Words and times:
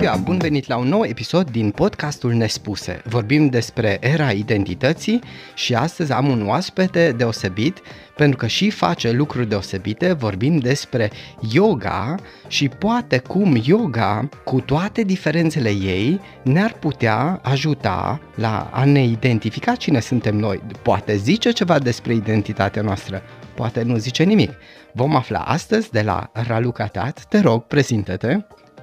ziua, 0.00 0.16
bun 0.16 0.38
venit 0.38 0.66
la 0.66 0.76
un 0.76 0.88
nou 0.88 1.04
episod 1.04 1.50
din 1.50 1.70
podcastul 1.70 2.32
Nespuse. 2.32 3.02
Vorbim 3.04 3.46
despre 3.48 3.98
era 4.00 4.30
identității 4.30 5.20
și 5.54 5.74
astăzi 5.74 6.12
am 6.12 6.28
un 6.28 6.46
oaspete 6.46 7.12
deosebit 7.16 7.78
pentru 8.16 8.36
că 8.36 8.46
și 8.46 8.70
face 8.70 9.10
lucruri 9.10 9.48
deosebite. 9.48 10.12
Vorbim 10.12 10.58
despre 10.58 11.10
yoga 11.52 12.14
și 12.46 12.68
poate 12.68 13.18
cum 13.18 13.60
yoga, 13.62 14.28
cu 14.44 14.60
toate 14.60 15.02
diferențele 15.02 15.70
ei, 15.70 16.20
ne-ar 16.42 16.72
putea 16.72 17.40
ajuta 17.42 18.20
la 18.34 18.70
a 18.72 18.84
ne 18.84 19.04
identifica 19.04 19.74
cine 19.74 20.00
suntem 20.00 20.36
noi. 20.36 20.60
Poate 20.82 21.16
zice 21.16 21.50
ceva 21.50 21.78
despre 21.78 22.14
identitatea 22.14 22.82
noastră, 22.82 23.22
poate 23.54 23.82
nu 23.82 23.96
zice 23.96 24.22
nimic. 24.22 24.50
Vom 24.92 25.16
afla 25.16 25.38
astăzi 25.38 25.90
de 25.90 26.02
la 26.02 26.30
Raluca 26.32 26.86
Tat. 26.86 27.24
Te 27.28 27.40
rog, 27.40 27.62
prezintă-te. 27.62 28.38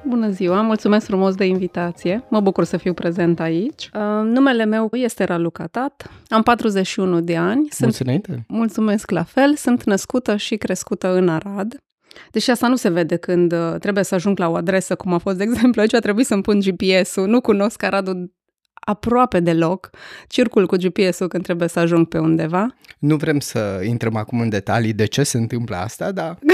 Bună 0.08 0.30
ziua, 0.30 0.62
mulțumesc 0.62 1.06
frumos 1.06 1.36
de 1.36 1.46
invitație. 1.46 2.24
Mă 2.30 2.40
bucur 2.40 2.64
să 2.64 2.78
fiu 2.78 2.94
prezent 2.94 3.40
aici. 3.40 3.90
Uh, 3.94 4.02
numele 4.24 4.66
meu 4.66 4.90
este 4.92 5.24
Raluca 5.24 5.68
Tat, 5.68 6.12
am 6.28 6.44
41 6.44 7.20
de 7.20 7.38
ani. 7.38 7.68
Sunt, 7.70 7.82
Mulțumesc. 7.82 8.48
Mulțumesc 8.48 9.12
la 9.12 9.24
fel, 9.24 9.56
sunt 9.56 9.84
născută 9.84 10.36
și 10.36 10.56
crescută 10.56 11.16
în 11.16 11.30
Arad. 11.30 11.76
Deși 12.32 12.50
asta 12.50 12.68
nu 12.68 12.76
se 12.76 12.90
vede 12.90 13.16
când 13.16 13.52
uh, 13.52 13.76
trebuie 13.80 14.04
să 14.04 14.16
ajung 14.16 14.40
la 14.40 14.50
o 14.50 14.56
adresă, 14.56 14.96
cum 14.96 15.14
a 15.14 15.18
fost, 15.18 15.38
de 15.38 15.44
exemplu, 15.44 15.82
aici 15.82 15.94
a 15.94 16.00
trebuit 16.00 16.26
să-mi 16.26 16.42
pun 16.42 16.60
GPS-ul. 16.60 17.28
Nu 17.28 17.42
cunosc 17.42 17.84
Aradul 17.84 18.36
aproape 18.74 19.40
deloc. 19.40 19.90
Circul 20.28 20.68
cu 20.68 20.76
GPS-ul 20.76 21.28
când 21.28 21.44
trebuie 21.44 21.68
să 21.68 21.80
ajung 21.80 22.08
pe 22.08 22.18
undeva. 22.18 22.76
Nu 23.00 23.16
vrem 23.16 23.40
să 23.40 23.82
intrăm 23.84 24.16
acum 24.16 24.40
în 24.40 24.50
detalii 24.50 24.94
de 24.94 25.06
ce 25.06 25.24
se 25.24 25.38
întâmplă 25.38 25.76
asta, 25.76 26.12
dar... 26.12 26.38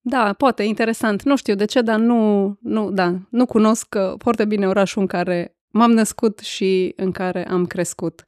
Da, 0.00 0.32
poate, 0.32 0.62
interesant. 0.62 1.22
Nu 1.22 1.36
știu 1.36 1.54
de 1.54 1.64
ce, 1.64 1.80
dar 1.80 1.98
nu, 1.98 2.54
nu, 2.60 2.90
da, 2.90 3.14
nu 3.30 3.46
cunosc 3.46 3.94
uh, 3.98 4.14
foarte 4.18 4.44
bine 4.44 4.68
orașul 4.68 5.00
în 5.00 5.06
care 5.06 5.56
m-am 5.70 5.90
născut 5.90 6.38
și 6.38 6.92
în 6.96 7.10
care 7.10 7.48
am 7.48 7.66
crescut. 7.66 8.24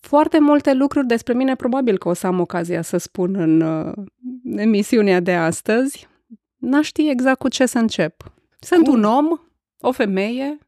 Foarte 0.00 0.40
multe 0.40 0.72
lucruri 0.74 1.06
despre 1.06 1.34
mine 1.34 1.56
probabil 1.56 1.98
că 1.98 2.08
o 2.08 2.12
să 2.12 2.26
am 2.26 2.40
ocazia 2.40 2.82
să 2.82 2.96
spun 2.96 3.34
în 3.34 3.60
uh, 3.60 3.92
emisiunea 4.56 5.20
de 5.20 5.34
astăzi. 5.34 6.08
N-aș 6.56 6.86
ști 6.86 7.08
exact 7.08 7.38
cu 7.38 7.48
ce 7.48 7.66
să 7.66 7.78
încep. 7.78 8.32
Sunt 8.58 8.84
Cum? 8.84 8.94
un 8.94 9.04
om, 9.04 9.40
o 9.80 9.92
femeie, 9.92 10.58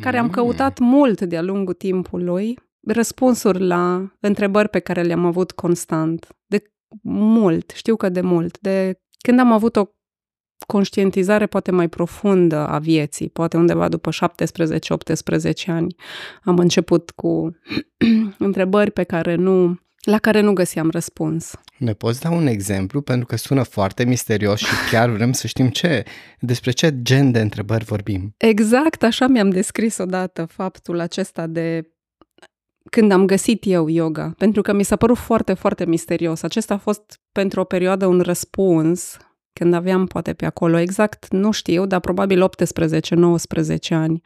care 0.00 0.18
mm. 0.18 0.24
am 0.24 0.30
căutat 0.30 0.78
mult 0.78 1.20
de-a 1.20 1.42
lungul 1.42 1.74
timpului 1.74 2.58
răspunsuri 2.86 3.60
la 3.60 4.12
întrebări 4.20 4.68
pe 4.68 4.78
care 4.78 5.02
le-am 5.02 5.24
avut 5.24 5.52
constant. 5.52 6.26
De 6.46 6.62
mult, 7.02 7.70
știu 7.70 7.96
că 7.96 8.08
de 8.08 8.20
mult, 8.20 8.58
de 8.58 9.00
când 9.18 9.38
am 9.38 9.52
avut 9.52 9.76
o 9.76 9.84
conștientizare 10.66 11.46
poate 11.46 11.70
mai 11.70 11.88
profundă 11.88 12.56
a 12.56 12.78
vieții, 12.78 13.28
poate 13.28 13.56
undeva 13.56 13.88
după 13.88 14.10
17-18 14.10 14.14
ani, 15.66 15.94
am 16.42 16.58
început 16.58 17.10
cu 17.10 17.56
întrebări 18.38 18.90
pe 18.90 19.02
care 19.02 19.34
nu, 19.34 19.78
la 20.00 20.18
care 20.18 20.40
nu 20.40 20.52
găseam 20.52 20.90
răspuns. 20.90 21.54
Ne 21.78 21.92
poți 21.92 22.20
da 22.20 22.30
un 22.30 22.46
exemplu? 22.46 23.00
Pentru 23.00 23.26
că 23.26 23.36
sună 23.36 23.62
foarte 23.62 24.04
misterios 24.04 24.58
și 24.58 24.74
chiar 24.90 25.10
vrem 25.10 25.32
să 25.32 25.46
știm 25.46 25.68
ce, 25.68 26.04
despre 26.40 26.70
ce 26.70 27.02
gen 27.02 27.30
de 27.30 27.40
întrebări 27.40 27.84
vorbim. 27.84 28.34
Exact 28.36 29.02
așa 29.02 29.26
mi-am 29.26 29.50
descris 29.50 29.98
odată 29.98 30.44
faptul 30.44 31.00
acesta 31.00 31.46
de 31.46 31.90
când 32.90 33.12
am 33.12 33.26
găsit 33.26 33.62
eu 33.66 33.88
yoga, 33.88 34.34
pentru 34.38 34.62
că 34.62 34.72
mi 34.72 34.82
s-a 34.82 34.96
părut 34.96 35.16
foarte, 35.16 35.54
foarte 35.54 35.86
misterios. 35.86 36.42
Acesta 36.42 36.74
a 36.74 36.78
fost 36.78 37.20
pentru 37.32 37.60
o 37.60 37.64
perioadă 37.64 38.06
un 38.06 38.20
răspuns, 38.20 39.16
când 39.52 39.74
aveam 39.74 40.06
poate 40.06 40.32
pe 40.32 40.46
acolo 40.46 40.78
exact, 40.78 41.28
nu 41.28 41.50
știu, 41.50 41.86
dar 41.86 42.00
probabil 42.00 42.44
18-19 42.44 42.48
ani. 43.90 44.20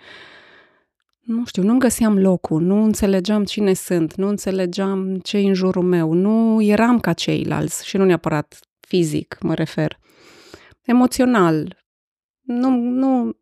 Nu 1.20 1.44
știu, 1.44 1.62
nu 1.62 1.78
găseam 1.78 2.18
locul, 2.18 2.62
nu 2.62 2.82
înțelegeam 2.82 3.44
cine 3.44 3.72
sunt, 3.72 4.14
nu 4.14 4.28
înțelegeam 4.28 5.18
ce 5.18 5.38
în 5.38 5.54
jurul 5.54 5.82
meu, 5.82 6.12
nu 6.12 6.62
eram 6.62 7.00
ca 7.00 7.12
ceilalți 7.12 7.86
și 7.86 7.96
nu 7.96 8.04
neapărat 8.04 8.58
fizic, 8.80 9.38
mă 9.40 9.54
refer. 9.54 9.98
Emoțional, 10.82 11.76
nu, 12.40 12.70
nu, 12.70 13.36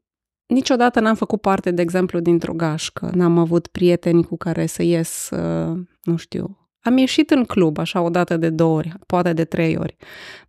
Niciodată 0.49 1.01
n-am 1.01 1.15
făcut 1.15 1.41
parte, 1.41 1.71
de 1.71 1.83
exemplu, 1.83 2.21
dintr-o 2.21 2.53
gașcă. 2.53 3.11
N-am 3.15 3.39
avut 3.39 3.67
prieteni 3.67 4.25
cu 4.25 4.37
care 4.37 4.67
să 4.67 4.83
ies, 4.83 5.31
uh, 5.31 5.79
nu 6.03 6.17
știu. 6.17 6.59
Am 6.81 6.97
ieșit 6.97 7.31
în 7.31 7.45
club, 7.45 7.79
așa, 7.79 8.01
o 8.01 8.11
dată 8.11 8.37
de 8.37 8.51
două 8.51 8.77
ori, 8.77 8.93
poate 9.07 9.33
de 9.33 9.45
trei 9.45 9.77
ori. 9.77 9.97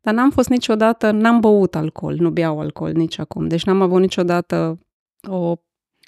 Dar 0.02 0.14
n-am 0.14 0.30
fost 0.30 0.50
niciodată, 0.50 1.12
n-am 1.12 1.40
băut 1.40 1.76
alcool, 1.76 2.16
nu 2.20 2.30
beau 2.30 2.60
alcool 2.60 2.92
nici 2.92 3.20
acum. 3.20 3.48
Deci 3.48 3.64
n-am 3.64 3.82
avut 3.82 4.00
niciodată 4.00 4.80
o 5.28 5.56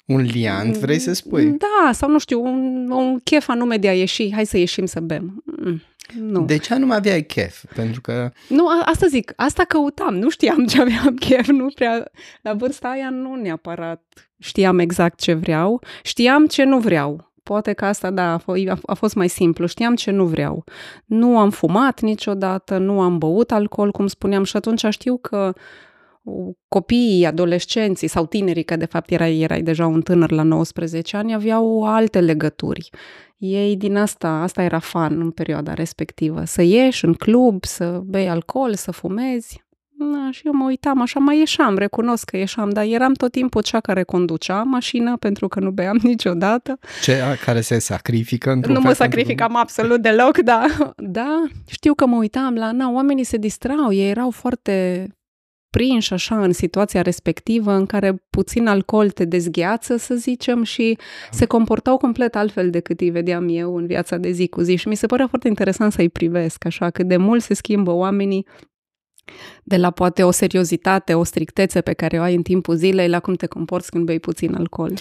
un 0.06 0.20
liant, 0.20 0.76
vrei 0.76 0.98
să 0.98 1.12
spui? 1.12 1.44
Da, 1.44 1.92
sau 1.92 2.10
nu 2.10 2.18
știu, 2.18 2.42
un, 2.42 2.90
un 2.90 3.18
chef 3.18 3.48
anume 3.48 3.76
de 3.76 3.88
a 3.88 3.94
ieși, 3.94 4.32
hai 4.32 4.46
să 4.46 4.58
ieșim 4.58 4.86
să 4.86 5.00
bem. 5.00 5.42
Mm. 5.44 5.80
Nu. 6.20 6.44
De 6.44 6.56
ce 6.56 6.74
nu 6.74 6.92
aveai 6.92 7.22
chef? 7.22 7.64
Pentru 7.74 8.00
că... 8.00 8.30
Nu, 8.48 8.68
a, 8.68 8.82
asta 8.84 9.06
zic, 9.06 9.32
asta 9.36 9.64
căutam, 9.64 10.14
nu 10.14 10.30
știam 10.30 10.66
ce 10.66 10.80
aveam 10.80 11.14
chef, 11.26 11.46
nu 11.46 11.66
prea... 11.74 12.10
La 12.42 12.54
vârsta 12.54 12.88
aia 12.88 13.10
nu 13.10 13.34
neapărat 13.34 14.02
știam 14.38 14.78
exact 14.78 15.20
ce 15.20 15.34
vreau, 15.34 15.82
știam 16.02 16.46
ce 16.46 16.64
nu 16.64 16.78
vreau. 16.78 17.30
Poate 17.42 17.72
că 17.72 17.84
asta, 17.84 18.10
da, 18.10 18.32
a, 18.32 18.40
f- 18.40 18.80
a 18.86 18.94
fost 18.94 19.14
mai 19.14 19.28
simplu. 19.28 19.66
Știam 19.66 19.94
ce 19.94 20.10
nu 20.10 20.24
vreau. 20.24 20.64
Nu 21.04 21.38
am 21.38 21.50
fumat 21.50 22.00
niciodată, 22.00 22.78
nu 22.78 23.00
am 23.00 23.18
băut 23.18 23.52
alcool, 23.52 23.90
cum 23.90 24.06
spuneam, 24.06 24.44
și 24.44 24.56
atunci 24.56 24.84
știu 24.90 25.16
că 25.16 25.52
copiii, 26.68 27.26
adolescenții 27.26 28.08
sau 28.08 28.26
tinerii, 28.26 28.62
că 28.62 28.76
de 28.76 28.84
fapt 28.84 29.10
erai, 29.10 29.40
erai 29.40 29.62
deja 29.62 29.86
un 29.86 30.02
tânăr 30.02 30.30
la 30.30 30.42
19 30.42 31.16
ani, 31.16 31.34
aveau 31.34 31.84
alte 31.84 32.20
legături. 32.20 32.90
Ei 33.38 33.76
din 33.76 33.96
asta, 33.96 34.28
asta 34.28 34.62
era 34.62 34.78
fan 34.78 35.20
în 35.20 35.30
perioada 35.30 35.74
respectivă. 35.74 36.44
Să 36.44 36.62
ieși 36.62 37.04
în 37.04 37.14
club, 37.14 37.64
să 37.64 38.00
bei 38.04 38.28
alcool, 38.28 38.74
să 38.74 38.90
fumezi. 38.90 39.64
Na, 39.98 40.30
și 40.30 40.42
eu 40.44 40.52
mă 40.52 40.64
uitam, 40.64 41.00
așa 41.00 41.18
mai 41.18 41.38
ieșeam, 41.38 41.76
recunosc 41.76 42.24
că 42.24 42.36
ieșeam, 42.36 42.70
dar 42.70 42.84
eram 42.84 43.12
tot 43.12 43.30
timpul 43.30 43.62
cea 43.62 43.80
care 43.80 44.02
conducea 44.02 44.62
mașina 44.62 45.16
pentru 45.16 45.48
că 45.48 45.60
nu 45.60 45.70
beam 45.70 45.98
niciodată. 46.12 46.78
Ce 47.02 47.20
care 47.44 47.60
se 47.60 47.78
sacrifică 47.78 48.50
într-un 48.50 48.74
Nu 48.74 48.80
mă 48.80 48.92
sacrificam 48.92 49.56
absolut 49.56 50.02
deloc, 50.02 50.38
da. 50.52 50.66
Da, 50.96 51.42
știu 51.66 51.94
că 51.94 52.06
mă 52.06 52.16
uitam 52.16 52.54
la, 52.54 52.72
na, 52.72 52.90
oamenii 52.90 53.24
se 53.24 53.36
distrau, 53.36 53.92
ei 53.92 54.10
erau 54.10 54.30
foarte 54.30 55.06
prinși 55.72 56.12
așa 56.12 56.42
în 56.42 56.52
situația 56.52 57.02
respectivă 57.02 57.72
în 57.72 57.86
care 57.86 58.22
puțin 58.30 58.66
alcool 58.66 59.10
te 59.10 59.24
dezgheață, 59.24 59.96
să 59.96 60.14
zicem, 60.14 60.62
și 60.62 60.98
se 61.30 61.46
comportau 61.46 61.96
complet 61.96 62.36
altfel 62.36 62.70
decât 62.70 63.00
îi 63.00 63.10
vedeam 63.10 63.48
eu 63.48 63.76
în 63.76 63.86
viața 63.86 64.16
de 64.16 64.30
zi 64.30 64.48
cu 64.48 64.60
zi 64.60 64.76
și 64.76 64.88
mi 64.88 64.94
se 64.94 65.06
părea 65.06 65.26
foarte 65.26 65.48
interesant 65.48 65.92
să-i 65.92 66.08
privesc 66.08 66.64
așa, 66.64 66.90
cât 66.90 67.08
de 67.08 67.16
mult 67.16 67.42
se 67.42 67.54
schimbă 67.54 67.90
oamenii 67.90 68.46
de 69.64 69.76
la 69.76 69.90
poate 69.90 70.22
o 70.22 70.30
seriozitate, 70.30 71.14
o 71.14 71.24
strictețe 71.24 71.80
pe 71.80 71.92
care 71.92 72.18
o 72.18 72.22
ai 72.22 72.34
în 72.34 72.42
timpul 72.42 72.74
zilei 72.74 73.08
la 73.08 73.20
cum 73.20 73.34
te 73.34 73.46
comporți 73.46 73.90
când 73.90 74.04
bei 74.04 74.20
puțin 74.20 74.54
alcool. 74.54 74.92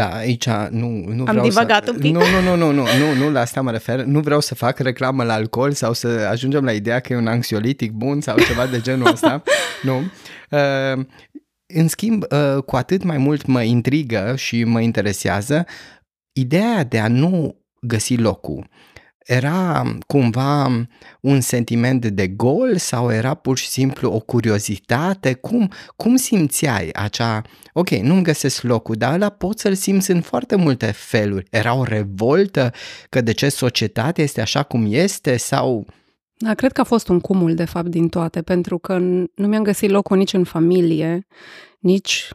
Da, 0.00 0.14
aici 0.16 0.46
nu, 0.70 0.88
nu 0.88 1.24
Am 1.24 1.24
vreau 1.24 1.42
divagat 1.42 1.84
să... 1.84 1.90
un 1.90 1.98
pic. 1.98 2.12
Nu, 2.12 2.20
nu, 2.20 2.40
nu, 2.40 2.56
nu, 2.56 2.72
nu, 2.72 2.82
nu, 2.82 3.24
nu, 3.24 3.30
la 3.30 3.40
asta 3.40 3.60
mă 3.60 3.70
refer. 3.70 4.02
Nu 4.02 4.20
vreau 4.20 4.40
să 4.40 4.54
fac 4.54 4.78
reclamă 4.78 5.24
la 5.24 5.32
alcool 5.32 5.72
sau 5.72 5.92
să 5.92 6.28
ajungem 6.30 6.64
la 6.64 6.72
ideea 6.72 7.00
că 7.00 7.12
e 7.12 7.16
un 7.16 7.26
anxiolitic 7.26 7.92
bun 7.92 8.20
sau 8.20 8.38
ceva 8.38 8.66
de 8.66 8.80
genul 8.80 9.06
ăsta. 9.06 9.42
nu. 9.88 10.02
Uh, 10.50 11.04
în 11.66 11.88
schimb, 11.88 12.24
uh, 12.30 12.62
cu 12.62 12.76
atât 12.76 13.02
mai 13.02 13.16
mult 13.16 13.46
mă 13.46 13.62
intrigă 13.62 14.34
și 14.36 14.64
mă 14.64 14.80
interesează 14.80 15.66
ideea 16.32 16.84
de 16.84 16.98
a 16.98 17.08
nu 17.08 17.56
găsi 17.80 18.16
locul 18.16 18.68
era 19.26 19.82
cumva 20.06 20.86
un 21.20 21.40
sentiment 21.40 22.06
de 22.06 22.28
gol 22.28 22.76
sau 22.76 23.12
era 23.12 23.34
pur 23.34 23.58
și 23.58 23.68
simplu 23.68 24.12
o 24.12 24.20
curiozitate? 24.20 25.34
Cum, 25.34 25.70
cum 25.96 26.16
simțeai 26.16 26.88
acea, 26.92 27.42
ok, 27.72 27.90
nu-mi 27.90 28.22
găsesc 28.22 28.62
locul, 28.62 28.94
dar 28.94 29.12
ăla 29.12 29.28
pot 29.28 29.58
să-l 29.58 29.74
simți 29.74 30.10
în 30.10 30.20
foarte 30.20 30.56
multe 30.56 30.86
feluri. 30.86 31.46
Era 31.50 31.74
o 31.74 31.84
revoltă 31.84 32.72
că 33.08 33.20
de 33.20 33.32
ce 33.32 33.48
societatea 33.48 34.24
este 34.24 34.40
așa 34.40 34.62
cum 34.62 34.86
este 34.88 35.36
sau... 35.36 35.86
Da, 36.36 36.54
cred 36.54 36.72
că 36.72 36.80
a 36.80 36.84
fost 36.84 37.08
un 37.08 37.20
cumul, 37.20 37.54
de 37.54 37.64
fapt, 37.64 37.88
din 37.88 38.08
toate, 38.08 38.42
pentru 38.42 38.78
că 38.78 38.98
nu 38.98 39.46
mi-am 39.46 39.62
găsit 39.62 39.90
locul 39.90 40.16
nici 40.16 40.32
în 40.32 40.44
familie, 40.44 41.26
nici 41.78 42.28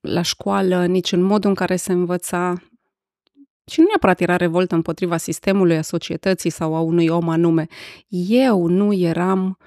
la 0.00 0.22
școală, 0.22 0.86
nici 0.86 1.12
în 1.12 1.22
modul 1.22 1.48
în 1.48 1.54
care 1.54 1.76
se 1.76 1.92
învăța 1.92 2.62
și 3.70 3.80
nu 3.80 3.86
neapărat 3.86 4.20
era 4.20 4.36
revoltă 4.36 4.74
împotriva 4.74 5.16
sistemului, 5.16 5.76
a 5.76 5.82
societății 5.82 6.50
sau 6.50 6.74
a 6.74 6.80
unui 6.80 7.08
om 7.08 7.28
anume. 7.28 7.66
Eu 8.28 8.66
nu 8.66 8.92
eram 8.92 9.58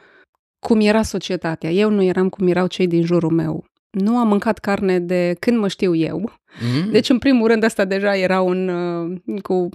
cum 0.59 0.79
era 0.79 1.01
societatea, 1.01 1.69
eu 1.69 1.89
nu 1.89 2.03
eram 2.03 2.29
cum 2.29 2.47
erau 2.47 2.67
cei 2.67 2.87
din 2.87 3.05
jurul 3.05 3.31
meu. 3.31 3.65
Nu 3.89 4.17
am 4.17 4.27
mâncat 4.27 4.59
carne 4.59 4.99
de 4.99 5.35
când 5.39 5.57
mă 5.57 5.67
știu 5.67 5.95
eu. 5.95 6.17
Mm. 6.19 6.91
Deci, 6.91 7.09
în 7.09 7.17
primul 7.17 7.47
rând, 7.47 7.63
asta 7.63 7.85
deja 7.85 8.15
era 8.15 8.41
un 8.41 8.67
uh, 8.67 9.41
cu 9.41 9.69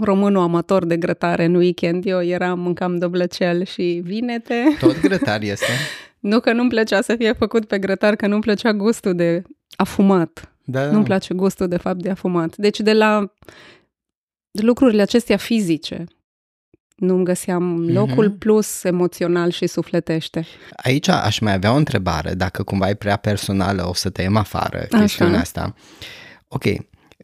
românul 0.00 0.42
amator 0.42 0.84
de 0.84 0.96
grătare 0.96 1.44
în 1.44 1.54
weekend. 1.54 2.06
Eu 2.06 2.22
eram, 2.22 2.60
mâncam 2.60 2.98
doblăcel 2.98 3.64
și 3.64 4.00
vinete. 4.04 4.76
Tot 4.80 5.00
grătar 5.00 5.42
este? 5.42 5.66
Nu 6.20 6.40
că 6.40 6.52
nu-mi 6.52 6.68
plăcea 6.68 7.00
să 7.00 7.16
fie 7.16 7.32
făcut 7.32 7.64
pe 7.64 7.78
grătar, 7.78 8.16
că 8.16 8.26
nu-mi 8.26 8.40
plăcea 8.40 8.72
gustul 8.72 9.14
de 9.14 9.42
afumat. 9.76 10.51
Da, 10.64 10.90
Nu-mi 10.90 11.04
place 11.04 11.34
gustul, 11.34 11.68
de 11.68 11.76
fapt, 11.76 12.02
de 12.02 12.10
afumat. 12.10 12.56
Deci 12.56 12.80
de 12.80 12.92
la 12.92 13.32
lucrurile 14.62 15.02
acestea 15.02 15.36
fizice, 15.36 16.04
nu-mi 16.96 17.24
găseam 17.24 17.88
locul, 17.88 18.28
Mhm. 18.28 18.38
plus 18.38 18.84
emoțional 18.84 19.50
și 19.50 19.66
sufletește. 19.66 20.46
Aici 20.76 21.08
aș 21.08 21.38
mai 21.38 21.52
avea 21.52 21.72
o 21.72 21.76
întrebare, 21.76 22.34
dacă 22.34 22.62
cumva 22.62 22.88
e 22.88 22.94
prea 22.94 23.16
personală, 23.16 23.88
o 23.88 23.94
să 23.94 24.10
tăiem 24.10 24.36
afară 24.36 24.86
chestiunea 24.90 25.40
asta. 25.40 25.74
Ok, 26.48 26.64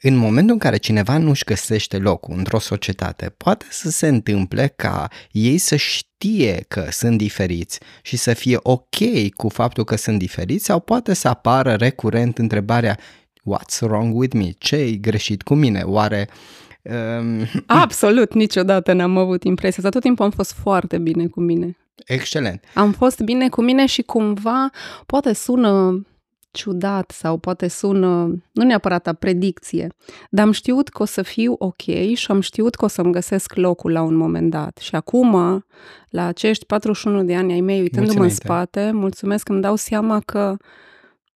în 0.03 0.17
momentul 0.17 0.53
în 0.53 0.59
care 0.59 0.77
cineva 0.77 1.19
nu-și 1.19 1.45
găsește 1.45 1.99
locul 1.99 2.35
într-o 2.37 2.59
societate, 2.59 3.29
poate 3.37 3.67
să 3.71 3.91
se 3.91 4.09
întâmple 4.09 4.73
ca 4.77 5.09
ei 5.31 5.59
să 5.59 5.77
știe 5.77 6.65
că 6.69 6.87
sunt 6.91 7.19
diferiți 7.19 7.81
și 8.03 8.17
să 8.17 8.35
fie 8.35 8.59
ok 8.63 8.97
cu 9.37 9.49
faptul 9.49 9.85
că 9.85 9.97
sunt 9.97 10.19
diferiți 10.19 10.65
sau 10.65 10.81
poate 10.81 11.15
să 11.15 11.29
apară 11.29 11.75
recurent 11.75 12.39
întrebarea 12.39 12.99
What's 13.55 13.81
wrong 13.81 14.17
with 14.17 14.37
me? 14.37 14.51
Ce-i 14.59 15.01
greșit 15.01 15.43
cu 15.43 15.55
mine? 15.55 15.83
Oare... 15.85 16.29
Um, 16.83 17.47
Absolut, 17.67 18.35
niciodată 18.35 18.93
n-am 18.93 19.17
avut 19.17 19.43
impresia 19.43 19.77
asta. 19.77 19.89
Tot 19.89 20.03
timpul 20.03 20.25
am 20.25 20.31
fost 20.31 20.53
foarte 20.53 20.99
bine 20.99 21.27
cu 21.27 21.41
mine. 21.41 21.77
excelent. 22.07 22.65
Am 22.75 22.93
fost 22.93 23.21
bine 23.21 23.49
cu 23.49 23.63
mine 23.63 23.87
și 23.87 24.03
cumva 24.03 24.71
poate 25.07 25.33
sună 25.33 26.03
ciudat 26.51 27.11
sau 27.11 27.37
poate 27.37 27.69
sună, 27.69 28.43
nu 28.53 28.65
neapărat 28.65 29.07
a 29.07 29.13
predicție, 29.13 29.89
dar 30.31 30.45
am 30.45 30.53
știut 30.53 30.89
că 30.89 31.03
o 31.03 31.07
să 31.07 31.23
fiu 31.23 31.55
ok 31.59 31.83
și 32.15 32.27
am 32.29 32.41
știut 32.41 32.75
că 32.75 32.85
o 32.85 32.89
să-mi 32.89 33.13
găsesc 33.13 33.55
locul 33.55 33.93
la 33.93 34.03
un 34.03 34.15
moment 34.15 34.51
dat. 34.51 34.79
Și 34.79 34.95
acum, 34.95 35.65
la 36.09 36.27
acești 36.27 36.65
41 36.65 37.23
de 37.23 37.37
ani 37.37 37.53
ai 37.53 37.61
mei, 37.61 37.81
uitându-mă 37.81 38.13
în 38.13 38.19
înainte. 38.19 38.45
spate, 38.45 38.91
mulțumesc 38.93 39.45
că 39.45 39.53
îmi 39.53 39.63
dau 39.63 39.77
seama 39.77 40.21
că 40.21 40.57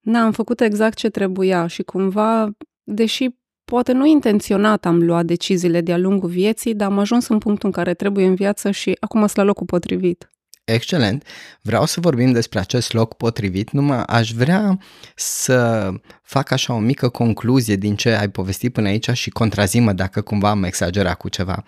na, 0.03 0.23
am 0.25 0.33
făcut 0.33 0.61
exact 0.61 0.97
ce 0.97 1.09
trebuia 1.09 1.67
și 1.67 1.83
cumva, 1.83 2.51
deși 2.83 3.29
poate 3.65 3.93
nu 3.93 4.07
intenționat 4.07 4.87
am 4.87 5.03
luat 5.03 5.25
deciziile 5.25 5.81
de-a 5.81 5.99
lungul 5.99 6.29
vieții, 6.29 6.75
dar 6.75 6.91
am 6.91 6.99
ajuns 6.99 7.29
în 7.29 7.39
punctul 7.39 7.69
în 7.69 7.75
care 7.75 7.95
trebuie 7.95 8.27
în 8.27 8.35
viață 8.35 8.71
și 8.71 8.97
acum 9.01 9.21
sunt 9.21 9.37
la 9.37 9.43
locul 9.43 9.67
potrivit. 9.67 10.33
Excelent. 10.65 11.27
Vreau 11.63 11.85
să 11.85 12.01
vorbim 12.01 12.33
despre 12.33 12.59
acest 12.59 12.93
loc 12.93 13.15
potrivit, 13.15 13.71
numai 13.71 14.03
aș 14.07 14.33
vrea 14.33 14.79
să 15.15 15.91
fac 16.23 16.51
așa 16.51 16.75
o 16.75 16.79
mică 16.79 17.09
concluzie 17.09 17.77
din 17.77 17.97
ce 17.97 18.11
ai 18.11 18.31
povestit 18.31 18.73
până 18.73 18.89
aici 18.89 19.11
și 19.11 19.31
contrazimă 19.31 19.93
dacă 19.93 20.21
cumva 20.21 20.51
am 20.51 20.65
exagerat 20.65 21.17
cu 21.17 21.29
ceva. 21.29 21.63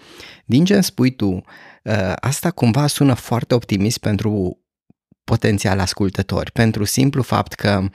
Din 0.44 0.64
ce 0.64 0.74
îmi 0.74 0.82
spui 0.82 1.10
tu, 1.10 1.44
ă, 1.86 2.12
asta 2.20 2.50
cumva 2.50 2.86
sună 2.86 3.14
foarte 3.14 3.54
optimist 3.54 3.98
pentru 3.98 4.58
potențial 5.24 5.78
ascultători, 5.78 6.52
pentru 6.52 6.84
simplu 6.84 7.22
fapt 7.22 7.52
că 7.52 7.88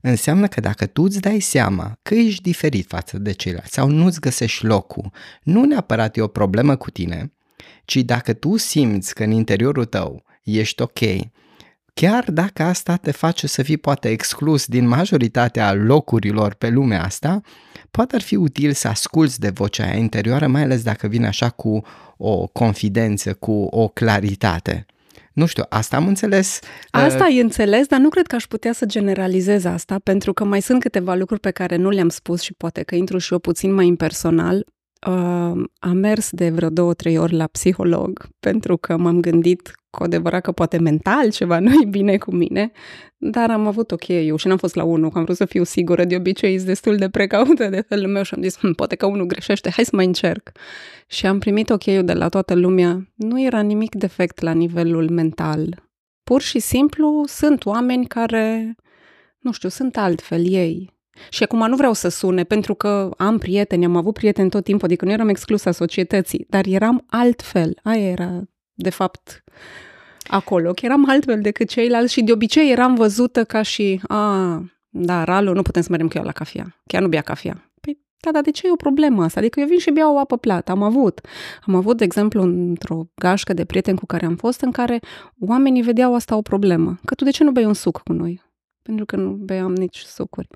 înseamnă 0.00 0.46
că 0.46 0.60
dacă 0.60 0.86
tu 0.86 1.02
îți 1.02 1.20
dai 1.20 1.40
seama 1.40 1.98
că 2.02 2.14
ești 2.14 2.42
diferit 2.42 2.86
față 2.88 3.18
de 3.18 3.32
ceilalți 3.32 3.72
sau 3.72 3.88
nu-ți 3.88 4.20
găsești 4.20 4.64
locul, 4.64 5.10
nu 5.42 5.64
neapărat 5.64 6.16
e 6.16 6.20
o 6.20 6.26
problemă 6.26 6.76
cu 6.76 6.90
tine, 6.90 7.32
ci 7.84 7.96
dacă 7.96 8.32
tu 8.32 8.56
simți 8.56 9.14
că 9.14 9.22
în 9.22 9.30
interiorul 9.30 9.84
tău 9.84 10.22
ești 10.42 10.82
ok, 10.82 10.98
chiar 11.94 12.30
dacă 12.30 12.62
asta 12.62 12.96
te 12.96 13.10
face 13.10 13.46
să 13.46 13.62
fii 13.62 13.76
poate 13.76 14.08
exclus 14.08 14.66
din 14.66 14.86
majoritatea 14.86 15.72
locurilor 15.72 16.54
pe 16.54 16.68
lumea 16.68 17.04
asta, 17.04 17.40
poate 17.90 18.14
ar 18.14 18.22
fi 18.22 18.36
util 18.36 18.72
să 18.72 18.88
asculți 18.88 19.40
de 19.40 19.50
vocea 19.50 19.84
aia 19.84 19.96
interioară, 19.96 20.46
mai 20.46 20.62
ales 20.62 20.82
dacă 20.82 21.06
vine 21.06 21.26
așa 21.26 21.50
cu 21.50 21.82
o 22.16 22.46
confidență, 22.46 23.34
cu 23.34 23.52
o 23.52 23.88
claritate. 23.88 24.86
Nu 25.38 25.46
știu, 25.46 25.64
asta 25.68 25.96
am 25.96 26.06
înțeles. 26.06 26.58
Asta 26.90 27.26
e 27.28 27.40
înțeles, 27.40 27.86
dar 27.86 28.00
nu 28.00 28.08
cred 28.08 28.26
că 28.26 28.34
aș 28.34 28.44
putea 28.44 28.72
să 28.72 28.86
generalizez 28.86 29.64
asta, 29.64 29.98
pentru 30.02 30.32
că 30.32 30.44
mai 30.44 30.62
sunt 30.62 30.80
câteva 30.80 31.14
lucruri 31.14 31.40
pe 31.40 31.50
care 31.50 31.76
nu 31.76 31.88
le-am 31.88 32.08
spus 32.08 32.40
și 32.40 32.52
poate 32.52 32.82
că 32.82 32.94
intru 32.94 33.18
și 33.18 33.32
eu 33.32 33.38
puțin 33.38 33.74
mai 33.74 33.86
impersonal. 33.86 34.66
Uh, 35.06 35.64
am 35.78 35.96
mers 35.96 36.30
de 36.30 36.50
vreo 36.50 36.70
două, 36.70 36.94
trei 36.94 37.18
ori 37.18 37.34
la 37.34 37.46
psiholog, 37.46 38.28
pentru 38.40 38.76
că 38.76 38.96
m-am 38.96 39.20
gândit 39.20 39.72
cu 39.90 40.02
adevărat 40.02 40.42
că 40.42 40.52
poate 40.52 40.78
mental 40.78 41.30
ceva 41.30 41.58
nu 41.68 41.72
e 41.82 41.86
bine 41.88 42.16
cu 42.16 42.34
mine, 42.34 42.70
dar 43.16 43.50
am 43.50 43.66
avut 43.66 43.90
ok 43.90 44.08
eu 44.08 44.36
și 44.36 44.46
n-am 44.46 44.56
fost 44.56 44.74
la 44.74 44.84
unul, 44.84 45.10
că 45.10 45.18
am 45.18 45.24
vrut 45.24 45.36
să 45.36 45.44
fiu 45.44 45.64
sigură, 45.64 46.04
de 46.04 46.16
obicei 46.16 46.54
sunt 46.54 46.66
destul 46.66 46.96
de 46.96 47.08
precaută 47.08 47.68
de 47.68 47.80
felul 47.80 48.10
meu 48.10 48.22
și 48.22 48.34
am 48.34 48.42
zis, 48.42 48.58
hm, 48.58 48.72
poate 48.72 48.96
că 48.96 49.06
unul 49.06 49.26
greșește, 49.26 49.70
hai 49.70 49.84
să 49.84 49.96
mai 49.96 50.04
încerc. 50.04 50.52
Și 51.06 51.26
am 51.26 51.38
primit 51.38 51.70
ok 51.70 51.84
de 51.84 52.12
la 52.12 52.28
toată 52.28 52.54
lumea, 52.54 53.08
nu 53.14 53.42
era 53.42 53.60
nimic 53.60 53.94
defect 53.94 54.40
la 54.40 54.52
nivelul 54.52 55.10
mental. 55.10 55.88
Pur 56.24 56.40
și 56.40 56.58
simplu 56.58 57.24
sunt 57.26 57.64
oameni 57.64 58.06
care, 58.06 58.74
nu 59.38 59.52
știu, 59.52 59.68
sunt 59.68 59.96
altfel 59.96 60.52
ei. 60.52 60.97
Și 61.28 61.42
acum 61.42 61.68
nu 61.68 61.76
vreau 61.76 61.92
să 61.92 62.08
sune, 62.08 62.44
pentru 62.44 62.74
că 62.74 63.10
am 63.16 63.38
prieteni, 63.38 63.84
am 63.84 63.96
avut 63.96 64.14
prieteni 64.14 64.50
tot 64.50 64.64
timpul, 64.64 64.86
adică 64.86 65.04
nu 65.04 65.10
eram 65.10 65.28
exclusă 65.28 65.68
a 65.68 65.72
societății, 65.72 66.46
dar 66.48 66.66
eram 66.66 67.04
altfel. 67.06 67.78
Aia 67.82 68.10
era, 68.10 68.42
de 68.72 68.90
fapt, 68.90 69.44
acolo, 70.26 70.72
că 70.72 70.84
eram 70.84 71.08
altfel 71.08 71.40
decât 71.40 71.68
ceilalți 71.68 72.12
și 72.12 72.22
de 72.22 72.32
obicei 72.32 72.70
eram 72.70 72.94
văzută 72.94 73.44
ca 73.44 73.62
și, 73.62 74.00
a, 74.08 74.62
da, 74.88 75.24
Ralu, 75.24 75.52
nu 75.52 75.62
putem 75.62 75.82
să 75.82 75.88
mergem 75.90 76.08
cu 76.08 76.18
el 76.18 76.24
la 76.24 76.32
cafea. 76.32 76.76
Chiar 76.86 77.02
nu 77.02 77.08
bea 77.08 77.20
cafea. 77.20 77.70
Păi, 77.80 77.98
da, 78.20 78.30
dar 78.30 78.42
de 78.42 78.50
ce 78.50 78.66
e 78.66 78.72
o 78.72 78.76
problemă 78.76 79.24
asta? 79.24 79.40
Adică 79.40 79.60
eu 79.60 79.66
vin 79.66 79.78
și 79.78 79.90
beau 79.90 80.14
o 80.14 80.18
apă 80.18 80.36
plată. 80.36 80.70
Am 80.70 80.82
avut. 80.82 81.20
Am 81.66 81.74
avut, 81.74 81.96
de 81.96 82.04
exemplu, 82.04 82.42
într-o 82.42 83.08
gașcă 83.14 83.52
de 83.52 83.64
prieteni 83.64 83.98
cu 83.98 84.06
care 84.06 84.26
am 84.26 84.36
fost, 84.36 84.60
în 84.60 84.70
care 84.70 85.00
oamenii 85.40 85.82
vedeau 85.82 86.14
asta 86.14 86.36
o 86.36 86.42
problemă. 86.42 86.98
Că 87.04 87.14
tu 87.14 87.24
de 87.24 87.30
ce 87.30 87.44
nu 87.44 87.50
bei 87.50 87.64
un 87.64 87.74
suc 87.74 88.00
cu 88.02 88.12
noi? 88.12 88.42
Pentru 88.82 89.04
că 89.04 89.16
nu 89.16 89.30
beam 89.30 89.72
nici 89.72 89.98
sucuri. 89.98 90.48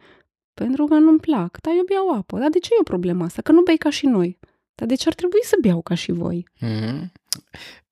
Pentru 0.54 0.84
că 0.84 0.94
nu-mi 0.94 1.18
plac. 1.18 1.60
Dar 1.60 1.74
eu 1.76 1.84
beau 1.86 2.18
apă. 2.18 2.38
Dar 2.38 2.48
de 2.48 2.58
ce 2.58 2.68
e 2.72 2.80
o 2.80 2.82
problemă 2.82 3.24
asta? 3.24 3.42
Că 3.42 3.52
nu 3.52 3.62
bei 3.62 3.76
ca 3.76 3.90
și 3.90 4.06
noi. 4.06 4.38
Dar 4.74 4.88
de 4.88 4.94
ce 4.94 5.08
ar 5.08 5.14
trebui 5.14 5.40
să 5.42 5.56
beau 5.60 5.82
ca 5.82 5.94
și 5.94 6.12
voi? 6.12 6.48
Mm-hmm. 6.64 7.12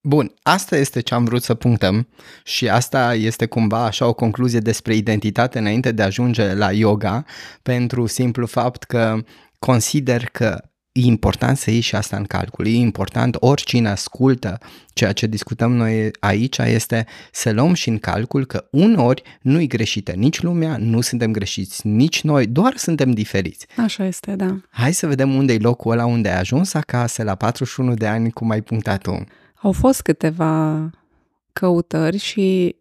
Bun, 0.02 0.34
asta 0.42 0.76
este 0.76 1.00
ce 1.00 1.14
am 1.14 1.24
vrut 1.24 1.42
să 1.42 1.54
punctăm 1.54 2.08
și 2.44 2.68
asta 2.68 3.14
este 3.14 3.46
cumva 3.46 3.84
așa 3.84 4.06
o 4.06 4.12
concluzie 4.12 4.58
despre 4.58 4.94
identitate 4.94 5.58
înainte 5.58 5.92
de 5.92 6.02
a 6.02 6.04
ajunge 6.04 6.54
la 6.54 6.72
yoga, 6.72 7.24
pentru 7.62 8.06
simplu 8.06 8.46
fapt 8.46 8.82
că 8.82 9.18
consider 9.58 10.24
că 10.24 10.69
e 10.92 11.00
important 11.00 11.56
să 11.56 11.70
iei 11.70 11.80
și 11.80 11.94
asta 11.94 12.16
în 12.16 12.24
calcul. 12.24 12.66
E 12.66 12.70
important, 12.70 13.36
oricine 13.38 13.88
ascultă 13.88 14.58
ceea 14.92 15.12
ce 15.12 15.26
discutăm 15.26 15.72
noi 15.72 16.10
aici, 16.20 16.58
este 16.58 17.06
să 17.32 17.50
luăm 17.50 17.72
și 17.72 17.88
în 17.88 17.98
calcul 17.98 18.44
că 18.46 18.68
uneori 18.70 19.22
nu-i 19.40 19.66
greșită 19.66 20.12
nici 20.12 20.42
lumea, 20.42 20.76
nu 20.76 21.00
suntem 21.00 21.32
greșiți 21.32 21.86
nici 21.86 22.22
noi, 22.22 22.46
doar 22.46 22.76
suntem 22.76 23.10
diferiți. 23.10 23.66
Așa 23.76 24.04
este, 24.04 24.34
da. 24.36 24.60
Hai 24.70 24.92
să 24.92 25.06
vedem 25.06 25.34
unde 25.34 25.52
e 25.52 25.58
locul 25.58 25.92
ăla 25.92 26.06
unde 26.06 26.28
ai 26.28 26.38
ajuns 26.38 26.74
acasă 26.74 27.22
la 27.22 27.34
41 27.34 27.94
de 27.94 28.06
ani, 28.06 28.30
cum 28.30 28.50
ai 28.50 28.60
punctat 28.60 29.00
tu. 29.02 29.24
Au 29.54 29.72
fost 29.72 30.02
câteva 30.02 30.90
căutări 31.52 32.16
și 32.18 32.76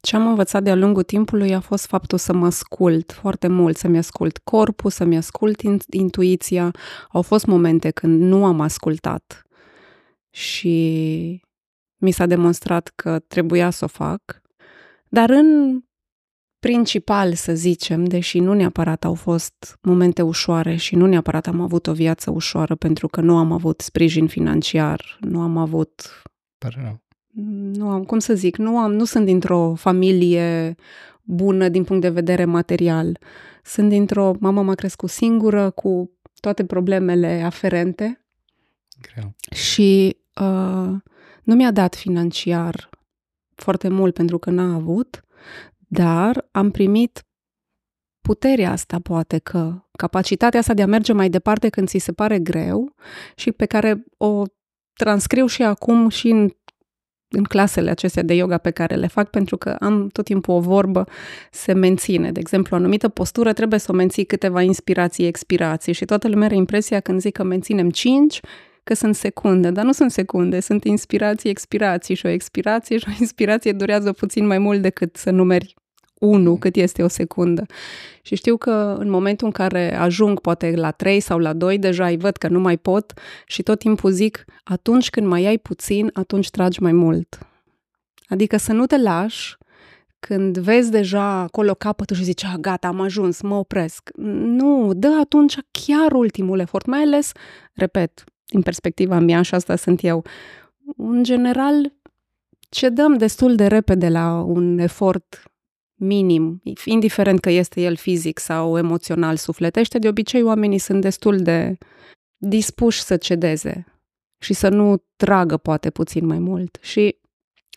ce 0.00 0.16
am 0.16 0.26
învățat 0.26 0.62
de-a 0.62 0.74
lungul 0.74 1.02
timpului 1.02 1.54
a 1.54 1.60
fost 1.60 1.86
faptul 1.86 2.18
să 2.18 2.32
mă 2.32 2.46
ascult 2.46 3.12
foarte 3.12 3.48
mult, 3.48 3.76
să-mi 3.76 3.98
ascult 3.98 4.38
corpul, 4.38 4.90
să-mi 4.90 5.16
ascult 5.16 5.60
intuiția. 5.90 6.70
Au 7.12 7.22
fost 7.22 7.46
momente 7.46 7.90
când 7.90 8.20
nu 8.20 8.44
am 8.44 8.60
ascultat 8.60 9.42
și 10.30 11.42
mi 11.96 12.10
s-a 12.10 12.26
demonstrat 12.26 12.92
că 12.94 13.18
trebuia 13.18 13.70
să 13.70 13.84
o 13.84 13.88
fac, 13.88 14.42
dar 15.08 15.30
în 15.30 15.80
principal, 16.58 17.34
să 17.34 17.54
zicem, 17.54 18.04
deși 18.04 18.38
nu 18.38 18.52
neapărat 18.52 19.04
au 19.04 19.14
fost 19.14 19.78
momente 19.82 20.22
ușoare 20.22 20.76
și 20.76 20.96
nu 20.96 21.06
neapărat 21.06 21.46
am 21.46 21.60
avut 21.60 21.86
o 21.86 21.92
viață 21.92 22.30
ușoară 22.30 22.74
pentru 22.74 23.08
că 23.08 23.20
nu 23.20 23.36
am 23.36 23.52
avut 23.52 23.80
sprijin 23.80 24.26
financiar, 24.26 25.18
nu 25.20 25.40
am 25.40 25.56
avut 25.56 26.22
Pare 26.58 26.80
rău. 26.82 27.07
Nu 27.32 27.90
am, 27.90 28.04
cum 28.04 28.18
să 28.18 28.34
zic, 28.34 28.56
nu 28.56 28.78
am, 28.78 28.92
nu 28.92 29.04
sunt 29.04 29.24
dintr-o 29.24 29.74
familie 29.74 30.74
bună 31.22 31.68
din 31.68 31.84
punct 31.84 32.02
de 32.02 32.08
vedere 32.10 32.44
material. 32.44 33.18
Sunt 33.64 33.88
dintr-o, 33.88 34.34
mama 34.38 34.62
m-a 34.62 34.74
crescut 34.74 35.10
singură 35.10 35.70
cu 35.70 36.10
toate 36.40 36.64
problemele 36.64 37.42
aferente 37.44 38.24
Greu. 39.00 39.34
și 39.50 40.16
uh, 40.40 40.94
nu 41.42 41.54
mi-a 41.54 41.70
dat 41.70 41.94
financiar 41.94 42.88
foarte 43.54 43.88
mult 43.88 44.14
pentru 44.14 44.38
că 44.38 44.50
n-a 44.50 44.74
avut, 44.74 45.24
dar 45.88 46.48
am 46.50 46.70
primit 46.70 47.26
puterea 48.20 48.70
asta, 48.70 48.98
poate 48.98 49.38
că, 49.38 49.84
capacitatea 49.92 50.60
asta 50.60 50.74
de 50.74 50.82
a 50.82 50.86
merge 50.86 51.12
mai 51.12 51.28
departe 51.28 51.68
când 51.68 51.88
ți 51.88 51.98
se 51.98 52.12
pare 52.12 52.38
greu 52.38 52.94
și 53.36 53.52
pe 53.52 53.66
care 53.66 54.04
o 54.16 54.42
transcriu 54.94 55.46
și 55.46 55.62
acum 55.62 56.08
și 56.08 56.28
în 56.28 56.50
în 57.30 57.44
clasele 57.44 57.90
acestea 57.90 58.22
de 58.22 58.34
yoga 58.34 58.58
pe 58.58 58.70
care 58.70 58.94
le 58.94 59.06
fac, 59.06 59.30
pentru 59.30 59.56
că 59.56 59.76
am 59.80 60.08
tot 60.08 60.24
timpul 60.24 60.54
o 60.54 60.60
vorbă, 60.60 61.04
se 61.50 61.72
menține. 61.72 62.32
De 62.32 62.40
exemplu, 62.40 62.76
o 62.76 62.78
anumită 62.78 63.08
postură 63.08 63.52
trebuie 63.52 63.78
să 63.78 63.92
o 63.92 63.94
menții 63.94 64.24
câteva 64.24 64.62
inspirații, 64.62 65.26
expirații 65.26 65.92
și 65.92 66.04
toată 66.04 66.28
lumea 66.28 66.46
are 66.46 66.56
impresia 66.56 67.00
când 67.00 67.20
zic 67.20 67.32
că 67.32 67.42
menținem 67.42 67.90
5, 67.90 68.40
că 68.84 68.94
sunt 68.94 69.14
secunde, 69.14 69.70
dar 69.70 69.84
nu 69.84 69.92
sunt 69.92 70.10
secunde, 70.10 70.60
sunt 70.60 70.84
inspirații, 70.84 71.50
expirații 71.50 72.14
și 72.14 72.26
o 72.26 72.28
expirație 72.28 72.98
și 72.98 73.04
o 73.08 73.12
inspirație 73.20 73.72
durează 73.72 74.12
puțin 74.12 74.46
mai 74.46 74.58
mult 74.58 74.82
decât 74.82 75.16
să 75.16 75.30
numeri 75.30 75.74
unu 76.20 76.56
cât 76.56 76.76
este 76.76 77.02
o 77.02 77.08
secundă. 77.08 77.66
Și 78.22 78.34
știu 78.34 78.56
că 78.56 78.96
în 78.98 79.10
momentul 79.10 79.46
în 79.46 79.52
care 79.52 79.96
ajung 79.96 80.40
poate 80.40 80.72
la 80.76 80.90
3 80.90 81.20
sau 81.20 81.38
la 81.38 81.52
2, 81.52 81.78
deja 81.78 82.06
îi 82.06 82.16
văd 82.16 82.36
că 82.36 82.48
nu 82.48 82.60
mai 82.60 82.76
pot 82.76 83.12
și 83.46 83.62
tot 83.62 83.78
timpul 83.78 84.10
zic, 84.10 84.44
atunci 84.64 85.10
când 85.10 85.26
mai 85.26 85.46
ai 85.46 85.58
puțin, 85.58 86.10
atunci 86.12 86.50
tragi 86.50 86.82
mai 86.82 86.92
mult. 86.92 87.38
Adică 88.28 88.56
să 88.56 88.72
nu 88.72 88.86
te 88.86 88.98
lași 88.98 89.56
când 90.20 90.58
vezi 90.58 90.90
deja 90.90 91.22
acolo 91.22 91.74
capătul 91.74 92.16
și 92.16 92.24
zici, 92.24 92.44
ah, 92.44 92.54
gata, 92.60 92.88
am 92.88 93.00
ajuns, 93.00 93.40
mă 93.40 93.54
opresc. 93.54 94.10
Nu, 94.16 94.92
dă 94.94 95.18
atunci 95.20 95.56
chiar 95.70 96.12
ultimul 96.12 96.58
efort, 96.58 96.86
mai 96.86 97.00
ales, 97.00 97.32
repet, 97.72 98.24
din 98.46 98.62
perspectiva 98.62 99.18
mea 99.18 99.42
și 99.42 99.54
asta 99.54 99.76
sunt 99.76 100.04
eu, 100.04 100.24
în 100.96 101.22
general, 101.22 101.92
cedăm 102.68 103.16
destul 103.16 103.54
de 103.54 103.66
repede 103.66 104.08
la 104.08 104.40
un 104.40 104.78
efort 104.78 105.42
minim, 105.98 106.62
indiferent 106.84 107.40
că 107.40 107.50
este 107.50 107.80
el 107.80 107.96
fizic 107.96 108.38
sau 108.38 108.78
emoțional, 108.78 109.36
sufletește, 109.36 109.98
de 109.98 110.08
obicei 110.08 110.42
oamenii 110.42 110.78
sunt 110.78 111.00
destul 111.00 111.38
de 111.38 111.78
dispuși 112.36 113.02
să 113.02 113.16
cedeze 113.16 113.84
și 114.38 114.52
să 114.52 114.68
nu 114.68 115.02
tragă 115.16 115.56
poate 115.56 115.90
puțin 115.90 116.26
mai 116.26 116.38
mult. 116.38 116.78
Și 116.80 117.16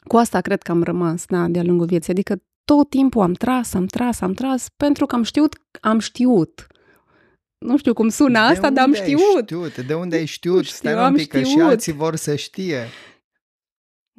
cu 0.04 0.18
asta 0.18 0.42
cred 0.42 0.62
că 0.62 0.72
am 0.72 0.84
rămas, 0.84 1.26
da, 1.26 1.48
de-a 1.48 1.64
lungul 1.64 1.86
vieții. 1.86 2.12
Adică 2.12 2.42
tot 2.66 2.90
timpul 2.90 3.22
am 3.22 3.34
tras, 3.34 3.74
am 3.74 3.86
tras, 3.86 4.22
am 4.22 4.34
tras, 4.34 4.70
pentru 4.78 5.06
că 5.06 5.16
am 5.16 5.24
știut, 5.24 5.56
am 5.82 6.00
știut. 6.00 6.68
Nu 7.58 7.78
știu 7.78 7.94
cum 7.94 8.10
sună 8.10 8.32
de 8.32 8.38
asta, 8.38 8.70
dar 8.70 8.84
am 8.84 8.94
știut. 8.94 9.20
știut. 9.42 9.78
De 9.78 9.94
unde 9.94 10.16
ai 10.16 10.26
știut? 10.26 10.64
Știu, 10.66 10.90
Stai 10.90 11.08
un 11.08 11.16
pic, 11.16 11.28
că 11.28 11.42
și 11.42 11.60
alții 11.60 11.94
vor 11.94 12.16
să 12.16 12.36
știe. 12.36 12.88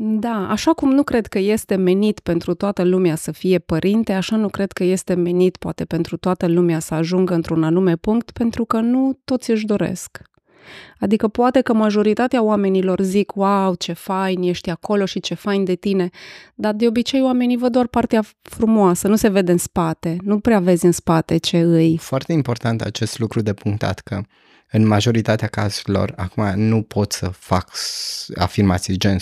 Da, 0.05 0.49
așa 0.49 0.73
cum 0.73 0.91
nu 0.91 1.03
cred 1.03 1.27
că 1.27 1.39
este 1.39 1.75
menit 1.75 2.21
pentru 2.21 2.55
toată 2.55 2.83
lumea 2.83 3.15
să 3.15 3.33
fie 3.33 3.59
părinte, 3.59 4.13
așa 4.13 4.37
nu 4.37 4.49
cred 4.49 4.73
că 4.73 4.85
este 4.85 5.15
menit 5.15 5.57
poate 5.57 5.85
pentru 5.85 6.17
toată 6.17 6.49
lumea 6.49 6.79
să 6.79 6.95
ajungă 6.95 7.35
într-un 7.35 7.63
anume 7.65 7.97
punct, 7.97 8.31
pentru 8.31 8.65
că 8.65 8.81
nu 8.81 9.19
toți 9.25 9.51
își 9.51 9.67
doresc. 9.67 10.21
Adică 10.99 11.29
poate 11.29 11.61
că 11.61 11.73
majoritatea 11.73 12.43
oamenilor 12.43 13.01
zic, 13.01 13.37
wow, 13.37 13.75
ce 13.75 13.93
fain, 13.93 14.43
ești 14.43 14.71
acolo 14.71 15.05
și 15.05 15.21
ce 15.21 15.35
fain 15.35 15.65
de 15.65 15.75
tine, 15.75 16.09
dar 16.55 16.75
de 16.75 16.87
obicei 16.87 17.23
oamenii 17.23 17.57
văd 17.57 17.73
doar 17.73 17.87
partea 17.87 18.23
frumoasă, 18.43 19.09
nu 19.09 19.17
se 19.17 19.29
vede 19.29 19.53
în 19.53 19.59
spate, 19.59 20.17
nu 20.23 20.39
prea 20.39 20.61
vezi 20.61 20.85
în 20.85 20.93
spate 20.93 21.37
ce 21.37 21.59
îi. 21.59 21.99
Foarte 22.01 22.33
important 22.33 22.81
acest 22.81 23.19
lucru 23.19 23.41
de 23.41 23.53
punctat, 23.53 24.01
că 24.01 24.21
în 24.73 24.87
majoritatea 24.87 25.49
cazurilor, 25.49 26.13
acum 26.17 26.53
nu 26.55 26.83
pot 26.83 27.13
să 27.13 27.29
fac 27.29 27.73
afirmații 28.35 28.97
gen 28.97 29.19
100%, 29.19 29.21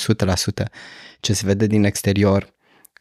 ce 1.20 1.32
se 1.32 1.46
vede 1.46 1.66
din 1.66 1.84
exterior, 1.84 2.54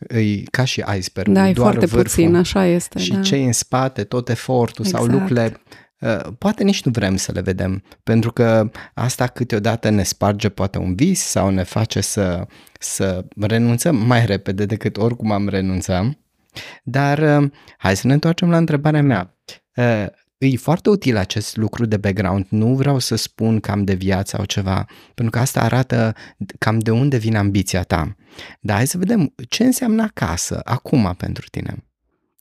e 0.08 0.44
ca 0.44 0.64
și 0.64 0.84
iceberg. 0.98 1.34
Da, 1.34 1.50
e 1.50 1.54
foarte 1.54 1.86
vârful. 1.86 2.02
puțin, 2.02 2.36
așa 2.36 2.66
este. 2.66 3.00
Și 3.00 3.12
da. 3.12 3.22
ce 3.22 3.36
în 3.36 3.52
spate, 3.52 4.04
tot 4.04 4.30
efortul 4.30 4.86
exact. 4.86 5.04
sau 5.04 5.14
lucrurile 5.14 5.62
Uh, 6.00 6.20
poate 6.38 6.64
nici 6.64 6.84
nu 6.84 6.92
vrem 6.92 7.16
să 7.16 7.32
le 7.32 7.42
vedem, 7.42 7.84
pentru 8.04 8.32
că 8.32 8.70
asta 8.94 9.28
câteodată 9.28 9.90
ne 9.90 10.04
sparge 10.04 10.50
poate 10.50 10.78
un 10.78 10.96
vis 10.96 11.22
sau 11.22 11.50
ne 11.50 11.64
face 11.64 12.02
să, 12.02 12.48
să 12.80 13.26
renunțăm 13.40 13.96
mai 13.96 14.26
repede 14.26 14.66
decât 14.66 14.98
oricum 14.98 15.32
am 15.32 15.50
renunțat. 15.50 16.06
Dar 16.84 17.42
uh, 17.42 17.52
hai 17.78 17.96
să 17.96 18.08
ne 18.08 18.14
întoarcem 18.14 18.50
la 18.50 18.58
întrebarea 18.58 19.02
mea. 19.02 19.38
Uh, 20.40 20.54
e 20.54 20.58
foarte 20.58 20.90
util 20.90 21.18
acest 21.18 21.58
lucru 21.58 21.86
de 21.86 21.98
background, 21.98 22.46
nu 22.50 22.76
vreau 22.76 23.00
să 23.00 23.16
spun 23.16 23.60
cam 23.60 23.84
de 23.84 23.94
viață 23.94 24.36
sau 24.36 24.46
ceva, 24.46 24.86
pentru 25.14 25.30
că 25.30 25.40
asta 25.40 25.62
arată 25.62 26.14
cam 26.58 26.80
de 26.80 26.92
unde 26.92 27.18
vine 27.18 27.38
ambiția 27.38 27.84
ta. 27.84 28.16
Dar 28.60 28.76
hai 28.76 28.88
să 28.88 28.98
vedem 28.98 29.34
ce 29.50 29.64
înseamnă 29.64 30.02
acasă, 30.02 30.62
acum 30.64 31.14
pentru 31.18 31.46
tine. 31.52 31.84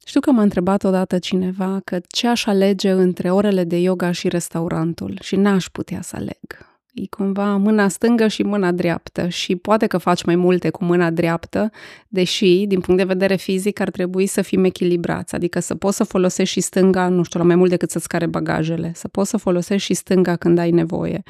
Știu 0.06 0.20
că 0.20 0.30
m-a 0.30 0.42
întrebat 0.42 0.84
odată 0.84 1.18
cineva 1.18 1.80
că 1.84 2.00
ce 2.06 2.28
aș 2.28 2.46
alege 2.46 2.90
între 2.90 3.30
orele 3.30 3.64
de 3.64 3.76
yoga 3.76 4.12
și 4.12 4.28
restaurantul 4.28 5.18
și 5.22 5.36
n-aș 5.36 5.66
putea 5.66 6.02
să 6.02 6.16
aleg. 6.16 6.67
E 7.00 7.06
cumva 7.06 7.56
mâna 7.56 7.88
stângă 7.88 8.28
și 8.28 8.42
mâna 8.42 8.72
dreaptă 8.72 9.28
și 9.28 9.56
poate 9.56 9.86
că 9.86 9.98
faci 9.98 10.24
mai 10.24 10.36
multe 10.36 10.70
cu 10.70 10.84
mâna 10.84 11.10
dreaptă, 11.10 11.70
deși, 12.08 12.64
din 12.66 12.80
punct 12.80 13.00
de 13.00 13.06
vedere 13.06 13.36
fizic, 13.36 13.80
ar 13.80 13.90
trebui 13.90 14.26
să 14.26 14.42
fim 14.42 14.64
echilibrați, 14.64 15.34
adică 15.34 15.60
să 15.60 15.74
poți 15.74 15.96
să 15.96 16.04
folosești 16.04 16.52
și 16.52 16.60
stânga, 16.60 17.08
nu 17.08 17.22
știu, 17.22 17.38
la 17.38 17.46
mai 17.46 17.54
mult 17.54 17.70
decât 17.70 17.90
să-ți 17.90 18.08
care 18.08 18.26
bagajele, 18.26 18.92
să 18.94 19.08
poți 19.08 19.30
să 19.30 19.36
folosești 19.36 19.86
și 19.86 19.94
stânga 19.94 20.36
când 20.36 20.58
ai 20.58 20.70
nevoie. 20.70 21.22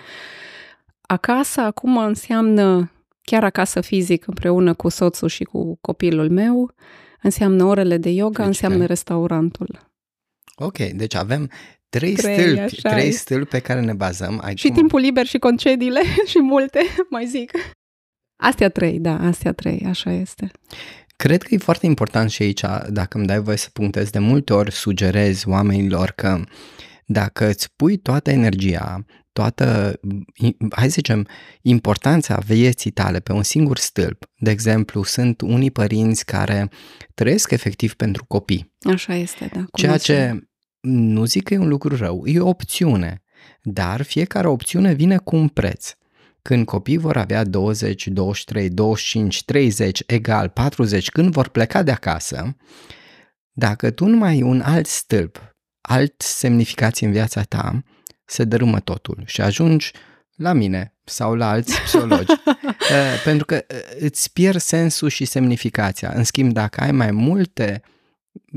Acasă 1.01 1.61
acum 1.61 1.97
înseamnă 1.97 2.93
chiar 3.23 3.45
acasă 3.45 3.81
fizic 3.81 4.27
împreună 4.27 4.75
cu 4.75 4.89
soțul 4.89 5.29
și 5.29 5.45
cu 5.45 5.79
copilul 5.81 6.31
meu, 6.31 6.75
înseamnă 7.23 7.65
orele 7.65 7.97
de 7.97 8.11
yoga, 8.11 8.39
deci, 8.39 8.47
înseamnă 8.47 8.87
restaurantul. 8.87 9.91
Ok, 10.57 10.79
deci 10.79 11.15
avem 11.15 11.51
trei, 11.88 12.14
trei 12.14 12.35
stâlpi, 12.35 12.80
trei 12.83 13.12
stâlpi 13.12 13.50
pe 13.50 13.59
care 13.59 13.80
ne 13.80 13.92
bazăm. 13.92 14.40
Ai 14.42 14.57
și 14.57 14.66
cum... 14.66 14.76
timpul 14.76 15.00
liber 15.00 15.26
și 15.26 15.38
concediile 15.38 16.00
și 16.30 16.40
multe, 16.40 16.80
mai 17.11 17.26
zic. 17.26 17.50
Astea 18.37 18.68
trei, 18.68 18.99
da, 18.99 19.18
astea 19.18 19.52
trei, 19.52 19.85
așa 19.88 20.12
este. 20.12 20.50
Cred 21.16 21.42
că 21.42 21.54
e 21.54 21.59
foarte 21.59 21.87
important 21.87 22.30
și 22.30 22.42
aici, 22.42 22.61
dacă 22.88 23.18
îmi 23.18 23.26
dai 23.26 23.40
voie 23.40 23.57
să 23.57 23.68
punctez, 23.73 24.11
de 24.11 24.18
multe 24.18 24.52
ori 24.52 24.73
sugerez 24.73 25.42
oamenilor 25.47 26.11
că 26.11 26.40
dacă 27.07 27.49
îți 27.49 27.73
pui 27.76 27.97
toată 27.97 28.30
energia, 28.30 29.04
toată, 29.33 30.00
hai 30.71 30.85
să 30.85 30.90
zicem, 30.90 31.26
importanța 31.62 32.38
vieții 32.47 32.90
tale 32.90 33.21
pe 33.21 33.33
un 33.33 33.42
singur 33.42 33.78
stâlp. 33.78 34.25
De 34.37 34.50
exemplu, 34.50 35.02
sunt 35.02 35.40
unii 35.40 35.71
părinți 35.71 36.25
care 36.25 36.71
trăiesc 37.14 37.50
efectiv 37.50 37.95
pentru 37.95 38.25
copii. 38.25 38.75
Așa 38.92 39.14
este, 39.14 39.50
da. 39.52 39.64
Ceea 39.73 39.97
ce 39.97 40.48
nu 40.81 41.25
zic 41.25 41.45
că 41.45 41.55
e 41.55 41.59
un 41.59 41.69
lucru 41.69 41.97
rău, 41.97 42.27
e 42.27 42.41
o 42.41 42.49
opțiune, 42.49 43.23
dar 43.63 44.03
fiecare 44.03 44.47
opțiune 44.47 44.93
vine 44.93 45.17
cu 45.17 45.37
un 45.37 45.49
preț. 45.49 45.93
Când 46.43 46.65
copiii 46.65 46.97
vor 46.97 47.17
avea 47.17 47.45
20, 47.45 48.07
23, 48.07 48.69
25, 48.69 49.45
30, 49.45 50.03
egal, 50.07 50.49
40, 50.49 51.11
când 51.11 51.33
vor 51.33 51.49
pleca 51.49 51.83
de 51.83 51.91
acasă, 51.91 52.57
dacă 53.53 53.91
tu 53.91 54.07
nu 54.07 54.17
mai 54.17 54.29
ai 54.29 54.43
un 54.43 54.61
alt 54.61 54.87
stâlp, 54.87 55.57
alt 55.81 56.15
semnificație 56.23 57.07
în 57.07 57.13
viața 57.13 57.43
ta, 57.43 57.83
se 58.25 58.45
dărâmă 58.45 58.81
totul 58.81 59.23
și 59.27 59.41
ajungi 59.41 59.93
la 60.35 60.53
mine 60.53 60.95
sau 61.05 61.35
la 61.35 61.51
alți 61.51 61.81
psihologi. 61.85 62.33
Eh, 62.91 63.23
pentru 63.25 63.45
că 63.45 63.55
eh, 63.55 63.79
îți 63.99 64.33
pierd 64.33 64.61
sensul 64.61 65.09
și 65.09 65.25
semnificația. 65.25 66.13
În 66.15 66.25
schimb, 66.25 66.53
dacă 66.53 66.81
ai 66.81 66.93
mai 66.93 67.11
multe 67.11 67.83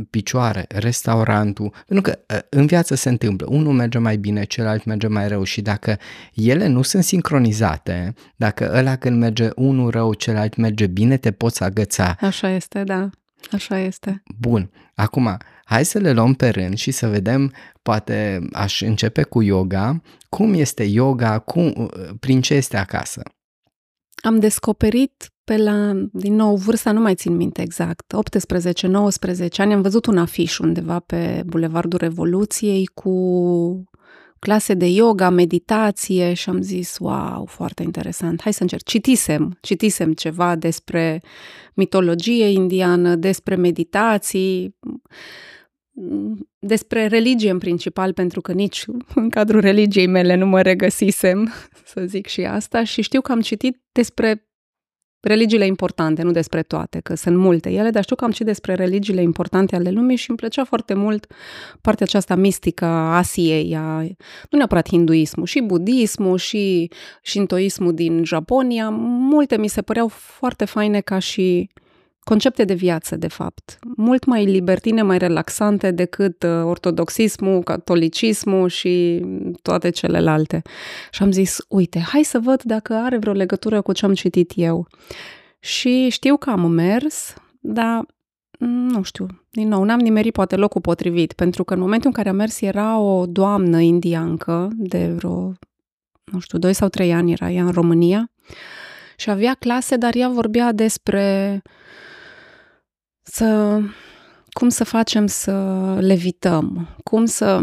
picioare, 0.10 0.66
restaurantul, 0.70 1.74
pentru 1.88 2.12
că 2.12 2.34
eh, 2.34 2.40
în 2.50 2.66
viață 2.66 2.96
se 2.96 3.10
întâmplă, 3.10 3.48
unul 3.50 3.74
merge 3.74 3.98
mai 3.98 4.18
bine, 4.18 4.44
celălalt 4.44 4.84
merge 4.84 5.08
mai 5.08 5.28
rău 5.28 5.44
și 5.44 5.62
dacă 5.62 5.98
ele 6.34 6.68
nu 6.68 6.82
sunt 6.82 7.04
sincronizate, 7.04 8.14
dacă 8.36 8.72
ăla 8.74 8.96
când 8.96 9.20
merge 9.20 9.50
unul 9.56 9.90
rău, 9.90 10.14
celălalt 10.14 10.56
merge 10.56 10.88
bine, 10.88 11.18
te 11.18 11.32
poți 11.32 11.64
agăța. 11.64 12.18
Așa 12.20 12.50
este, 12.50 12.84
da. 12.84 13.10
Așa 13.52 13.78
este. 13.78 14.24
Bun. 14.40 14.72
Acum, 14.96 15.38
hai 15.66 15.86
să 15.86 16.00
le 16.00 16.12
luăm 16.12 16.34
pe 16.34 16.50
rând 16.50 16.78
și 16.78 16.92
să 16.92 17.08
vedem, 17.08 17.54
poate 17.82 18.48
aș 18.52 18.82
începe 18.82 19.24
cu 19.24 19.42
yoga. 19.42 20.02
Cum 20.30 20.54
este 20.54 20.84
yoga? 20.84 21.40
Cum, 21.40 21.92
prin 22.20 22.42
ce 22.42 22.54
este 22.54 22.78
acasă? 22.78 23.22
Am 24.24 24.40
descoperit 24.40 25.32
pe 25.52 25.58
la, 25.58 25.94
din 26.12 26.36
nou, 26.36 26.56
vârsta 26.56 26.92
nu 26.92 27.00
mai 27.00 27.16
țin 27.16 27.36
minte 27.36 27.62
exact, 27.62 28.14
18-19 29.46 29.48
ani, 29.58 29.74
am 29.74 29.82
văzut 29.82 30.06
un 30.06 30.18
afiș 30.18 30.58
undeva 30.58 31.00
pe 31.00 31.44
Bulevardul 31.46 32.00
Revoluției 32.00 32.86
cu 32.86 33.84
clase 34.40 34.74
de 34.74 34.86
yoga, 34.88 35.30
meditație 35.30 36.34
și 36.34 36.50
am 36.50 36.62
zis, 36.62 36.98
wow, 37.00 37.46
foarte 37.46 37.84
interesant, 37.84 38.42
hai 38.42 38.54
să 38.54 38.62
încerc. 38.62 38.84
Citisem, 38.84 39.58
citisem 39.62 40.14
ceva 40.14 40.56
despre 40.56 41.22
mitologie 41.74 42.50
indiană, 42.50 43.16
despre 43.16 43.56
meditații, 43.56 44.76
despre 46.60 47.08
religie 47.08 47.50
în 47.50 47.58
principal, 47.58 48.14
pentru 48.14 48.42
că 48.42 48.52
nici 48.52 48.86
în 49.16 49.30
cadrul 49.30 49.62
religiei 49.62 50.08
mele 50.08 50.36
nu 50.36 50.46
mă 50.46 50.62
regăsisem, 50.62 51.52
să 51.94 52.04
zic 52.06 52.28
și 52.28 52.42
asta, 52.42 52.84
și 52.84 53.02
știu 53.02 53.22
că 53.22 53.32
am 53.32 53.42
citit 53.42 53.82
despre 53.92 54.46
religiile 55.22 55.66
importante, 55.66 56.22
nu 56.22 56.32
despre 56.32 56.62
toate, 56.64 57.00
că 57.00 57.16
sunt 57.16 57.38
multe 57.38 57.70
ele, 57.70 57.90
dar 57.90 58.04
știu 58.04 58.16
că 58.16 58.24
am 58.24 58.32
citit 58.32 58.46
despre 58.46 58.74
religiile 58.74 59.22
importante 59.22 59.76
ale 59.76 59.90
lumii 59.90 60.16
și 60.16 60.30
îmi 60.30 60.38
plăcea 60.38 60.64
foarte 60.64 60.94
mult 60.94 61.26
partea 61.82 62.06
aceasta 62.06 62.36
mistică 62.36 62.86
a 62.86 63.18
Asiei, 63.18 63.76
a, 63.76 64.02
nu 64.50 64.58
neapărat 64.58 64.88
hinduismul, 64.88 65.46
și 65.46 65.62
budismul, 65.62 66.38
și 66.38 66.92
shintoismul 67.24 67.94
din 67.94 68.24
Japonia. 68.24 68.90
Multe 68.90 69.58
mi 69.58 69.68
se 69.68 69.82
păreau 69.82 70.08
foarte 70.08 70.66
faine 70.66 71.02
ca 71.02 71.20
și 71.20 71.70
concepte 72.24 72.64
de 72.64 72.74
viață, 72.74 73.16
de 73.16 73.28
fapt, 73.28 73.80
mult 73.98 74.26
mai 74.26 74.46
libertine, 74.46 75.02
mai 75.02 75.18
relaxante 75.18 75.92
decât 75.92 76.44
uh, 76.44 76.50
ortodoxismul, 76.64 77.64
catolicismul 77.64 78.70
și 78.70 79.26
toate 79.62 79.90
celelalte. 79.90 80.62
Și 81.12 81.24
am 81.24 81.32
zis, 81.32 81.58
uite, 81.68 82.00
hai 82.00 82.24
să 82.24 82.40
văd 82.40 82.64
dacă 82.64 82.94
are 82.94 83.18
vreo 83.18 83.34
legătură 83.34 83.82
cu 83.82 83.92
ce 83.92 84.06
am 84.06 84.14
citit 84.14 84.52
eu. 84.56 84.88
Și 85.60 86.10
știu 86.10 86.38
că 86.38 86.50
am 86.50 86.72
mers, 86.72 87.34
dar 87.60 88.06
nu 88.60 89.02
știu, 89.02 89.28
din 89.50 89.68
nou, 89.68 89.84
n-am 89.84 90.00
nimerit 90.00 90.34
poate 90.34 90.56
locul 90.56 90.82
potrivit, 90.82 91.34
pentru 91.34 91.64
că 91.64 91.74
în 91.74 91.80
momentul 91.80 92.08
în 92.08 92.14
care 92.14 92.30
am 92.30 92.36
mers 92.36 92.62
era 92.62 92.98
o 92.98 93.26
doamnă 93.26 93.80
indiancă 93.80 94.70
de 94.74 95.08
vreo, 95.08 95.54
nu 96.24 96.40
știu, 96.40 96.58
2 96.58 96.74
sau 96.74 96.88
3 96.88 97.14
ani 97.14 97.32
era 97.32 97.50
ea 97.52 97.64
în 97.64 97.72
România 97.72 98.32
și 99.18 99.30
avea 99.30 99.54
clase, 99.60 99.96
dar 99.96 100.16
ea 100.16 100.30
vorbea 100.30 100.72
despre 100.72 101.62
să, 103.32 103.80
cum 104.50 104.70
să 104.70 104.84
facem 104.84 105.28
să 105.28 105.54
levităm, 106.00 106.88
cum 107.04 107.26
să... 107.26 107.62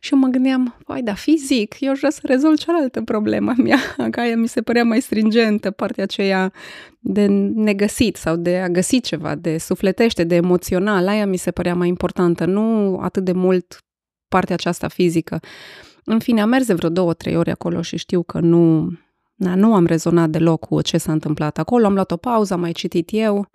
Și 0.00 0.12
eu 0.12 0.18
mă 0.18 0.26
gândeam, 0.26 0.76
vai, 0.86 1.02
da, 1.02 1.14
fizic, 1.14 1.76
eu 1.80 1.92
vreau 1.94 2.10
să 2.10 2.20
rezolv 2.22 2.56
cealaltă 2.58 3.02
problemă 3.02 3.52
mea, 3.64 3.78
că 4.10 4.20
aia 4.20 4.36
mi 4.36 4.48
se 4.48 4.62
părea 4.62 4.84
mai 4.84 5.00
stringentă, 5.00 5.70
partea 5.70 6.02
aceea 6.02 6.52
de 6.98 7.26
negăsit 7.54 8.16
sau 8.16 8.36
de 8.36 8.58
a 8.58 8.68
găsi 8.68 9.00
ceva, 9.00 9.34
de 9.34 9.58
sufletește, 9.58 10.24
de 10.24 10.34
emoțional, 10.34 11.08
aia 11.08 11.26
mi 11.26 11.36
se 11.36 11.50
părea 11.50 11.74
mai 11.74 11.88
importantă, 11.88 12.44
nu 12.44 12.98
atât 12.98 13.24
de 13.24 13.32
mult 13.32 13.78
partea 14.28 14.54
aceasta 14.54 14.88
fizică. 14.88 15.40
În 16.04 16.18
fine, 16.18 16.40
am 16.40 16.48
mers 16.48 16.66
de 16.66 16.74
vreo 16.74 16.90
două, 16.90 17.12
trei 17.14 17.36
ori 17.36 17.50
acolo 17.50 17.82
și 17.82 17.96
știu 17.96 18.22
că 18.22 18.40
nu, 18.40 18.92
na, 19.34 19.54
nu 19.54 19.74
am 19.74 19.86
rezonat 19.86 20.30
deloc 20.30 20.66
cu 20.66 20.80
ce 20.80 20.98
s-a 20.98 21.12
întâmplat 21.12 21.58
acolo. 21.58 21.86
Am 21.86 21.94
luat 21.94 22.10
o 22.10 22.16
pauză, 22.16 22.54
am 22.54 22.60
mai 22.60 22.72
citit 22.72 23.08
eu 23.12 23.50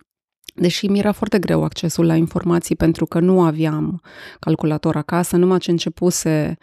Deși 0.54 0.86
mi 0.86 0.98
era 0.98 1.12
foarte 1.12 1.38
greu 1.38 1.64
accesul 1.64 2.06
la 2.06 2.14
informații 2.14 2.76
pentru 2.76 3.06
că 3.06 3.20
nu 3.20 3.42
aveam 3.42 4.02
calculator 4.38 4.96
acasă, 4.96 5.36
numai 5.36 5.58
ce 5.58 5.70
începuse 5.70 6.58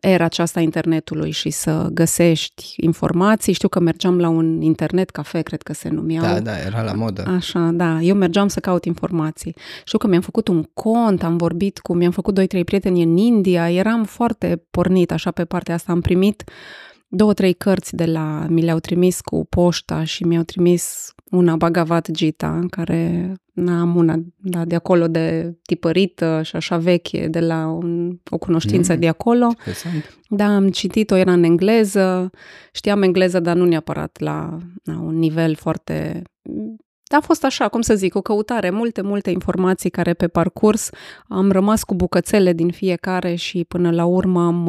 era 0.00 0.24
aceasta 0.24 0.60
internetului 0.60 1.30
și 1.30 1.50
să 1.50 1.88
găsești 1.92 2.74
informații. 2.76 3.52
Știu 3.52 3.68
că 3.68 3.80
mergeam 3.80 4.18
la 4.18 4.28
un 4.28 4.60
internet 4.60 5.10
cafe, 5.10 5.42
cred 5.42 5.62
că 5.62 5.72
se 5.72 5.88
numea. 5.88 6.20
Da, 6.20 6.40
da, 6.40 6.58
era 6.58 6.82
la 6.82 6.92
modă. 6.92 7.24
Așa, 7.36 7.70
da. 7.72 8.00
Eu 8.00 8.14
mergeam 8.14 8.48
să 8.48 8.60
caut 8.60 8.84
informații. 8.84 9.54
Știu 9.84 9.98
că 9.98 10.06
mi-am 10.06 10.20
făcut 10.20 10.48
un 10.48 10.62
cont, 10.74 11.22
am 11.22 11.36
vorbit 11.36 11.78
cu, 11.78 11.94
mi-am 11.94 12.10
făcut 12.10 12.34
doi, 12.34 12.46
trei 12.46 12.64
prieteni 12.64 13.02
în 13.02 13.16
India, 13.16 13.70
eram 13.70 14.04
foarte 14.04 14.62
pornit 14.70 15.12
așa 15.12 15.30
pe 15.30 15.44
partea 15.44 15.74
asta. 15.74 15.92
Am 15.92 16.00
primit 16.00 16.44
două, 17.14 17.32
trei 17.32 17.52
cărți 17.52 17.96
de 17.96 18.04
la, 18.04 18.46
mi 18.48 18.62
le-au 18.62 18.78
trimis 18.78 19.20
cu 19.20 19.46
poșta 19.48 20.04
și 20.04 20.24
mi-au 20.24 20.42
trimis 20.42 21.14
una 21.30 21.56
Bhagavad 21.56 22.06
Gita, 22.10 22.60
care 22.70 23.32
am 23.68 23.96
una 23.96 24.14
da, 24.36 24.64
de 24.64 24.74
acolo 24.74 25.06
de 25.06 25.56
tipărită 25.62 26.40
și 26.44 26.56
așa 26.56 26.76
veche, 26.76 27.28
de 27.28 27.40
la 27.40 27.66
un, 27.66 28.18
o 28.30 28.38
cunoștință 28.38 28.92
mm, 28.92 28.98
de 28.98 29.08
acolo. 29.08 29.44
Interesant. 29.44 30.18
Da, 30.28 30.44
am 30.44 30.70
citit-o, 30.70 31.16
era 31.16 31.32
în 31.32 31.42
engleză, 31.42 32.30
știam 32.72 33.02
engleză, 33.02 33.40
dar 33.40 33.56
nu 33.56 33.64
neapărat 33.64 34.20
la, 34.20 34.58
la 34.82 35.00
un 35.00 35.18
nivel 35.18 35.54
foarte... 35.54 36.22
Da, 37.10 37.16
a 37.16 37.20
fost 37.20 37.44
așa, 37.44 37.68
cum 37.68 37.80
să 37.80 37.94
zic, 37.94 38.14
o 38.14 38.20
căutare, 38.20 38.70
multe, 38.70 39.02
multe 39.02 39.30
informații 39.30 39.90
care 39.90 40.14
pe 40.14 40.28
parcurs 40.28 40.90
am 41.28 41.50
rămas 41.50 41.84
cu 41.84 41.94
bucățele 41.94 42.52
din 42.52 42.70
fiecare 42.70 43.34
și 43.34 43.64
până 43.64 43.90
la 43.90 44.04
urmă 44.04 44.44
am 44.44 44.68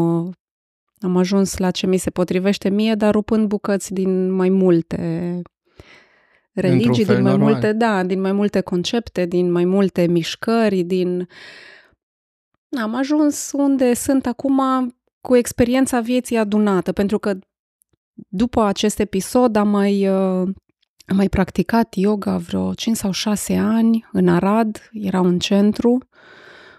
am 1.04 1.18
ajuns 1.18 1.58
la 1.58 1.72
ce 1.72 1.88
mi 1.88 1.98
se 1.98 2.10
potrivește 2.10 2.70
mie, 2.70 2.96
dar 2.96 3.14
rupând 3.14 3.48
bucăți 3.48 3.94
din 3.94 4.32
mai 4.32 4.50
multe 4.50 5.42
religii, 6.54 7.06
din 7.06 7.22
mai 7.22 7.32
normal. 7.32 7.52
multe, 7.52 7.74
da, 7.74 8.04
din 8.04 8.22
mai 8.22 8.32
multe 8.32 8.62
concepte, 8.62 9.26
din 9.26 9.52
mai 9.52 9.66
multe 9.66 10.06
mișcări, 10.08 10.84
din... 10.84 11.28
Am 12.82 12.96
ajuns 12.96 13.52
unde 13.54 13.94
sunt 13.94 14.26
acum 14.26 14.62
cu 15.22 15.36
experiența 15.36 16.00
vieții 16.00 16.38
adunată, 16.38 16.92
pentru 16.92 17.20
că 17.20 17.34
după 18.14 18.64
acest 18.64 19.00
episod 19.00 19.56
am 19.56 19.68
mai, 19.68 20.08
uh, 20.08 20.48
am 21.06 21.16
mai 21.16 21.30
practicat 21.30 21.96
yoga 21.96 22.38
vreo 22.38 22.74
5 22.74 22.98
sau 22.98 23.12
6 23.12 23.56
ani 23.56 24.06
în 24.12 24.28
Arad, 24.28 24.90
era 24.92 25.22
un 25.22 25.40
centru 25.40 25.98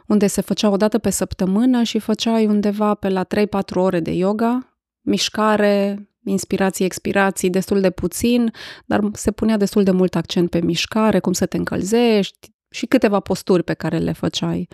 unde 0.07 0.27
se 0.27 0.41
făcea 0.41 0.71
o 0.71 0.77
dată 0.77 0.99
pe 0.99 1.11
săptămână 1.11 1.83
și 1.83 1.99
făceai 1.99 2.47
undeva 2.47 2.95
pe 2.95 3.09
la 3.09 3.25
3-4 3.25 3.27
ore 3.75 4.01
de 4.01 4.13
yoga, 4.13 4.79
mișcare, 5.01 6.09
inspirații, 6.25 6.85
expirații, 6.85 7.51
destul 7.51 7.81
de 7.81 7.91
puțin, 7.91 8.53
dar 8.87 9.01
se 9.13 9.31
punea 9.31 9.57
destul 9.57 9.83
de 9.83 9.91
mult 9.91 10.15
accent 10.15 10.51
pe 10.51 10.61
mișcare, 10.61 11.19
cum 11.19 11.33
să 11.33 11.47
te 11.47 11.57
încălzești 11.57 12.53
și 12.71 12.87
câteva 12.87 13.21
posturi 13.21 13.63
pe 13.63 13.75
care 13.75 13.99
le 13.99 14.13
făceai. 14.13 14.69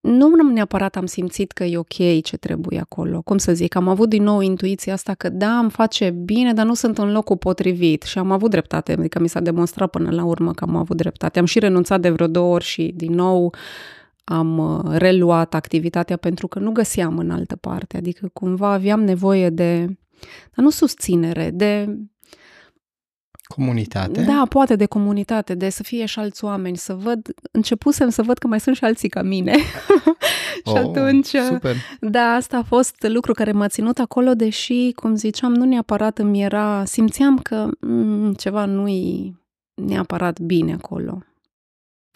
Nu 0.00 0.50
neapărat 0.52 0.96
am 0.96 1.06
simțit 1.06 1.52
că 1.52 1.64
e 1.64 1.78
ok 1.78 2.22
ce 2.22 2.36
trebuie 2.36 2.78
acolo. 2.78 3.22
Cum 3.22 3.38
să 3.38 3.52
zic, 3.52 3.74
am 3.74 3.88
avut 3.88 4.08
din 4.08 4.22
nou 4.22 4.40
intuiția 4.40 4.92
asta 4.92 5.14
că 5.14 5.28
da, 5.28 5.58
îmi 5.58 5.70
face 5.70 6.10
bine, 6.10 6.52
dar 6.52 6.66
nu 6.66 6.74
sunt 6.74 6.98
în 6.98 7.12
locul 7.12 7.36
potrivit 7.36 8.02
și 8.02 8.18
am 8.18 8.30
avut 8.30 8.50
dreptate, 8.50 8.92
adică 8.92 9.18
mi 9.18 9.28
s-a 9.28 9.40
demonstrat 9.40 9.90
până 9.90 10.10
la 10.10 10.24
urmă 10.24 10.52
că 10.52 10.64
am 10.64 10.76
avut 10.76 10.96
dreptate. 10.96 11.38
Am 11.38 11.44
și 11.44 11.58
renunțat 11.58 12.00
de 12.00 12.10
vreo 12.10 12.26
două 12.26 12.54
ori 12.54 12.64
și 12.64 12.92
din 12.94 13.12
nou 13.12 13.54
am 14.30 14.58
uh, 14.58 14.96
reluat 14.96 15.54
activitatea 15.54 16.16
pentru 16.16 16.48
că 16.48 16.58
nu 16.58 16.70
găseam 16.70 17.18
în 17.18 17.30
altă 17.30 17.56
parte, 17.56 17.96
adică 17.96 18.30
cumva 18.32 18.72
aveam 18.72 19.00
nevoie 19.00 19.50
de, 19.50 19.84
dar 20.54 20.64
nu 20.64 20.70
susținere, 20.70 21.50
de 21.50 21.98
Comunitate? 23.54 24.22
Da, 24.22 24.46
poate 24.48 24.76
de 24.76 24.86
comunitate, 24.86 25.54
de 25.54 25.68
să 25.68 25.82
fie 25.82 26.04
și 26.04 26.18
alți 26.18 26.44
oameni, 26.44 26.76
să 26.76 26.94
văd, 26.94 27.28
începusem 27.50 28.08
să 28.08 28.22
văd 28.22 28.38
că 28.38 28.46
mai 28.46 28.60
sunt 28.60 28.76
și 28.76 28.84
alții 28.84 29.08
ca 29.08 29.22
mine. 29.22 29.56
și 30.66 30.72
oh, 30.72 30.76
atunci, 30.76 31.26
super. 31.26 31.76
da, 32.00 32.20
asta 32.20 32.56
a 32.56 32.62
fost 32.62 33.06
lucru 33.08 33.32
care 33.32 33.52
m-a 33.52 33.68
ținut 33.68 33.98
acolo, 33.98 34.34
deși, 34.34 34.92
cum 34.92 35.14
ziceam, 35.14 35.54
nu 35.54 35.64
neapărat 35.64 36.18
îmi 36.18 36.42
era, 36.42 36.84
simțeam 36.84 37.38
că 37.38 37.68
mm, 37.80 38.32
ceva 38.32 38.64
nu-i 38.64 39.36
neapărat 39.74 40.40
bine 40.40 40.72
acolo. 40.72 41.22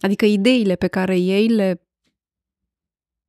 Adică 0.02 0.24
ideile 0.24 0.74
pe 0.74 0.86
care 0.86 1.18
ei 1.18 1.48
le 1.48 1.80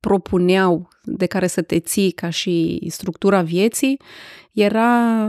propuneau 0.05 0.87
de 1.03 1.25
care 1.25 1.47
să 1.47 1.61
te 1.61 1.79
ții 1.79 2.11
ca 2.11 2.29
și 2.29 2.85
structura 2.89 3.41
vieții 3.41 4.01
era 4.51 5.27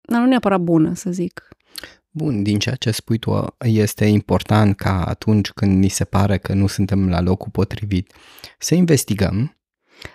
nu 0.00 0.26
neapărat 0.26 0.60
bună, 0.60 0.94
să 0.94 1.10
zic. 1.10 1.48
Bun, 2.10 2.42
din 2.42 2.58
ceea 2.58 2.74
ce 2.74 2.90
spui 2.90 3.18
tu, 3.18 3.56
este 3.58 4.04
important 4.04 4.76
ca 4.76 5.04
atunci 5.04 5.50
când 5.50 5.78
ni 5.78 5.88
se 5.88 6.04
pare 6.04 6.38
că 6.38 6.54
nu 6.54 6.66
suntem 6.66 7.08
la 7.08 7.20
locul 7.20 7.50
potrivit, 7.50 8.12
să 8.58 8.74
investigăm 8.74 9.56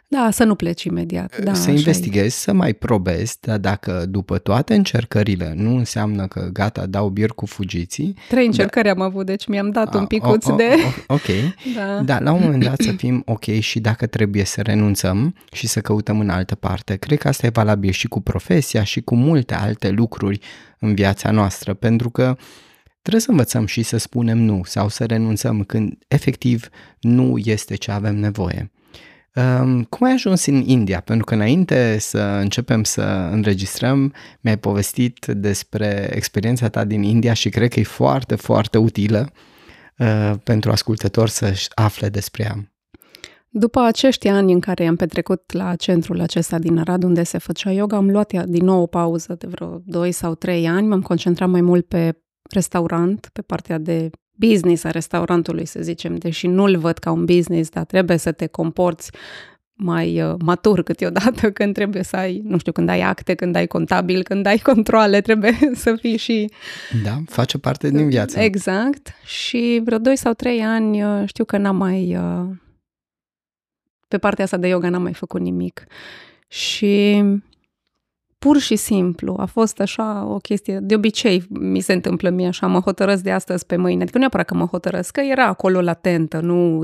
da, 0.08 0.30
să 0.32 0.44
nu 0.44 0.56
pleci 0.56 0.84
imediat. 0.84 1.42
Da, 1.44 1.54
să 1.54 1.72
investighezi, 1.72 2.42
să 2.42 2.54
mai 2.54 2.74
probezi, 2.74 3.38
dar 3.42 3.58
dacă 3.58 4.06
după 4.10 4.38
toate 4.38 4.76
încercările 4.76 5.54
nu 5.56 5.78
înseamnă 5.78 6.28
că 6.28 6.50
gata, 6.54 6.86
dau 6.86 7.10
bir 7.10 7.30
cu 7.30 7.46
fugiții. 7.46 8.16
Trei 8.28 8.44
da. 8.44 8.50
încercări 8.50 8.86
da, 8.86 8.92
am 8.92 9.02
avut, 9.02 9.26
deci 9.26 9.48
mi-am 9.48 9.70
dat 9.70 9.96
a, 9.96 9.98
un 9.98 10.06
picuț 10.06 10.46
o, 10.46 10.54
o, 10.54 10.56
de... 10.56 10.70
O, 11.08 11.14
ok, 11.14 11.28
da. 11.78 12.02
da, 12.02 12.20
la 12.20 12.32
un 12.32 12.42
moment 12.42 12.64
dat 12.64 12.82
să 12.82 12.92
fim 12.92 13.22
ok 13.36 13.44
și 13.60 13.80
dacă 13.80 14.06
trebuie 14.06 14.44
să 14.44 14.62
renunțăm 14.62 15.36
și 15.52 15.68
să 15.68 15.82
căutăm 15.82 16.20
în 16.20 16.30
altă 16.30 16.56
parte. 16.56 16.96
Cred 16.96 17.18
că 17.18 17.28
asta 17.28 17.46
e 17.46 17.50
valabil 17.50 17.92
și 17.92 18.08
cu 18.08 18.22
profesia 18.22 18.84
și 18.84 19.02
cu 19.02 19.16
multe 19.16 19.54
alte 19.54 19.90
lucruri 19.90 20.40
în 20.80 20.96
viața 20.96 21.32
noastră, 21.32 21.74
pentru 21.74 22.10
că 22.10 22.38
trebuie 23.02 23.22
să 23.22 23.32
învățăm 23.32 23.66
și 23.66 23.84
să 23.84 23.98
spunem 23.98 24.38
nu 24.38 24.62
sau 24.66 24.90
să 24.90 25.06
renunțăm 25.06 25.64
când 25.64 25.98
efectiv 26.08 26.70
nu 27.00 27.38
este 27.38 27.76
ce 27.76 27.92
avem 27.92 28.16
nevoie. 28.16 28.72
Um, 29.38 29.84
cum 29.84 30.08
ai 30.08 30.14
ajuns 30.14 30.46
în 30.46 30.64
India? 30.66 31.00
Pentru 31.00 31.26
că 31.26 31.34
înainte 31.34 31.98
să 32.00 32.20
începem 32.20 32.84
să 32.84 33.02
înregistrăm, 33.32 34.14
mi-ai 34.42 34.58
povestit 34.58 35.26
despre 35.26 36.10
experiența 36.14 36.70
ta 36.70 36.84
din 36.84 37.04
India 37.04 37.34
și 37.34 37.50
cred 37.50 37.70
că 37.70 37.80
e 37.80 37.84
foarte, 37.84 38.36
foarte 38.36 38.78
utilă 38.78 39.32
uh, 39.98 40.34
pentru 40.44 40.72
ascultători 40.72 41.32
să-și 41.32 41.68
afle 41.76 42.10
despre 42.10 42.44
ea. 42.44 42.72
După 43.50 43.80
acești 43.80 44.28
ani 44.28 44.52
în 44.52 44.60
care 44.60 44.86
am 44.86 44.96
petrecut 44.96 45.52
la 45.52 45.76
centrul 45.76 46.22
acesta 46.22 46.60
din 46.60 46.78
Arad, 46.78 47.04
unde 47.04 47.24
se 47.24 47.38
făcea 47.38 47.72
yoga, 47.72 47.98
am 47.98 48.10
luat 48.10 48.46
din 48.46 48.66
nou 48.66 48.82
o 48.82 48.86
pauză 48.86 49.36
de 49.40 49.48
vreo 49.48 49.82
2 49.86 50.12
sau 50.12 50.36
3 50.36 50.68
ani, 50.68 50.88
m-am 50.88 51.02
concentrat 51.02 51.50
mai 51.50 51.62
mult 51.62 51.88
pe 51.88 52.22
restaurant, 52.50 53.30
pe 53.34 53.42
partea 53.42 53.78
de 53.78 54.10
business 54.38 54.84
a 54.84 54.90
restaurantului, 54.90 55.66
să 55.66 55.80
zicem, 55.82 56.16
deși 56.16 56.48
nu-l 56.48 56.78
văd 56.78 56.98
ca 56.98 57.12
un 57.12 57.26
business, 57.26 57.70
dar 57.70 57.86
trebuie 57.86 58.18
să 58.18 58.32
te 58.32 58.48
comporți 58.48 59.12
mai 59.74 60.22
uh, 60.22 60.36
matur 60.40 60.84
câteodată 60.84 61.52
când 61.58 61.74
trebuie 61.74 62.04
să 62.04 62.16
ai, 62.16 62.42
nu 62.44 62.58
știu, 62.58 62.72
când 62.72 62.90
ai 62.90 63.02
acte, 63.02 63.36
când 63.36 63.56
ai 63.56 63.68
contabil, 63.68 64.24
când 64.24 64.46
ai 64.46 64.58
controle, 64.58 65.22
trebuie 65.22 65.58
să 65.74 65.96
fii 65.96 66.18
și... 66.18 66.52
Da, 67.04 67.18
face 67.26 67.58
parte 67.58 67.90
din 67.90 68.10
viață. 68.10 68.40
Exact. 68.40 69.14
Și 69.26 69.82
vreo 69.84 69.98
2 69.98 70.16
sau 70.16 70.34
3 70.34 70.62
ani 70.62 71.04
uh, 71.04 71.24
știu 71.26 71.46
că 71.46 71.58
n-am 71.58 71.76
mai... 71.76 72.16
Uh, 72.16 72.50
pe 74.08 74.18
partea 74.18 74.44
asta 74.44 74.58
de 74.58 74.68
yoga 74.68 74.90
n-am 74.90 75.02
mai 75.02 75.14
făcut 75.14 75.42
nimic. 75.42 75.86
Și 76.48 77.24
pur 78.48 78.60
și 78.60 78.76
simplu. 78.76 79.36
A 79.38 79.46
fost 79.46 79.80
așa 79.80 80.26
o 80.26 80.38
chestie, 80.38 80.80
de 80.82 80.96
obicei 80.96 81.44
mi 81.50 81.80
se 81.80 81.94
întâmplă 81.94 82.30
mie 82.30 82.48
așa, 82.48 82.68
mă 82.68 82.80
hotărăsc 82.80 83.24
de 83.24 83.32
astăzi 83.32 83.66
pe 83.66 83.76
mâine. 83.76 84.02
Adică 84.02 84.14
nu 84.14 84.20
neapărat 84.20 84.46
că 84.46 84.54
mă 84.54 84.66
hotărăsc, 84.66 85.12
că 85.12 85.20
era 85.20 85.46
acolo 85.46 85.82
latentă, 85.82 86.40
nu 86.40 86.84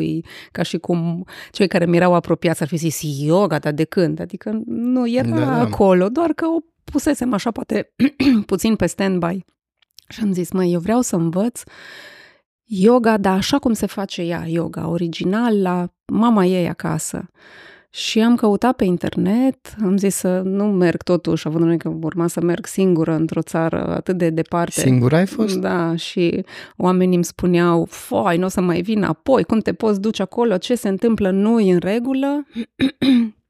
ca 0.52 0.63
și 0.63 0.78
cum 0.78 1.26
cei 1.52 1.67
care 1.67 1.86
mi 1.86 1.95
erau 1.95 2.13
apropiați 2.13 2.62
ar 2.62 2.67
fi 2.67 2.76
zis 2.76 3.02
yoga, 3.02 3.60
dar 3.60 3.73
de 3.73 3.84
când? 3.84 4.21
Adică 4.21 4.62
nu, 4.65 5.08
era 5.08 5.28
da, 5.28 5.45
da. 5.45 5.60
acolo, 5.60 6.10
doar 6.10 6.34
că 6.34 6.45
o 6.45 6.58
pusesem 6.84 7.34
așa 7.34 7.52
poate 7.52 7.93
puțin 8.45 8.76
pe 8.76 8.86
stand-by. 8.86 9.38
Și 10.08 10.19
am 10.21 10.32
zis, 10.32 10.52
măi, 10.52 10.73
eu 10.73 10.80
vreau 10.80 11.02
să 11.02 11.15
învăț 11.15 11.62
yoga, 12.63 13.17
dar 13.17 13.38
așa 13.38 13.60
cum 13.60 13.73
se 13.73 13.86
face 13.86 14.21
ea, 14.21 14.43
yoga, 14.47 14.88
original, 14.88 15.62
la 15.62 15.93
mama 16.06 16.45
ei 16.45 16.69
acasă. 16.69 17.30
Și 17.95 18.19
am 18.19 18.36
căutat 18.36 18.75
pe 18.75 18.84
internet, 18.84 19.75
am 19.84 19.97
zis 19.97 20.15
să 20.15 20.41
nu 20.45 20.63
merg 20.63 21.03
totuși, 21.03 21.47
având 21.47 21.69
în 21.69 21.77
că 21.77 21.93
urma 22.01 22.27
să 22.27 22.41
merg 22.41 22.65
singură 22.65 23.13
într-o 23.13 23.41
țară 23.41 23.88
atât 23.95 24.17
de 24.17 24.29
departe. 24.29 24.79
Singură 24.79 25.15
ai 25.15 25.25
fost? 25.25 25.58
Da, 25.60 25.95
și 25.95 26.45
oamenii 26.77 27.15
îmi 27.15 27.23
spuneau, 27.23 27.86
foi, 27.89 28.38
nu 28.38 28.45
o 28.45 28.47
să 28.47 28.62
mai 28.62 28.82
vin 28.82 29.03
apoi, 29.03 29.43
cum 29.43 29.60
te 29.60 29.73
poți 29.73 30.01
duce 30.01 30.21
acolo, 30.21 30.58
ce 30.58 30.75
se 30.75 30.88
întâmplă, 30.88 31.32
nu 31.32 31.53
în 31.56 31.77
regulă. 31.77 32.45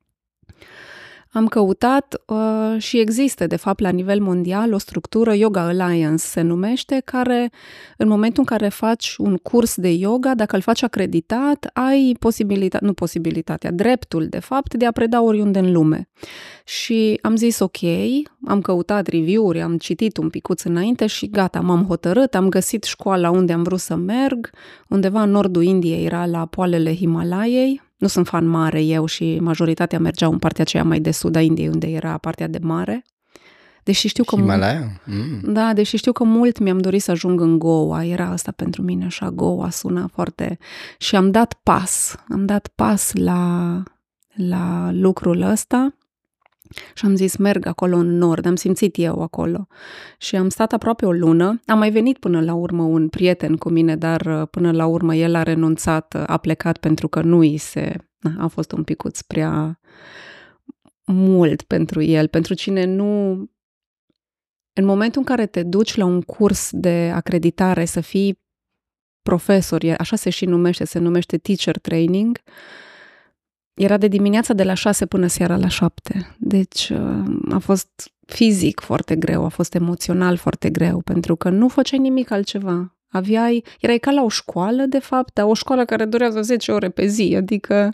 Am 1.34 1.48
căutat 1.48 2.22
uh, 2.26 2.82
și 2.82 3.00
există, 3.00 3.48
de 3.48 3.56
fapt, 3.56 3.80
la 3.80 3.90
nivel 3.90 4.22
mondial, 4.22 4.74
o 4.74 4.78
structură, 4.78 5.34
Yoga 5.34 5.62
Alliance 5.62 6.24
se 6.24 6.42
numește, 6.42 7.02
care, 7.06 7.52
în 7.98 8.08
momentul 8.08 8.40
în 8.40 8.58
care 8.58 8.70
faci 8.70 9.16
un 9.18 9.38
curs 9.38 9.76
de 9.76 9.92
yoga, 9.92 10.36
dacă 10.36 10.56
îl 10.56 10.62
faci 10.62 10.84
acreditat, 10.84 11.70
ai 11.74 12.16
posibilitatea, 12.20 12.88
nu 12.88 12.94
posibilitatea, 12.94 13.72
dreptul, 13.72 14.28
de 14.28 14.40
fapt, 14.40 14.74
de 14.74 14.86
a 14.86 14.92
preda 14.92 15.22
oriunde 15.22 15.60
în 15.60 15.72
lume. 15.72 16.10
Și 16.66 17.20
am 17.22 17.36
zis, 17.36 17.60
ok, 17.60 17.78
am 18.46 18.62
căutat 18.62 19.08
review-uri, 19.08 19.62
am 19.62 19.78
citit 19.78 20.18
un 20.18 20.30
picuț 20.30 20.64
înainte 20.64 21.08
și 21.08 21.30
gata, 21.30 21.60
m-am 21.60 21.86
hotărât, 21.86 22.36
am 22.36 22.50
găsit 22.50 22.84
școala 22.84 23.30
unde 23.30 23.54
am 23.54 23.64
vrut 23.64 23.80
să 23.80 23.96
merg, 23.96 24.50
undeva 24.90 25.22
în 25.22 25.30
nordul 25.30 25.64
Indiei, 25.64 26.06
era 26.06 26.26
la 26.26 26.46
poalele 26.46 26.96
Himalaiei, 26.96 27.82
nu 28.04 28.10
sunt 28.10 28.28
fan 28.28 28.46
mare 28.46 28.82
eu 28.82 29.06
și 29.06 29.38
majoritatea 29.42 30.00
mergeau 30.00 30.32
în 30.32 30.38
partea 30.38 30.64
aceea 30.64 30.84
mai 30.84 31.00
de 31.00 31.12
sud 31.12 31.36
a 31.36 31.42
Indiei, 31.42 31.68
unde 31.68 31.88
era 31.88 32.18
partea 32.18 32.48
de 32.48 32.60
mare. 32.62 33.04
Deși 33.84 34.08
știu 34.08 34.24
că... 34.24 34.36
Himalaya? 34.36 35.02
Mm. 35.06 35.54
Da, 35.54 35.74
deși 35.74 35.98
știu 35.98 36.12
că 36.12 36.24
mult 36.24 36.60
mi-am 36.60 36.78
dorit 36.78 37.02
să 37.02 37.12
ajung 37.12 37.42
în 37.42 37.60
Goa. 37.60 38.06
Era 38.06 38.30
asta 38.30 38.52
pentru 38.52 38.82
mine, 38.82 39.06
așa, 39.06 39.32
Goa 39.32 39.70
suna 39.70 40.10
foarte... 40.14 40.58
Și 40.98 41.16
am 41.16 41.32
dat 41.32 41.60
pas. 41.64 42.16
Am 42.30 42.46
dat 42.46 42.68
pas 42.76 43.14
la, 43.14 43.84
la 44.34 44.90
lucrul 44.92 45.42
ăsta 45.42 45.94
și 46.94 47.06
am 47.06 47.16
zis, 47.16 47.36
merg 47.36 47.66
acolo 47.66 47.96
în 47.96 48.18
nord, 48.18 48.46
am 48.46 48.56
simțit 48.56 48.98
eu 48.98 49.22
acolo. 49.22 49.68
Și 50.18 50.36
am 50.36 50.50
stat 50.50 50.74
aproape 50.74 51.06
o 51.06 51.12
lună. 51.12 51.62
Am 51.66 51.78
mai 51.78 51.92
venit 51.92 52.18
până 52.18 52.42
la 52.42 52.54
urmă 52.54 52.84
un 52.84 53.10
prieten 53.10 53.56
cu 53.56 53.70
mine, 53.70 53.96
dar 53.96 54.22
uh, 54.22 54.48
până 54.52 54.72
la 54.72 54.86
urmă 54.86 55.16
el 55.16 55.36
a 55.36 55.44
renunțat, 55.44 56.14
uh, 56.14 56.24
a 56.26 56.38
plecat 56.38 56.78
pentru 56.78 57.08
că 57.08 57.22
nu 57.22 57.38
îi 57.38 57.58
se... 57.58 57.96
A 58.38 58.48
fost 58.48 58.72
un 58.72 58.84
picuț 58.84 59.22
prea 59.22 59.80
mult 61.06 61.62
pentru 61.62 62.02
el, 62.02 62.28
pentru 62.28 62.54
cine 62.54 62.86
nu... 62.86 63.32
În 64.74 64.86
momentul 64.86 65.20
în 65.20 65.26
care 65.26 65.46
te 65.46 65.64
duci 65.64 65.96
la 65.96 66.06
un 66.06 66.22
curs 66.22 66.70
de 66.72 67.12
acreditare 67.14 67.86
să 67.86 68.02
fii 68.02 68.42
profesor, 69.22 69.82
așa 69.98 70.16
se 70.16 70.30
și 70.30 70.46
numește, 70.46 70.86
se 70.86 71.00
numește 71.00 71.38
teacher 71.38 71.78
training, 71.78 72.40
uh, 72.46 72.54
era 73.74 73.98
de 73.98 74.08
dimineața 74.08 74.54
de 74.54 74.64
la 74.64 74.74
6 74.74 75.06
până 75.06 75.28
seara 75.28 75.58
la 75.58 75.68
7. 75.68 76.36
Deci 76.38 76.90
uh, 76.90 77.54
a 77.54 77.58
fost 77.58 78.14
fizic 78.26 78.80
foarte 78.80 79.16
greu, 79.16 79.46
a 79.46 79.48
fost 79.48 79.74
emoțional 79.74 80.36
foarte 80.36 80.70
greu, 80.70 81.02
pentru 81.02 81.36
că 81.36 81.50
nu 81.50 81.68
făceai 81.68 82.00
nimic 82.00 82.32
altceva. 82.32 82.96
Aveai, 83.08 83.64
erai 83.80 83.98
ca 83.98 84.12
la 84.12 84.24
o 84.24 84.30
școală, 84.30 84.84
de 84.86 85.00
fapt, 85.00 85.34
dar 85.34 85.46
o 85.46 85.54
școală 85.54 85.86
care 85.86 86.06
durează 86.06 86.42
10 86.42 86.72
ore 86.72 86.90
pe 86.90 87.06
zi, 87.06 87.34
adică 87.38 87.94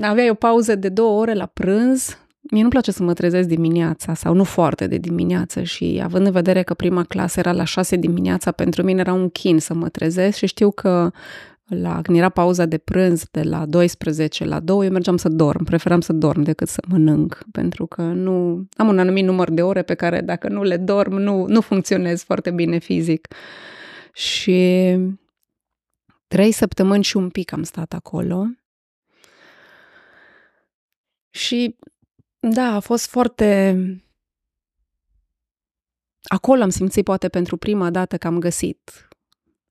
aveai 0.00 0.30
o 0.30 0.34
pauză 0.34 0.74
de 0.74 0.88
două 0.88 1.20
ore 1.20 1.34
la 1.34 1.46
prânz. 1.46 2.18
Mie 2.50 2.62
nu 2.62 2.68
place 2.68 2.92
să 2.92 3.02
mă 3.02 3.12
trezesc 3.12 3.48
dimineața 3.48 4.14
sau 4.14 4.34
nu 4.34 4.44
foarte 4.44 4.86
de 4.86 4.96
dimineață 4.96 5.62
și 5.62 6.00
având 6.04 6.26
în 6.26 6.32
vedere 6.32 6.62
că 6.62 6.74
prima 6.74 7.04
clasă 7.04 7.38
era 7.38 7.52
la 7.52 7.64
6 7.64 7.96
dimineața, 7.96 8.50
pentru 8.50 8.82
mine 8.82 9.00
era 9.00 9.12
un 9.12 9.28
chin 9.28 9.58
să 9.58 9.74
mă 9.74 9.88
trezesc 9.88 10.36
și 10.36 10.46
știu 10.46 10.70
că 10.70 11.10
la, 11.68 12.02
când 12.02 12.16
era 12.16 12.28
pauza 12.28 12.66
de 12.66 12.78
prânz 12.78 13.24
de 13.30 13.42
la 13.42 13.66
12 13.66 14.44
la 14.44 14.60
2, 14.60 14.86
eu 14.86 14.92
mergeam 14.92 15.16
să 15.16 15.28
dorm, 15.28 15.64
preferam 15.64 16.00
să 16.00 16.12
dorm 16.12 16.42
decât 16.42 16.68
să 16.68 16.82
mănânc, 16.88 17.38
pentru 17.52 17.86
că 17.86 18.02
nu 18.02 18.66
am 18.76 18.88
un 18.88 18.98
anumit 18.98 19.24
număr 19.24 19.50
de 19.50 19.62
ore 19.62 19.82
pe 19.82 19.94
care 19.94 20.20
dacă 20.20 20.48
nu 20.48 20.62
le 20.62 20.76
dorm, 20.76 21.14
nu, 21.14 21.46
nu 21.46 21.60
funcționez 21.60 22.22
foarte 22.22 22.50
bine 22.50 22.78
fizic. 22.78 23.28
Și 24.12 24.90
trei 26.26 26.52
săptămâni 26.52 27.02
și 27.04 27.16
un 27.16 27.30
pic 27.30 27.52
am 27.52 27.62
stat 27.62 27.92
acolo. 27.92 28.46
Și 31.30 31.78
da, 32.38 32.74
a 32.74 32.80
fost 32.80 33.06
foarte... 33.06 33.76
Acolo 36.22 36.62
am 36.62 36.68
simțit 36.68 37.04
poate 37.04 37.28
pentru 37.28 37.56
prima 37.56 37.90
dată 37.90 38.16
că 38.16 38.26
am 38.26 38.38
găsit 38.38 39.08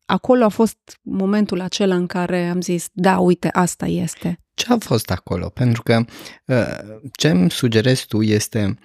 acolo 0.06 0.44
a 0.44 0.50
fost 0.50 0.78
momentul 1.02 1.62
acela 1.62 1.96
în 1.96 2.08
care 2.08 2.48
am 2.48 2.62
zis, 2.62 2.88
da, 2.92 3.20
uite, 3.20 3.50
asta 3.52 3.86
este. 3.86 4.38
Ce 4.54 4.74
a 4.74 4.78
fost 4.80 5.12
acolo? 5.12 5.50
Pentru 5.50 5.84
că 5.84 6.06
uh, 6.46 7.00
ce 7.18 7.30
îmi 7.30 7.52
sugerezi 7.52 8.06
tu 8.06 8.22
este, 8.22 8.78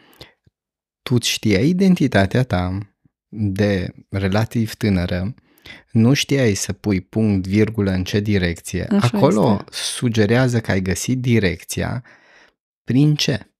tu 1.02 1.18
știai 1.20 1.68
identitatea 1.68 2.42
ta 2.42 2.78
de 3.28 3.94
relativ 4.08 4.74
tânără, 4.74 5.34
nu 5.90 6.12
știai 6.12 6.54
să 6.54 6.72
pui 6.72 7.00
punct, 7.00 7.46
virgulă 7.46 7.90
în 7.90 8.04
ce 8.04 8.20
direcție. 8.20 8.86
Așa 8.90 9.16
Acolo 9.16 9.56
este. 9.58 9.64
sugerează 9.70 10.60
că 10.60 10.70
ai 10.70 10.80
găsit 10.80 11.20
direcția. 11.20 12.04
Prin 12.84 13.14
ce? 13.14 13.52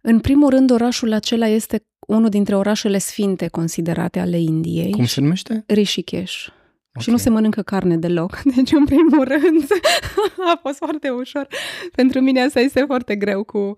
În 0.00 0.20
primul 0.20 0.50
rând, 0.50 0.70
orașul 0.70 1.12
acela 1.12 1.46
este 1.46 1.87
unul 2.08 2.28
dintre 2.28 2.56
orașele 2.56 2.98
sfinte 2.98 3.48
considerate 3.48 4.18
ale 4.18 4.38
Indiei. 4.40 4.90
Cum 4.90 5.04
se 5.04 5.20
numește? 5.20 5.64
Rishikesh. 5.66 6.46
Okay. 6.46 7.02
Și 7.02 7.10
nu 7.10 7.16
se 7.16 7.30
mănâncă 7.30 7.62
carne 7.62 7.96
deloc. 7.96 8.42
Deci, 8.56 8.72
în 8.72 8.84
primul 8.84 9.24
rând, 9.24 9.66
a 10.52 10.58
fost 10.62 10.76
foarte 10.76 11.08
ușor. 11.08 11.46
Pentru 11.94 12.20
mine 12.20 12.40
asta 12.40 12.60
este 12.60 12.84
foarte 12.86 13.16
greu 13.16 13.44
cu 13.44 13.74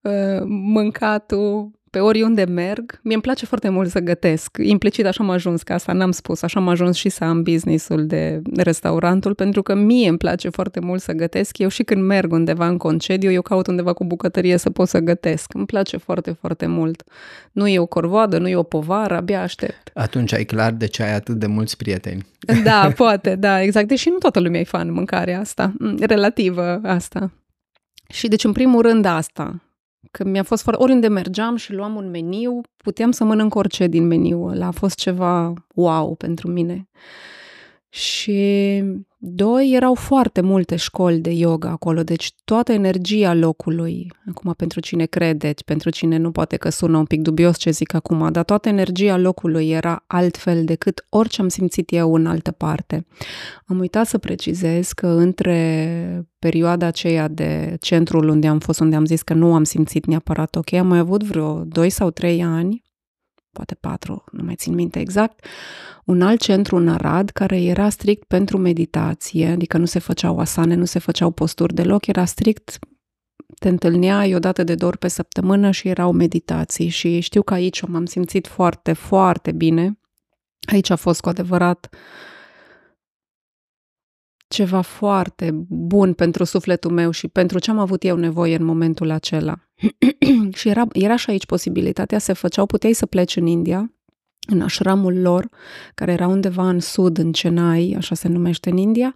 uh, 0.00 0.42
mâncatul, 0.46 1.70
pe 1.90 1.98
oriunde 1.98 2.44
merg, 2.44 3.00
mie 3.02 3.14
îmi 3.14 3.22
place 3.22 3.46
foarte 3.46 3.68
mult 3.68 3.90
să 3.90 3.98
gătesc. 3.98 4.56
Implicit 4.62 5.06
așa 5.06 5.22
am 5.22 5.30
ajuns, 5.30 5.62
ca 5.62 5.74
asta 5.74 5.92
n-am 5.92 6.10
spus, 6.10 6.42
așa 6.42 6.60
am 6.60 6.68
ajuns 6.68 6.96
și 6.96 7.08
să 7.08 7.24
am 7.24 7.42
businessul 7.42 8.06
de 8.06 8.42
restaurantul, 8.56 9.34
pentru 9.34 9.62
că 9.62 9.74
mie 9.74 10.08
îmi 10.08 10.18
place 10.18 10.48
foarte 10.48 10.80
mult 10.80 11.00
să 11.00 11.12
gătesc. 11.12 11.58
Eu 11.58 11.68
și 11.68 11.82
când 11.82 12.02
merg 12.02 12.32
undeva 12.32 12.66
în 12.66 12.76
concediu, 12.76 13.30
eu 13.30 13.42
caut 13.42 13.66
undeva 13.66 13.92
cu 13.92 14.04
bucătărie 14.04 14.56
să 14.56 14.70
pot 14.70 14.88
să 14.88 14.98
gătesc. 14.98 15.54
Îmi 15.54 15.66
place 15.66 15.96
foarte, 15.96 16.36
foarte 16.40 16.66
mult. 16.66 17.02
Nu 17.52 17.68
e 17.68 17.78
o 17.78 17.86
corvoadă, 17.86 18.38
nu 18.38 18.48
e 18.48 18.56
o 18.56 18.62
povară, 18.62 19.16
abia 19.16 19.42
aștept. 19.42 19.90
Atunci 19.94 20.32
ai 20.32 20.44
clar 20.44 20.72
de 20.72 20.86
ce 20.86 21.02
ai 21.02 21.14
atât 21.14 21.34
de 21.34 21.46
mulți 21.46 21.76
prieteni. 21.76 22.26
Da, 22.64 22.92
poate, 22.96 23.34
da, 23.34 23.62
exact. 23.62 23.88
Deși 23.88 24.08
nu 24.08 24.16
toată 24.18 24.40
lumea 24.40 24.60
e 24.60 24.64
fan 24.64 24.92
mâncarea 24.92 25.40
asta, 25.40 25.72
relativă 26.00 26.80
asta. 26.82 27.30
Și 28.08 28.28
deci, 28.28 28.44
în 28.44 28.52
primul 28.52 28.82
rând, 28.82 29.04
asta 29.04 29.60
că 30.10 30.24
mi-a 30.24 30.42
fost 30.42 30.62
foarte... 30.62 30.82
Oriunde 30.82 31.08
mergeam 31.08 31.56
și 31.56 31.72
luam 31.72 31.94
un 31.94 32.10
meniu, 32.10 32.60
puteam 32.76 33.10
să 33.10 33.24
mănânc 33.24 33.54
orice 33.54 33.86
din 33.86 34.06
meniu 34.06 34.42
ăla. 34.42 34.66
A 34.66 34.70
fost 34.70 34.98
ceva 34.98 35.52
wow 35.74 36.14
pentru 36.14 36.48
mine. 36.48 36.88
Și 37.88 38.82
doi, 39.22 39.72
erau 39.74 39.94
foarte 39.94 40.40
multe 40.40 40.76
școli 40.76 41.18
de 41.18 41.30
yoga 41.30 41.70
acolo, 41.70 42.02
deci 42.02 42.32
toată 42.44 42.72
energia 42.72 43.34
locului, 43.34 44.12
acum 44.28 44.52
pentru 44.52 44.80
cine 44.80 45.04
credeți, 45.04 45.64
pentru 45.64 45.90
cine 45.90 46.16
nu 46.16 46.30
poate 46.30 46.56
că 46.56 46.68
sună 46.68 46.98
un 46.98 47.04
pic 47.04 47.20
dubios 47.20 47.58
ce 47.58 47.70
zic 47.70 47.94
acum, 47.94 48.28
dar 48.32 48.44
toată 48.44 48.68
energia 48.68 49.16
locului 49.16 49.70
era 49.70 50.04
altfel 50.06 50.64
decât 50.64 51.06
orice 51.08 51.40
am 51.40 51.48
simțit 51.48 51.92
eu 51.92 52.14
în 52.14 52.26
altă 52.26 52.50
parte. 52.50 53.06
Am 53.66 53.78
uitat 53.78 54.06
să 54.06 54.18
precizez 54.18 54.92
că 54.92 55.06
între 55.06 56.28
perioada 56.38 56.86
aceea 56.86 57.28
de 57.28 57.76
centrul 57.80 58.28
unde 58.28 58.46
am 58.46 58.58
fost, 58.58 58.80
unde 58.80 58.96
am 58.96 59.04
zis 59.04 59.22
că 59.22 59.34
nu 59.34 59.54
am 59.54 59.64
simțit 59.64 60.06
neapărat 60.06 60.56
ok, 60.56 60.72
am 60.72 60.86
mai 60.86 60.98
avut 60.98 61.22
vreo 61.22 61.64
2 61.64 61.90
sau 61.90 62.10
3 62.10 62.42
ani 62.42 62.88
poate 63.52 63.74
patru, 63.74 64.24
nu 64.32 64.44
mai 64.44 64.54
țin 64.54 64.74
minte 64.74 65.00
exact, 65.00 65.44
un 66.04 66.22
alt 66.22 66.40
centru 66.40 66.76
în 66.76 66.88
Arad 66.88 67.30
care 67.30 67.62
era 67.62 67.88
strict 67.88 68.24
pentru 68.24 68.58
meditație, 68.58 69.46
adică 69.46 69.78
nu 69.78 69.84
se 69.84 69.98
făceau 69.98 70.38
asane, 70.38 70.74
nu 70.74 70.84
se 70.84 70.98
făceau 70.98 71.30
posturi 71.30 71.74
deloc, 71.74 72.06
era 72.06 72.24
strict 72.24 72.78
te 73.58 73.68
întâlneai 73.68 74.34
o 74.34 74.38
dată 74.38 74.62
de 74.64 74.74
două 74.74 74.90
ori 74.90 75.00
pe 75.00 75.08
săptămână 75.08 75.70
și 75.70 75.88
erau 75.88 76.12
meditații 76.12 76.88
și 76.88 77.20
știu 77.20 77.42
că 77.42 77.54
aici 77.54 77.86
m-am 77.86 78.04
simțit 78.04 78.46
foarte, 78.46 78.92
foarte 78.92 79.52
bine. 79.52 79.98
Aici 80.72 80.90
a 80.90 80.96
fost 80.96 81.20
cu 81.20 81.28
adevărat 81.28 81.88
ceva 84.50 84.80
foarte 84.80 85.50
bun 85.68 86.12
pentru 86.12 86.44
sufletul 86.44 86.90
meu 86.90 87.10
și 87.10 87.28
pentru 87.28 87.58
ce 87.58 87.70
am 87.70 87.78
avut 87.78 88.04
eu 88.04 88.16
nevoie 88.16 88.56
în 88.56 88.64
momentul 88.64 89.10
acela. 89.10 89.58
și 90.58 90.68
era, 90.68 90.86
era 90.92 91.16
și 91.16 91.30
aici 91.30 91.46
posibilitatea, 91.46 92.18
se 92.18 92.32
făceau, 92.32 92.66
puteai 92.66 92.92
să 92.92 93.06
pleci 93.06 93.36
în 93.36 93.46
India, 93.46 93.92
în 94.46 94.60
așramul 94.60 95.20
lor, 95.20 95.48
care 95.94 96.12
era 96.12 96.26
undeva 96.26 96.68
în 96.68 96.80
sud, 96.80 97.18
în 97.18 97.32
Chennai, 97.32 97.94
așa 97.96 98.14
se 98.14 98.28
numește 98.28 98.70
în 98.70 98.76
India, 98.76 99.14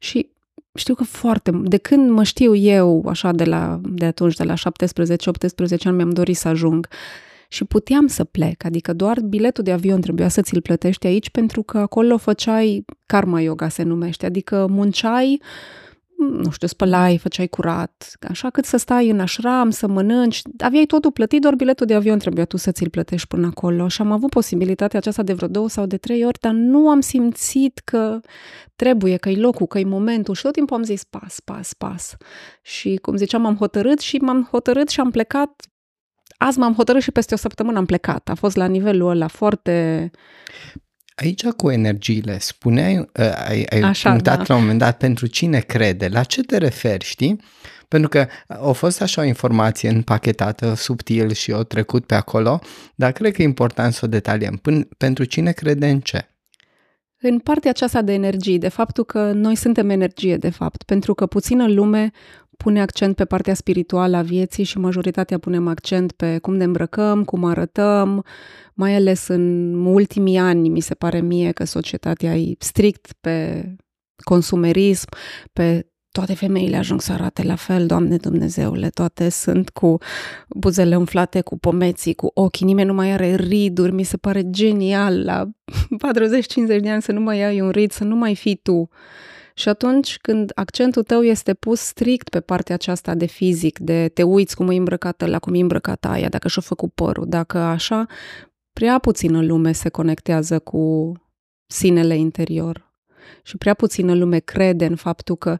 și 0.00 0.30
știu 0.74 0.94
că 0.94 1.04
foarte, 1.04 1.50
de 1.62 1.76
când 1.76 2.10
mă 2.10 2.22
știu 2.22 2.54
eu, 2.54 3.04
așa 3.08 3.32
de, 3.32 3.44
la, 3.44 3.80
de 3.84 4.04
atunci, 4.04 4.34
de 4.34 4.44
la 4.44 4.54
17-18 4.54 4.56
ani, 5.84 5.96
mi-am 5.96 6.10
dorit 6.10 6.36
să 6.36 6.48
ajung 6.48 6.88
și 7.54 7.64
puteam 7.64 8.06
să 8.06 8.24
plec, 8.24 8.64
adică 8.64 8.92
doar 8.92 9.20
biletul 9.20 9.64
de 9.64 9.72
avion 9.72 10.00
trebuia 10.00 10.28
să 10.28 10.40
ți-l 10.40 10.60
plătești 10.60 11.06
aici 11.06 11.30
pentru 11.30 11.62
că 11.62 11.78
acolo 11.78 12.16
făceai 12.16 12.84
karma 13.06 13.40
yoga 13.40 13.68
se 13.68 13.82
numește, 13.82 14.26
adică 14.26 14.66
munceai 14.70 15.40
nu 16.28 16.50
știu, 16.50 16.66
spălai, 16.66 17.18
făceai 17.18 17.46
curat, 17.46 18.12
așa 18.28 18.50
cât 18.50 18.64
să 18.64 18.76
stai 18.76 19.10
în 19.10 19.20
așram, 19.20 19.70
să 19.70 19.86
mănânci, 19.86 20.42
aveai 20.58 20.84
totul 20.84 21.12
plătit, 21.12 21.40
doar 21.40 21.54
biletul 21.54 21.86
de 21.86 21.94
avion 21.94 22.18
trebuia 22.18 22.44
tu 22.44 22.56
să 22.56 22.70
ți-l 22.70 22.90
plătești 22.90 23.28
până 23.28 23.46
acolo 23.46 23.88
și 23.88 24.00
am 24.00 24.12
avut 24.12 24.30
posibilitatea 24.30 24.98
aceasta 24.98 25.22
de 25.22 25.32
vreo 25.32 25.48
două 25.48 25.68
sau 25.68 25.86
de 25.86 25.96
trei 25.96 26.24
ori, 26.24 26.38
dar 26.40 26.52
nu 26.52 26.88
am 26.88 27.00
simțit 27.00 27.78
că 27.84 28.20
trebuie, 28.76 29.16
că 29.16 29.28
e 29.28 29.36
locul, 29.36 29.66
că 29.66 29.78
e 29.78 29.84
momentul 29.84 30.34
și 30.34 30.42
tot 30.42 30.52
timpul 30.52 30.76
am 30.76 30.82
zis 30.82 31.04
pas, 31.04 31.40
pas, 31.44 31.72
pas. 31.72 32.16
Și 32.62 32.98
cum 33.02 33.16
ziceam, 33.16 33.42
m-am 33.42 33.56
hotărât 33.56 33.98
și 33.98 34.16
m-am 34.16 34.48
hotărât 34.50 34.88
și 34.88 35.00
am 35.00 35.10
plecat 35.10 35.62
azi 36.44 36.58
m-am 36.58 36.74
hotărât 36.74 37.02
și 37.02 37.10
peste 37.10 37.34
o 37.34 37.36
săptămână 37.36 37.78
am 37.78 37.86
plecat. 37.86 38.28
A 38.28 38.34
fost 38.34 38.56
la 38.56 38.66
nivelul 38.66 39.10
ăla 39.10 39.26
foarte... 39.26 40.10
Aici 41.14 41.46
cu 41.46 41.70
energiile, 41.70 42.38
spuneai, 42.38 42.98
uh, 42.98 43.46
ai, 43.48 43.66
ai 43.70 43.80
Așa, 43.80 44.10
punctat 44.10 44.36
da. 44.36 44.44
la 44.46 44.54
un 44.54 44.60
moment 44.60 44.78
dat 44.78 44.96
pentru 44.96 45.26
cine 45.26 45.58
crede, 45.58 46.08
la 46.08 46.22
ce 46.22 46.42
te 46.42 46.56
referi, 46.56 47.04
știi? 47.04 47.40
Pentru 47.88 48.08
că 48.08 48.26
a 48.46 48.70
fost 48.70 49.02
așa 49.02 49.20
o 49.20 49.24
informație 49.24 49.88
împachetată, 49.88 50.74
subtil 50.74 51.32
și 51.32 51.50
o 51.50 51.62
trecut 51.62 52.06
pe 52.06 52.14
acolo, 52.14 52.60
dar 52.94 53.12
cred 53.12 53.32
că 53.32 53.42
e 53.42 53.44
important 53.44 53.92
să 53.92 54.00
o 54.04 54.08
detaliem. 54.08 54.56
Până, 54.56 54.88
pentru 54.96 55.24
cine 55.24 55.52
crede 55.52 55.88
în 55.88 56.00
ce? 56.00 56.28
În 57.20 57.38
partea 57.38 57.70
aceasta 57.70 58.02
de 58.02 58.12
energie, 58.12 58.58
de 58.58 58.68
faptul 58.68 59.04
că 59.04 59.32
noi 59.32 59.54
suntem 59.54 59.90
energie, 59.90 60.36
de 60.36 60.50
fapt, 60.50 60.82
pentru 60.82 61.14
că 61.14 61.26
puțină 61.26 61.68
lume 61.68 62.10
pune 62.56 62.80
accent 62.80 63.16
pe 63.16 63.24
partea 63.24 63.54
spirituală 63.54 64.16
a 64.16 64.22
vieții 64.22 64.64
și 64.64 64.78
majoritatea 64.78 65.38
punem 65.38 65.68
accent 65.68 66.12
pe 66.12 66.38
cum 66.38 66.56
ne 66.56 66.64
îmbrăcăm, 66.64 67.24
cum 67.24 67.44
arătăm, 67.44 68.24
mai 68.74 68.94
ales 68.94 69.28
în 69.28 69.74
ultimii 69.86 70.38
ani, 70.38 70.68
mi 70.68 70.80
se 70.80 70.94
pare 70.94 71.20
mie 71.20 71.52
că 71.52 71.64
societatea 71.64 72.36
e 72.36 72.54
strict 72.58 73.12
pe 73.20 73.68
consumerism, 74.24 75.08
pe 75.52 75.88
toate 76.10 76.34
femeile 76.34 76.76
ajung 76.76 77.00
să 77.00 77.12
arate 77.12 77.42
la 77.42 77.54
fel, 77.54 77.86
Doamne 77.86 78.16
Dumnezeule, 78.16 78.88
toate 78.88 79.28
sunt 79.28 79.70
cu 79.70 79.96
buzele 80.48 80.96
umflate, 80.96 81.40
cu 81.40 81.58
pomeții, 81.58 82.14
cu 82.14 82.30
ochii, 82.34 82.66
nimeni 82.66 82.88
nu 82.88 82.94
mai 82.94 83.12
are 83.12 83.34
riduri, 83.34 83.92
mi 83.92 84.02
se 84.02 84.16
pare 84.16 84.50
genial 84.50 85.24
la 85.24 85.50
40-50 86.76 86.80
de 86.80 86.90
ani 86.90 87.02
să 87.02 87.12
nu 87.12 87.20
mai 87.20 87.42
ai 87.42 87.60
un 87.60 87.70
rid, 87.70 87.90
să 87.90 88.04
nu 88.04 88.16
mai 88.16 88.34
fii 88.34 88.56
tu. 88.56 88.88
Și 89.56 89.68
atunci 89.68 90.18
când 90.18 90.52
accentul 90.54 91.02
tău 91.02 91.22
este 91.22 91.54
pus 91.54 91.80
strict 91.80 92.28
pe 92.28 92.40
partea 92.40 92.74
aceasta 92.74 93.14
de 93.14 93.26
fizic, 93.26 93.78
de 93.78 94.08
te 94.08 94.22
uiți 94.22 94.56
cum 94.56 94.70
e 94.70 94.76
îmbrăcată 94.76 95.26
la 95.26 95.38
cum 95.38 95.54
e 95.54 95.60
îmbrăcată 95.60 96.08
aia, 96.08 96.28
dacă 96.28 96.48
și-a 96.48 96.62
făcut 96.62 96.92
părul, 96.92 97.28
dacă 97.28 97.58
așa, 97.58 98.06
prea 98.72 98.98
puțină 98.98 99.42
lume 99.42 99.72
se 99.72 99.88
conectează 99.88 100.58
cu 100.58 101.12
sinele 101.66 102.16
interior. 102.16 102.92
Și 103.42 103.56
prea 103.56 103.74
puțină 103.74 104.14
lume 104.14 104.38
crede 104.38 104.84
în 104.84 104.96
faptul 104.96 105.36
că 105.36 105.58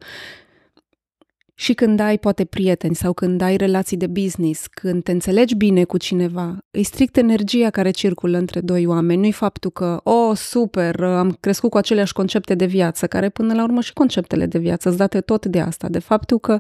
și 1.54 1.74
când 1.74 2.00
ai 2.00 2.18
poate 2.18 2.44
prieteni 2.44 2.94
sau 2.94 3.12
când 3.12 3.40
ai 3.40 3.56
relații 3.56 3.96
de 3.96 4.06
business, 4.06 4.66
când 4.66 5.02
te 5.02 5.12
înțelegi 5.12 5.54
bine 5.54 5.84
cu 5.84 5.96
cineva, 5.96 6.58
e 6.70 6.82
strict 6.82 7.16
energia 7.16 7.70
care 7.70 7.90
circulă 7.90 8.38
între 8.38 8.60
doi 8.60 8.86
oameni, 8.86 9.20
nu-i 9.20 9.32
faptul 9.32 9.70
că, 9.70 10.00
oh, 10.02 10.36
super, 10.36 11.02
am 11.02 11.36
crescut 11.40 11.70
cu 11.70 11.76
aceleași 11.76 12.12
concepte 12.12 12.54
de 12.54 12.66
viață, 12.66 13.06
care 13.06 13.28
până 13.28 13.54
la 13.54 13.62
urmă 13.62 13.80
și 13.80 13.92
conceptele 13.92 14.46
de 14.46 14.58
viață 14.58 14.88
îți 14.88 14.98
date 14.98 15.20
tot 15.20 15.46
de 15.46 15.60
asta, 15.60 15.88
de 15.88 15.98
faptul 15.98 16.38
că 16.38 16.58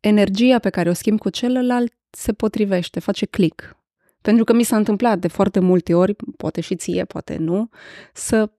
energia 0.00 0.58
pe 0.58 0.70
care 0.70 0.88
o 0.88 0.92
schimb 0.92 1.18
cu 1.18 1.30
celălalt 1.30 1.92
se 2.10 2.32
potrivește, 2.32 3.00
face 3.00 3.26
click. 3.26 3.76
Pentru 4.20 4.44
că 4.44 4.52
mi 4.52 4.62
s-a 4.62 4.76
întâmplat 4.76 5.18
de 5.18 5.28
foarte 5.28 5.60
multe 5.60 5.94
ori, 5.94 6.16
poate 6.36 6.60
și 6.60 6.76
ție, 6.76 7.04
poate 7.04 7.36
nu, 7.36 7.68
să 8.12 8.50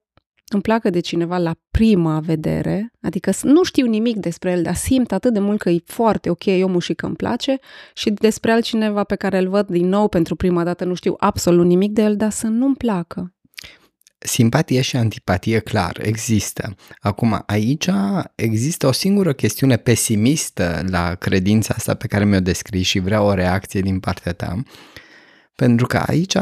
îmi 0.52 0.62
placă 0.62 0.90
de 0.90 1.00
cineva 1.00 1.38
la 1.38 1.54
prima 1.70 2.20
vedere, 2.20 2.92
adică 3.00 3.30
nu 3.42 3.64
știu 3.64 3.86
nimic 3.86 4.16
despre 4.16 4.50
el, 4.50 4.62
dar 4.62 4.74
simt 4.74 5.12
atât 5.12 5.32
de 5.32 5.38
mult 5.38 5.58
că 5.58 5.70
e 5.70 5.82
foarte 5.84 6.30
ok 6.30 6.44
omul 6.62 6.80
și 6.80 6.94
că 6.94 7.06
îmi 7.06 7.16
place 7.16 7.58
și 7.94 8.10
despre 8.10 8.52
altcineva 8.52 9.04
pe 9.04 9.14
care 9.14 9.38
îl 9.38 9.48
văd 9.48 9.66
din 9.66 9.88
nou 9.88 10.08
pentru 10.08 10.36
prima 10.36 10.64
dată, 10.64 10.84
nu 10.84 10.94
știu 10.94 11.14
absolut 11.18 11.66
nimic 11.66 11.92
de 11.92 12.02
el, 12.02 12.16
dar 12.16 12.30
să 12.30 12.46
nu-mi 12.46 12.76
placă. 12.76 13.34
Simpatie 14.18 14.80
și 14.80 14.96
antipatie, 14.96 15.58
clar, 15.58 15.98
există. 16.02 16.74
Acum, 16.98 17.42
aici 17.46 17.88
există 18.34 18.86
o 18.86 18.92
singură 18.92 19.32
chestiune 19.32 19.76
pesimistă 19.76 20.84
la 20.88 21.14
credința 21.14 21.74
asta 21.76 21.94
pe 21.94 22.06
care 22.06 22.24
mi-o 22.24 22.40
descrii 22.40 22.82
și 22.82 22.98
vreau 22.98 23.26
o 23.26 23.34
reacție 23.34 23.80
din 23.80 24.00
partea 24.00 24.32
ta, 24.32 24.62
pentru 25.56 25.86
că 25.86 25.96
aici, 26.06 26.36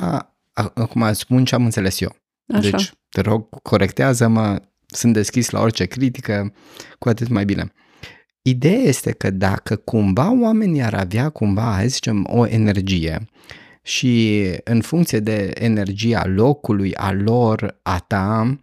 acum 0.53 1.13
spun 1.13 1.45
ce 1.45 1.55
am 1.55 1.65
înțeles 1.65 2.01
eu. 2.01 2.17
Așa. 2.49 2.71
Deci, 2.71 2.93
te 3.09 3.21
rog, 3.21 3.63
corectează-mă, 3.63 4.63
sunt 4.87 5.13
deschis 5.13 5.51
la 5.51 5.61
orice 5.61 5.85
critică, 5.85 6.53
cu 6.99 7.09
atât 7.09 7.29
mai 7.29 7.45
bine. 7.45 7.73
Ideea 8.43 8.81
este 8.81 9.11
că 9.13 9.31
dacă 9.31 9.77
cumva 9.77 10.33
oamenii 10.41 10.83
ar 10.83 10.95
avea 10.95 11.29
cumva, 11.29 11.73
hai 11.73 11.89
zicem, 11.89 12.27
o 12.31 12.47
energie 12.47 13.29
și 13.83 14.45
în 14.65 14.81
funcție 14.81 15.21
de 15.21 15.51
energia 15.55 16.27
locului, 16.27 16.95
a 16.95 17.13
lor, 17.13 17.79
a 17.83 17.99
ta, 17.99 18.59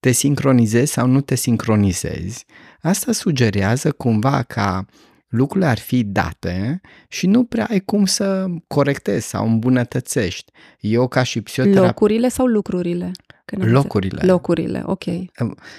te 0.00 0.10
sincronizezi 0.10 0.92
sau 0.92 1.06
nu 1.06 1.20
te 1.20 1.34
sincronizezi, 1.34 2.44
asta 2.80 3.12
sugerează 3.12 3.92
cumva 3.92 4.42
ca 4.42 4.86
lucrurile 5.34 5.70
ar 5.70 5.78
fi 5.78 6.04
date 6.04 6.80
și 7.08 7.26
nu 7.26 7.44
prea 7.44 7.66
ai 7.70 7.80
cum 7.80 8.04
să 8.04 8.46
corectezi 8.66 9.28
sau 9.28 9.46
îmbunătățești. 9.46 10.52
Eu 10.80 11.08
ca 11.08 11.22
și 11.22 11.40
psihoterapeut... 11.40 11.86
Locurile 11.86 12.28
sau 12.28 12.46
lucrurile? 12.46 13.10
Locurile. 13.44 14.22
Locurile, 14.24 14.82
ok. 14.86 15.04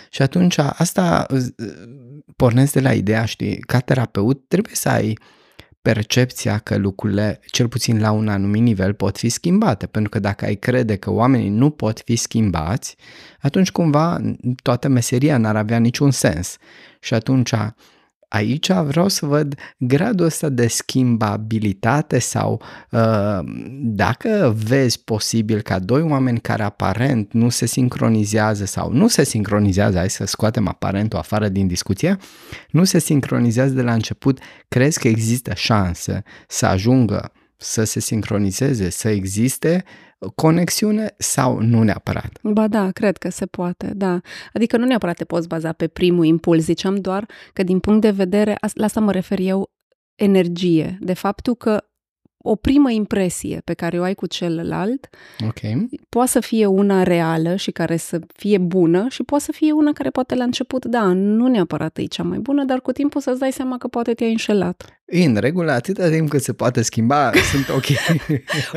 Și 0.09 0.21
atunci 0.21 0.57
asta 0.57 1.25
pornesc 2.35 2.73
de 2.73 2.79
la 2.79 2.93
ideea, 2.93 3.25
știi, 3.25 3.57
ca 3.57 3.79
terapeut 3.79 4.47
trebuie 4.47 4.75
să 4.75 4.89
ai 4.89 5.17
percepția 5.81 6.57
că 6.57 6.77
lucrurile, 6.77 7.39
cel 7.45 7.67
puțin 7.67 7.99
la 7.99 8.11
un 8.11 8.27
anumit 8.27 8.61
nivel, 8.61 8.93
pot 8.93 9.17
fi 9.17 9.29
schimbate. 9.29 9.85
Pentru 9.85 10.09
că 10.09 10.19
dacă 10.19 10.45
ai 10.45 10.55
crede 10.55 10.95
că 10.95 11.11
oamenii 11.11 11.49
nu 11.49 11.69
pot 11.69 12.01
fi 12.05 12.15
schimbați, 12.15 12.95
atunci 13.39 13.71
cumva 13.71 14.21
toată 14.63 14.87
meseria 14.87 15.37
n-ar 15.37 15.55
avea 15.55 15.77
niciun 15.77 16.11
sens. 16.11 16.57
Și 16.99 17.13
atunci 17.13 17.53
aici 18.35 18.71
vreau 18.71 19.07
să 19.07 19.25
văd 19.25 19.55
gradul 19.77 20.25
ăsta 20.25 20.49
de 20.49 20.67
schimbabilitate 20.67 22.19
sau 22.19 22.61
uh, 22.91 23.39
dacă 23.81 24.55
vezi 24.65 25.03
posibil 25.03 25.61
ca 25.61 25.79
doi 25.79 26.01
oameni 26.01 26.39
care 26.39 26.63
aparent 26.63 27.33
nu 27.33 27.49
se 27.49 27.65
sincronizează 27.65 28.65
sau 28.65 28.91
nu 28.91 29.07
se 29.07 29.23
sincronizează, 29.23 29.97
hai 29.97 30.09
să 30.09 30.25
scoatem 30.25 30.67
aparentul 30.67 31.19
afară 31.19 31.47
din 31.47 31.67
discuție, 31.67 32.17
nu 32.69 32.83
se 32.83 32.99
sincronizează 32.99 33.73
de 33.73 33.81
la 33.81 33.93
început, 33.93 34.39
crezi 34.67 34.99
că 34.99 35.07
există 35.07 35.53
șanse 35.53 36.23
să 36.47 36.65
ajungă 36.65 37.31
să 37.57 37.83
se 37.83 37.99
sincronizeze, 37.99 38.89
să 38.89 39.09
existe 39.09 39.83
conexiune 40.35 41.13
sau 41.17 41.59
nu 41.59 41.83
neapărat? 41.83 42.39
Ba 42.41 42.67
da, 42.67 42.91
cred 42.91 43.17
că 43.17 43.29
se 43.29 43.45
poate, 43.45 43.91
da. 43.95 44.19
Adică 44.53 44.77
nu 44.77 44.85
neapărat 44.85 45.15
te 45.15 45.25
poți 45.25 45.47
baza 45.47 45.71
pe 45.71 45.87
primul 45.87 46.25
impuls, 46.25 46.63
ziceam 46.63 46.95
doar 46.95 47.27
că 47.53 47.63
din 47.63 47.79
punct 47.79 48.01
de 48.01 48.11
vedere, 48.11 48.57
la 48.73 48.85
asta 48.85 48.99
mă 48.99 49.11
refer 49.11 49.39
eu, 49.39 49.69
energie, 50.15 50.97
de 51.01 51.13
faptul 51.13 51.55
că 51.55 51.83
o 52.47 52.55
primă 52.55 52.91
impresie 52.91 53.61
pe 53.63 53.73
care 53.73 53.99
o 53.99 54.03
ai 54.03 54.13
cu 54.13 54.27
celălalt 54.27 55.09
okay. 55.47 55.87
poate 56.09 56.29
să 56.29 56.39
fie 56.39 56.65
una 56.65 57.03
reală 57.03 57.55
și 57.55 57.71
care 57.71 57.97
să 57.97 58.19
fie 58.35 58.57
bună 58.57 59.05
și 59.09 59.23
poate 59.23 59.43
să 59.43 59.51
fie 59.51 59.71
una 59.71 59.91
care 59.91 60.09
poate 60.09 60.35
la 60.35 60.43
început, 60.43 60.85
da, 60.85 61.03
nu 61.13 61.47
neapărat 61.47 61.97
e 61.97 62.03
cea 62.03 62.23
mai 62.23 62.37
bună, 62.37 62.63
dar 62.63 62.81
cu 62.81 62.91
timpul 62.91 63.21
să-ți 63.21 63.39
dai 63.39 63.51
seama 63.51 63.77
că 63.77 63.87
poate 63.87 64.13
te-ai 64.13 64.31
înșelat. 64.31 64.99
În 65.05 65.35
regulă, 65.35 65.71
atâta 65.71 66.09
timp 66.09 66.29
cât 66.29 66.41
se 66.41 66.53
poate 66.53 66.81
schimba, 66.81 67.31
sunt 67.51 67.69
ok. 67.69 67.85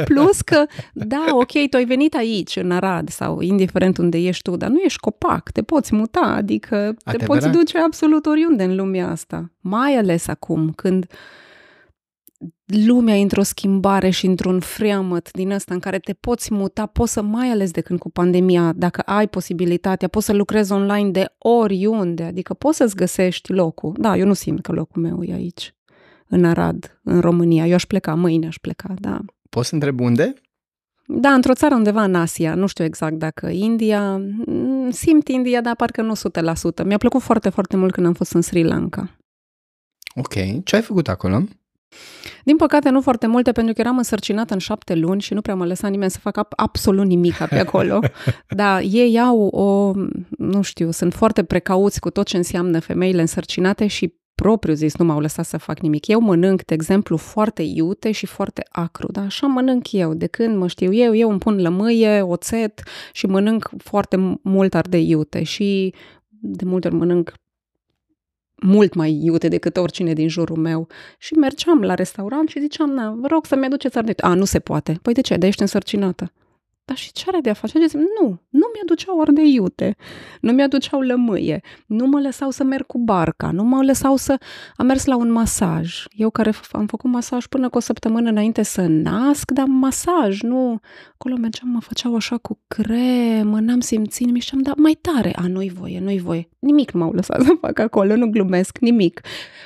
Plus 0.05 0.41
că, 0.41 0.67
da, 0.93 1.25
ok, 1.31 1.53
tu 1.71 1.77
ai 1.77 1.85
venit 1.85 2.15
aici, 2.15 2.57
în 2.57 2.71
Arad 2.71 3.09
sau 3.09 3.41
indiferent 3.41 3.99
unde 3.99 4.19
ești 4.19 4.43
tu, 4.43 4.57
dar 4.57 4.69
nu 4.69 4.79
ești 4.79 4.99
copac, 4.99 5.51
te 5.51 5.63
poți 5.63 5.95
muta, 5.95 6.21
adică 6.37 6.77
te 7.05 7.11
Adevărat? 7.11 7.43
poți 7.43 7.59
duce 7.59 7.79
absolut 7.79 8.27
oriunde 8.27 8.63
în 8.63 8.77
lumea 8.77 9.11
asta. 9.11 9.51
Mai 9.61 9.97
ales 9.97 10.29
acum, 10.29 10.73
când 10.77 11.07
lumea 12.66 13.14
într-o 13.14 13.42
schimbare 13.42 14.11
și 14.11 14.27
într-un 14.27 14.61
freamăt 14.61 15.31
din 15.33 15.51
ăsta 15.51 15.74
în 15.74 15.81
care 15.81 15.98
te 15.98 16.12
poți 16.12 16.55
muta, 16.55 16.87
poți 16.87 17.12
să 17.12 17.22
mai 17.22 17.48
ales 17.48 17.70
de 17.70 17.81
când 17.81 17.98
cu 17.98 18.11
pandemia, 18.11 18.72
dacă 18.72 19.01
ai 19.01 19.29
posibilitatea, 19.29 20.09
poți 20.09 20.27
să 20.27 20.33
lucrezi 20.33 20.72
online 20.72 21.11
de 21.11 21.27
oriunde, 21.38 22.22
adică 22.22 22.55
poți 22.55 22.77
să-ți 22.77 22.96
găsești 22.96 23.53
locul. 23.53 23.96
Da, 23.98 24.16
eu 24.16 24.27
nu 24.27 24.33
simt 24.33 24.62
că 24.62 24.72
locul 24.72 25.03
meu 25.03 25.22
e 25.22 25.33
aici, 25.33 25.74
în 26.29 26.44
Arad, 26.44 27.01
în 27.03 27.20
România. 27.20 27.66
Eu 27.66 27.74
aș 27.74 27.85
pleca, 27.85 28.14
mâine 28.14 28.46
aș 28.46 28.57
pleca, 28.57 28.94
da. 28.98 29.20
Poți 29.51 29.68
să 29.68 29.74
întreb 29.74 30.01
unde? 30.01 30.35
Da, 31.07 31.33
într-o 31.33 31.55
țară 31.55 31.74
undeva 31.74 32.03
în 32.03 32.14
Asia, 32.14 32.55
nu 32.55 32.66
știu 32.66 32.85
exact 32.85 33.14
dacă 33.14 33.48
India, 33.48 34.16
mm, 34.16 34.90
simt 34.90 35.29
India, 35.29 35.61
dar 35.61 35.77
parcă 35.77 36.03
nu 36.03 36.14
100%. 36.14 36.85
Mi-a 36.85 36.96
plăcut 36.98 37.20
foarte, 37.20 37.48
foarte 37.48 37.77
mult 37.77 37.92
când 37.92 38.07
am 38.07 38.12
fost 38.12 38.33
în 38.33 38.40
Sri 38.40 38.62
Lanka. 38.62 39.18
Ok, 40.14 40.64
ce 40.64 40.77
ai 40.77 40.83
făcut 40.83 41.09
acolo? 41.09 41.42
Din 42.44 42.57
păcate, 42.57 42.90
nu 42.90 43.01
foarte 43.01 43.27
multe, 43.27 43.53
pentru 43.53 43.74
că 43.74 43.81
eram 43.81 43.96
însărcinată 43.96 44.53
în 44.53 44.59
șapte 44.59 44.94
luni 44.94 45.20
și 45.20 45.35
nu 45.35 45.40
prea 45.40 45.55
mă 45.55 45.66
lăsa 45.66 45.88
nimeni 45.88 46.11
să 46.11 46.18
facă 46.18 46.46
absolut 46.57 47.07
nimic 47.07 47.37
pe 47.37 47.59
acolo. 47.66 47.98
Dar 48.48 48.83
ei 48.90 49.20
au 49.20 49.40
o, 49.40 49.92
nu 50.38 50.62
știu, 50.62 50.90
sunt 50.90 51.14
foarte 51.14 51.44
precauți 51.44 52.01
cu 52.01 52.11
tot 52.11 52.27
ce 52.27 52.37
înseamnă 52.37 52.81
femeile 52.81 53.20
însărcinate 53.20 53.87
și 53.87 54.16
propriu 54.42 54.74
zis 54.74 54.96
nu 54.96 55.05
m-au 55.05 55.20
lăsat 55.20 55.44
să 55.44 55.57
fac 55.57 55.79
nimic. 55.79 56.07
Eu 56.07 56.20
mănânc, 56.20 56.64
de 56.64 56.74
exemplu, 56.74 57.16
foarte 57.16 57.62
iute 57.62 58.11
și 58.11 58.27
foarte 58.27 58.62
acru, 58.70 59.12
dar 59.12 59.24
așa 59.24 59.46
mănânc 59.46 59.92
eu. 59.92 60.14
De 60.14 60.27
când 60.27 60.57
mă 60.57 60.66
știu 60.66 60.92
eu, 60.92 61.14
eu 61.14 61.31
îmi 61.31 61.38
pun 61.38 61.61
lămâie, 61.61 62.20
oțet 62.20 62.83
și 63.12 63.27
mănânc 63.27 63.70
foarte 63.79 64.38
mult 64.42 64.74
ardei 64.74 65.09
iute 65.09 65.42
și 65.42 65.94
de 66.29 66.64
multe 66.64 66.87
ori 66.87 66.96
mănânc 66.96 67.33
mult 68.61 68.94
mai 68.94 69.21
iute 69.23 69.49
decât 69.49 69.77
oricine 69.77 70.12
din 70.12 70.29
jurul 70.29 70.57
meu. 70.57 70.87
Și 71.18 71.35
mergeam 71.35 71.83
la 71.83 71.94
restaurant 71.94 72.49
și 72.49 72.61
ziceam, 72.61 72.90
na, 72.90 73.16
vă 73.21 73.27
rog 73.27 73.47
să-mi 73.47 73.64
aduceți 73.64 73.99
ardei. 73.99 74.14
A, 74.16 74.35
nu 74.35 74.44
se 74.44 74.59
poate. 74.59 74.99
Păi 75.03 75.12
de 75.12 75.21
ce? 75.21 75.37
De 75.37 75.47
ești 75.47 75.61
însărcinată. 75.62 76.33
Dar 76.88 76.96
și 76.96 77.12
ce 77.12 77.24
are 77.27 77.40
de 77.40 77.51
a 77.51 77.53
face? 77.53 77.87
Zic, 77.87 78.01
nu, 78.20 78.40
nu 78.48 78.66
mi-aduceau 78.74 79.20
ardei 79.20 79.55
iute, 79.55 79.96
nu 80.40 80.53
mi-aduceau 80.53 81.01
lămâie, 81.01 81.61
nu 81.87 82.07
mă 82.07 82.20
lăsau 82.20 82.51
să 82.51 82.64
merg 82.64 82.87
cu 82.87 82.98
barca, 82.98 83.51
nu 83.51 83.64
mă 83.64 83.83
lăsau 83.83 84.16
să... 84.16 84.38
Am 84.77 84.87
mers 84.87 85.05
la 85.05 85.16
un 85.16 85.31
masaj. 85.31 86.05
Eu 86.11 86.31
care 86.31 86.53
am 86.72 86.87
făcut 86.87 87.11
masaj 87.11 87.46
până 87.46 87.68
cu 87.68 87.77
o 87.77 87.81
săptămână 87.81 88.29
înainte 88.29 88.62
să 88.62 88.87
nasc, 88.87 89.51
dar 89.51 89.66
masaj, 89.66 90.40
nu... 90.40 90.81
Acolo 91.12 91.37
mergeam, 91.37 91.68
mă 91.68 91.81
făceau 91.81 92.14
așa 92.14 92.37
cu 92.37 92.59
cremă, 92.66 93.61
n-am 93.61 93.81
simțit 93.81 94.27
nimic 94.27 94.42
și 94.42 94.51
am 94.55 94.62
dat 94.62 94.77
mai 94.77 94.98
tare. 95.01 95.33
A, 95.37 95.46
nu-i 95.46 95.68
voie, 95.68 96.01
nu-i 96.01 96.18
voie. 96.18 96.48
Nimic 96.59 96.90
nu 96.90 97.01
m-au 97.01 97.12
lăsat 97.12 97.42
să 97.42 97.53
fac 97.61 97.79
acolo, 97.79 98.16
nu 98.16 98.27
glumesc, 98.27 98.79
nimic. 98.79 99.20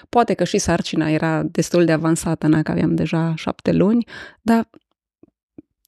Poate 0.09 0.35
că 0.35 0.45
și 0.45 0.59
sarcina 0.59 1.11
era 1.11 1.43
destul 1.43 1.85
de 1.85 1.93
avansată, 1.93 2.47
na, 2.47 2.63
că 2.63 2.71
aveam 2.71 2.95
deja 2.95 3.35
șapte 3.37 3.73
luni, 3.73 4.07
dar 4.41 4.69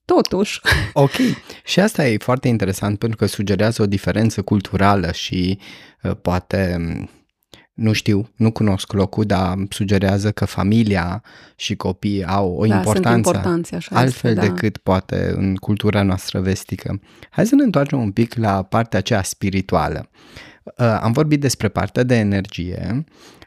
totuși. 0.05 0.61
Ok. 0.93 1.15
Și 1.63 1.79
asta 1.79 2.07
e 2.07 2.17
foarte 2.17 2.47
interesant 2.47 2.99
pentru 2.99 3.17
că 3.17 3.25
sugerează 3.25 3.81
o 3.81 3.85
diferență 3.85 4.41
culturală 4.41 5.11
și 5.11 5.59
uh, 6.03 6.11
poate, 6.21 6.77
nu 7.73 7.93
știu, 7.93 8.29
nu 8.35 8.51
cunosc 8.51 8.91
locul, 8.91 9.23
dar 9.23 9.55
sugerează 9.69 10.31
că 10.31 10.45
familia 10.45 11.23
și 11.55 11.75
copiii 11.75 12.25
au 12.25 12.55
o 12.55 12.65
da, 12.65 12.75
importanță 12.75 13.75
așa 13.75 13.95
altfel 13.95 14.31
este, 14.31 14.45
da. 14.45 14.53
decât 14.53 14.77
poate 14.77 15.33
în 15.35 15.55
cultura 15.55 16.03
noastră 16.03 16.39
vestică. 16.39 16.99
Hai 17.29 17.45
să 17.45 17.55
ne 17.55 17.63
întoarcem 17.63 17.99
un 17.99 18.11
pic 18.11 18.35
la 18.35 18.63
partea 18.63 18.99
aceea 18.99 19.23
spirituală. 19.23 20.09
Uh, 20.63 20.97
am 21.01 21.11
vorbit 21.11 21.39
despre 21.39 21.67
partea 21.67 22.03
de 22.03 22.15
energie, 22.15 23.05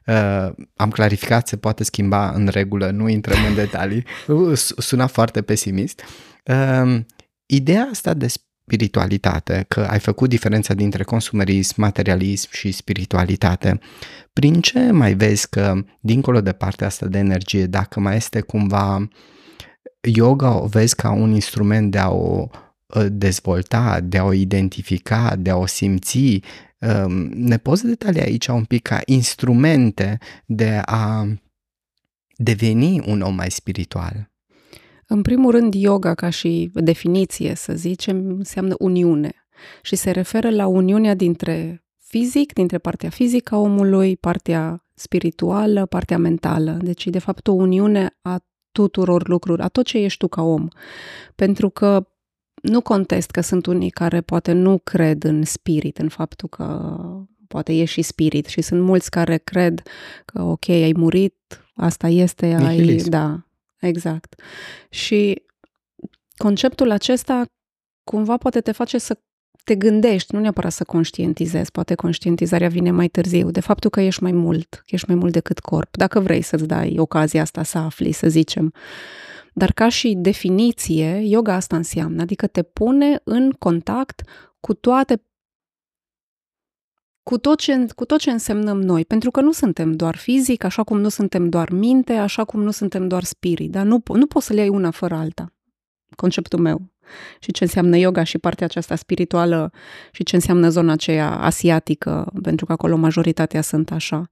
Uh, 0.09 0.51
am 0.77 0.91
clarificat, 0.91 1.49
se 1.49 1.57
poate 1.57 1.85
schimba 1.85 2.31
în 2.31 2.47
regulă, 2.47 2.91
nu 2.91 3.09
intrăm 3.09 3.39
în 3.49 3.55
detalii, 3.65 4.05
suna 4.77 5.07
foarte 5.07 5.43
pesimist. 5.43 6.03
Uh, 6.49 7.01
ideea 7.47 7.89
asta 7.91 8.15
de 8.15 8.27
spiritualitate, 8.27 9.65
că 9.69 9.81
ai 9.81 9.99
făcut 9.99 10.29
diferența 10.29 10.75
dintre 10.75 11.03
consumerism, 11.03 11.75
materialism 11.77 12.49
și 12.53 12.73
spiritualitate, 12.73 13.79
prin 14.33 14.61
ce 14.61 14.91
mai 14.91 15.15
vezi 15.15 15.49
că, 15.49 15.85
dincolo 16.01 16.41
de 16.41 16.53
partea 16.53 16.87
asta 16.87 17.07
de 17.07 17.19
energie, 17.19 17.67
dacă 17.67 18.01
mai 18.01 18.17
este 18.17 18.41
cumva 18.41 19.09
yoga, 20.01 20.61
o 20.61 20.67
vezi 20.67 20.95
ca 20.95 21.11
un 21.11 21.33
instrument 21.33 21.91
de 21.91 21.99
a 21.99 22.11
o 22.11 22.49
uh, 22.95 23.07
dezvolta, 23.11 24.01
de 24.01 24.19
a 24.19 24.25
o 24.25 24.33
identifica, 24.33 25.37
de 25.37 25.51
a 25.51 25.57
o 25.57 25.67
simți, 25.67 26.41
ne 27.31 27.59
poți 27.59 27.87
detalia 27.87 28.23
aici 28.23 28.47
un 28.47 28.65
pic 28.65 28.83
ca 28.83 29.01
instrumente 29.05 30.19
de 30.47 30.83
a 30.85 31.27
deveni 32.37 33.01
un 33.07 33.21
om 33.21 33.35
mai 33.35 33.51
spiritual? 33.51 34.31
În 35.11 35.23
primul 35.23 35.51
rând, 35.51 35.75
yoga, 35.75 36.15
ca 36.15 36.31
și 36.31 36.71
definiție, 36.75 37.55
să 37.55 37.73
zicem, 37.73 38.17
înseamnă 38.29 38.75
uniune 38.79 39.33
și 39.83 39.97
se 39.97 40.11
referă 40.11 40.51
la 40.51 40.67
uniunea 40.67 41.15
dintre 41.15 41.85
fizic, 41.97 42.53
dintre 42.53 42.79
partea 42.79 43.09
fizică 43.09 43.55
a 43.55 43.59
omului, 43.59 44.17
partea 44.17 44.85
spirituală, 44.95 45.87
partea 45.87 46.19
mentală. 46.19 46.79
Deci, 46.83 47.07
de 47.07 47.19
fapt, 47.19 47.47
o 47.49 47.53
uniune 47.53 48.17
a 48.23 48.41
tuturor 48.73 49.29
lucrurilor, 49.29 49.67
a 49.67 49.69
tot 49.69 49.85
ce 49.85 49.99
ești 49.99 50.19
tu 50.19 50.29
ca 50.29 50.43
om. 50.43 50.69
Pentru 51.35 51.71
că 51.71 52.07
nu 52.63 52.81
contest 52.81 53.31
că 53.31 53.41
sunt 53.41 53.67
unii 53.67 53.91
care 53.91 54.21
poate 54.21 54.53
nu 54.53 54.79
cred 54.79 55.25
în 55.25 55.45
spirit, 55.45 55.99
în 55.99 56.09
faptul 56.09 56.49
că 56.49 56.97
poate 57.49 57.73
e 57.73 57.85
și 57.85 58.03
spirit 58.03 58.47
și 58.47 58.61
sunt 58.61 58.83
mulți 58.83 59.11
care 59.11 59.37
cred 59.37 59.83
că 60.25 60.43
ok, 60.43 60.69
ai 60.69 60.93
murit, 60.97 61.37
asta 61.75 62.09
este, 62.09 62.47
ai... 62.47 62.97
Da, 62.97 63.48
exact. 63.81 64.43
Și 64.91 65.43
conceptul 66.37 66.91
acesta 66.91 67.45
cumva 68.05 68.37
poate 68.37 68.61
te 68.61 68.73
face 68.73 68.99
să 68.99 69.19
te 69.65 69.75
gândești, 69.75 70.35
nu 70.35 70.41
neapărat 70.41 70.73
să 70.73 70.85
conștientizezi, 70.85 71.71
poate 71.71 71.95
conștientizarea 71.95 72.69
vine 72.69 72.91
mai 72.91 73.09
târziu, 73.09 73.51
de 73.51 73.61
faptul 73.61 73.91
că 73.91 74.01
ești 74.01 74.23
mai 74.23 74.33
mult, 74.33 74.75
că 74.75 74.83
ești 74.87 75.09
mai 75.09 75.17
mult 75.17 75.33
decât 75.33 75.59
corp. 75.59 75.97
Dacă 75.97 76.21
vrei 76.21 76.43
să-ți 76.43 76.67
dai 76.67 76.95
ocazia 76.99 77.43
asta 77.43 77.63
să 77.63 77.79
afli, 77.79 78.13
să 78.13 78.29
zicem, 78.29 78.73
dar 79.55 79.73
ca 79.73 79.89
și 79.89 80.15
definiție, 80.17 81.21
yoga 81.25 81.55
asta 81.55 81.77
înseamnă, 81.77 82.23
adică 82.23 82.47
te 82.47 82.63
pune 82.63 83.21
în 83.25 83.51
contact 83.51 84.23
cu 84.61 84.75
toate 84.75 85.23
cu 87.29 87.39
tot, 87.39 87.59
ce, 87.59 87.87
cu 87.95 88.05
tot 88.05 88.19
ce 88.19 88.31
însemnăm 88.31 88.81
noi, 88.83 89.05
pentru 89.05 89.31
că 89.31 89.41
nu 89.41 89.53
suntem 89.53 89.93
doar 89.93 90.17
fizic, 90.17 90.65
așa 90.65 90.83
cum 90.83 91.01
nu 91.01 91.09
suntem 91.09 91.49
doar 91.49 91.71
minte, 91.71 92.13
așa 92.13 92.45
cum 92.45 92.63
nu 92.63 92.71
suntem 92.71 93.09
doar 93.09 93.25
spirit, 93.25 93.71
dar 93.71 93.85
nu, 93.85 94.03
nu 94.13 94.27
poți 94.27 94.47
să 94.47 94.53
le 94.53 94.61
iei 94.61 94.69
una 94.69 94.91
fără 94.91 95.15
alta. 95.15 95.53
Conceptul 96.17 96.59
meu. 96.59 96.91
Și 97.41 97.53
ce 97.53 97.65
înseamnă 97.65 97.97
yoga 97.97 98.23
și 98.23 98.39
partea 98.39 98.67
aceasta 98.67 98.95
spirituală 98.95 99.73
și 100.13 100.23
ce 100.23 100.35
înseamnă 100.35 100.69
zona 100.69 100.93
aceea 100.93 101.31
asiatică, 101.31 102.33
pentru 102.43 102.67
că 102.67 102.73
acolo 102.73 102.97
majoritatea 102.97 103.61
sunt 103.61 103.91
așa. 103.91 104.29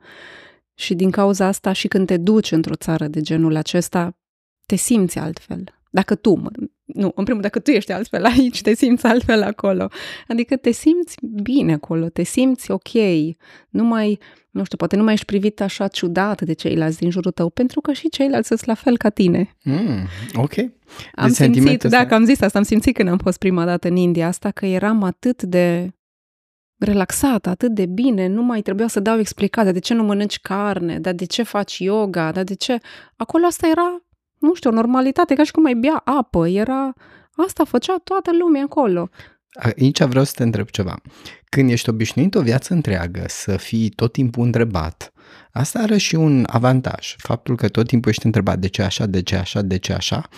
Și 0.74 0.94
din 0.94 1.10
cauza 1.10 1.46
asta 1.46 1.72
și 1.72 1.88
când 1.88 2.06
te 2.06 2.16
duci 2.16 2.52
într-o 2.52 2.74
țară 2.74 3.06
de 3.06 3.20
genul 3.20 3.56
acesta, 3.56 4.18
te 4.66 4.76
simți 4.76 5.18
altfel. 5.18 5.64
Dacă 5.90 6.14
tu, 6.14 6.42
nu, 6.86 7.12
în 7.14 7.24
primul 7.24 7.42
dacă 7.42 7.58
tu 7.58 7.70
ești 7.70 7.92
altfel 7.92 8.24
aici, 8.24 8.62
te 8.62 8.74
simți 8.74 9.06
altfel 9.06 9.42
acolo. 9.42 9.88
Adică 10.28 10.56
te 10.56 10.70
simți 10.70 11.16
bine 11.42 11.72
acolo, 11.72 12.08
te 12.08 12.22
simți 12.22 12.70
ok. 12.70 12.92
Nu 13.68 13.84
mai, 13.84 14.18
nu 14.50 14.64
știu, 14.64 14.76
poate 14.76 14.96
nu 14.96 15.02
mai 15.02 15.12
ești 15.12 15.26
privit 15.26 15.60
așa 15.60 15.88
ciudat 15.88 16.42
de 16.42 16.52
ceilalți 16.52 16.98
din 16.98 17.10
jurul 17.10 17.30
tău, 17.30 17.50
pentru 17.50 17.80
că 17.80 17.92
și 17.92 18.08
ceilalți 18.08 18.48
sunt 18.48 18.64
la 18.64 18.74
fel 18.74 18.96
ca 18.96 19.08
tine. 19.08 19.56
Mm, 19.62 20.06
ok. 20.34 20.52
Am 21.14 21.30
simțit, 21.30 21.82
da, 21.82 22.06
că 22.06 22.14
am 22.14 22.24
zis 22.24 22.40
asta, 22.40 22.58
am 22.58 22.64
simțit 22.64 22.94
când 22.94 23.08
am 23.08 23.18
fost 23.18 23.38
prima 23.38 23.64
dată 23.64 23.88
în 23.88 23.96
India 23.96 24.26
asta, 24.26 24.50
că 24.50 24.66
eram 24.66 25.02
atât 25.02 25.42
de 25.42 25.90
relaxată, 26.78 27.48
atât 27.48 27.74
de 27.74 27.86
bine, 27.86 28.26
nu 28.26 28.42
mai 28.42 28.62
trebuia 28.62 28.88
să 28.88 29.00
dau 29.00 29.18
explicații 29.18 29.72
de 29.72 29.78
ce 29.78 29.94
nu 29.94 30.02
mănânci 30.02 30.38
carne, 30.38 30.98
dar 30.98 31.12
de 31.12 31.24
ce 31.24 31.42
faci 31.42 31.78
yoga, 31.78 32.32
dar 32.32 32.44
de 32.44 32.54
ce... 32.54 32.78
Acolo 33.16 33.46
asta 33.46 33.68
era 33.68 34.05
nu 34.38 34.54
știu, 34.54 34.70
normalitate, 34.70 35.34
ca 35.34 35.44
și 35.44 35.52
cum 35.52 35.66
ai 35.66 35.74
bea 35.74 36.02
apă, 36.04 36.48
era... 36.48 36.94
Asta 37.36 37.64
făcea 37.64 37.96
toată 38.04 38.30
lumea 38.38 38.62
acolo. 38.62 39.08
Aici 39.76 40.02
vreau 40.02 40.24
să 40.24 40.32
te 40.36 40.42
întreb 40.42 40.68
ceva. 40.68 40.96
Când 41.48 41.70
ești 41.70 41.88
obișnuit 41.88 42.34
o 42.34 42.40
viață 42.40 42.74
întreagă 42.74 43.24
să 43.28 43.56
fii 43.56 43.88
tot 43.88 44.12
timpul 44.12 44.44
întrebat, 44.44 45.12
asta 45.52 45.78
are 45.78 45.96
și 45.96 46.14
un 46.14 46.44
avantaj. 46.46 47.14
Faptul 47.18 47.56
că 47.56 47.68
tot 47.68 47.86
timpul 47.86 48.10
ești 48.10 48.26
întrebat 48.26 48.58
de 48.58 48.66
ce 48.66 48.82
așa, 48.82 49.06
de 49.06 49.22
ce 49.22 49.36
așa, 49.36 49.62
de 49.62 49.76
ce 49.76 49.92
așa, 49.92 50.28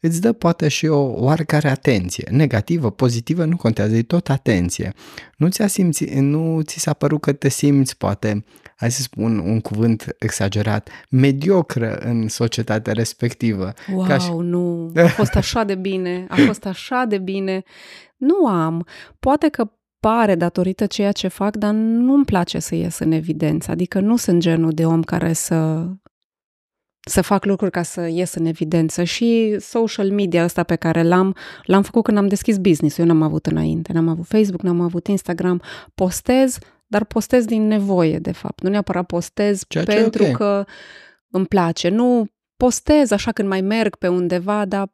îți 0.00 0.20
dă 0.20 0.32
poate 0.32 0.68
și 0.68 0.86
o 0.86 1.00
oarecare 1.00 1.68
atenție. 1.68 2.28
Negativă, 2.30 2.90
pozitivă, 2.90 3.44
nu 3.44 3.56
contează, 3.56 3.96
e 3.96 4.02
tot 4.02 4.28
atenție. 4.30 4.92
Nu 5.36 5.48
ți-a 5.48 5.66
simți, 5.66 6.04
nu 6.04 6.60
ți 6.62 6.78
s-a 6.78 6.92
părut 6.92 7.20
că 7.20 7.32
te 7.32 7.48
simți 7.48 7.96
poate 7.96 8.44
hai 8.84 8.92
să 8.92 9.02
spun 9.02 9.38
un 9.38 9.60
cuvânt 9.60 10.14
exagerat, 10.18 10.88
mediocră 11.10 11.96
în 11.96 12.28
societatea 12.28 12.92
respectivă. 12.92 13.72
Wow, 13.92 14.06
Ca 14.06 14.18
și... 14.18 14.30
nu, 14.32 14.92
a 14.94 15.06
fost 15.20 15.34
așa 15.34 15.64
de 15.64 15.74
bine, 15.74 16.26
a 16.28 16.36
fost 16.46 16.66
așa 16.66 17.04
de 17.08 17.18
bine. 17.18 17.62
Nu 18.16 18.46
am. 18.46 18.86
Poate 19.18 19.48
că 19.48 19.70
pare 20.00 20.34
datorită 20.34 20.86
ceea 20.86 21.12
ce 21.12 21.28
fac, 21.28 21.56
dar 21.56 21.72
nu-mi 21.72 22.24
place 22.24 22.58
să 22.58 22.74
ies 22.74 22.98
în 22.98 23.12
evidență. 23.12 23.70
Adică 23.70 24.00
nu 24.00 24.16
sunt 24.16 24.40
genul 24.40 24.70
de 24.70 24.86
om 24.86 25.02
care 25.02 25.32
să 25.32 25.86
să 27.06 27.22
fac 27.22 27.44
lucruri 27.44 27.70
ca 27.70 27.82
să 27.82 28.06
ies 28.06 28.34
în 28.34 28.44
evidență 28.44 29.02
și 29.02 29.56
social 29.58 30.10
media 30.10 30.44
ăsta 30.44 30.62
pe 30.62 30.76
care 30.76 31.02
l-am, 31.02 31.36
l-am 31.64 31.82
făcut 31.82 32.04
când 32.04 32.18
am 32.18 32.26
deschis 32.26 32.56
business. 32.56 32.98
Eu 32.98 33.04
n-am 33.04 33.22
avut 33.22 33.46
înainte, 33.46 33.92
n-am 33.92 34.08
avut 34.08 34.26
Facebook, 34.26 34.62
n-am 34.62 34.80
avut 34.80 35.06
Instagram. 35.06 35.62
Postez, 35.94 36.58
dar 36.94 37.04
postez 37.04 37.44
din 37.44 37.66
nevoie, 37.66 38.18
de 38.18 38.32
fapt. 38.32 38.62
Nu 38.62 38.68
neapărat 38.68 39.06
postez 39.06 39.62
Ceea 39.68 39.84
ce 39.84 39.94
pentru 39.94 40.22
okay. 40.22 40.34
că 40.34 40.64
îmi 41.30 41.46
place. 41.46 41.88
Nu 41.88 42.26
postez 42.56 43.10
așa 43.10 43.32
când 43.32 43.48
mai 43.48 43.60
merg 43.60 43.96
pe 43.96 44.08
undeva, 44.08 44.64
dar 44.64 44.92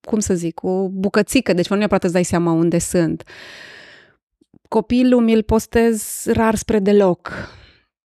cum 0.00 0.18
să 0.18 0.34
zic, 0.34 0.62
o 0.62 0.88
bucățică, 0.88 1.52
deci 1.52 1.68
nu 1.68 1.76
neapărat 1.76 2.04
îți 2.04 2.12
dai 2.12 2.22
seama 2.22 2.52
unde 2.52 2.78
sunt. 2.78 3.22
Copilul 4.68 5.20
mi-l 5.20 5.42
postez 5.42 6.24
rar 6.26 6.54
spre 6.54 6.78
deloc 6.78 7.30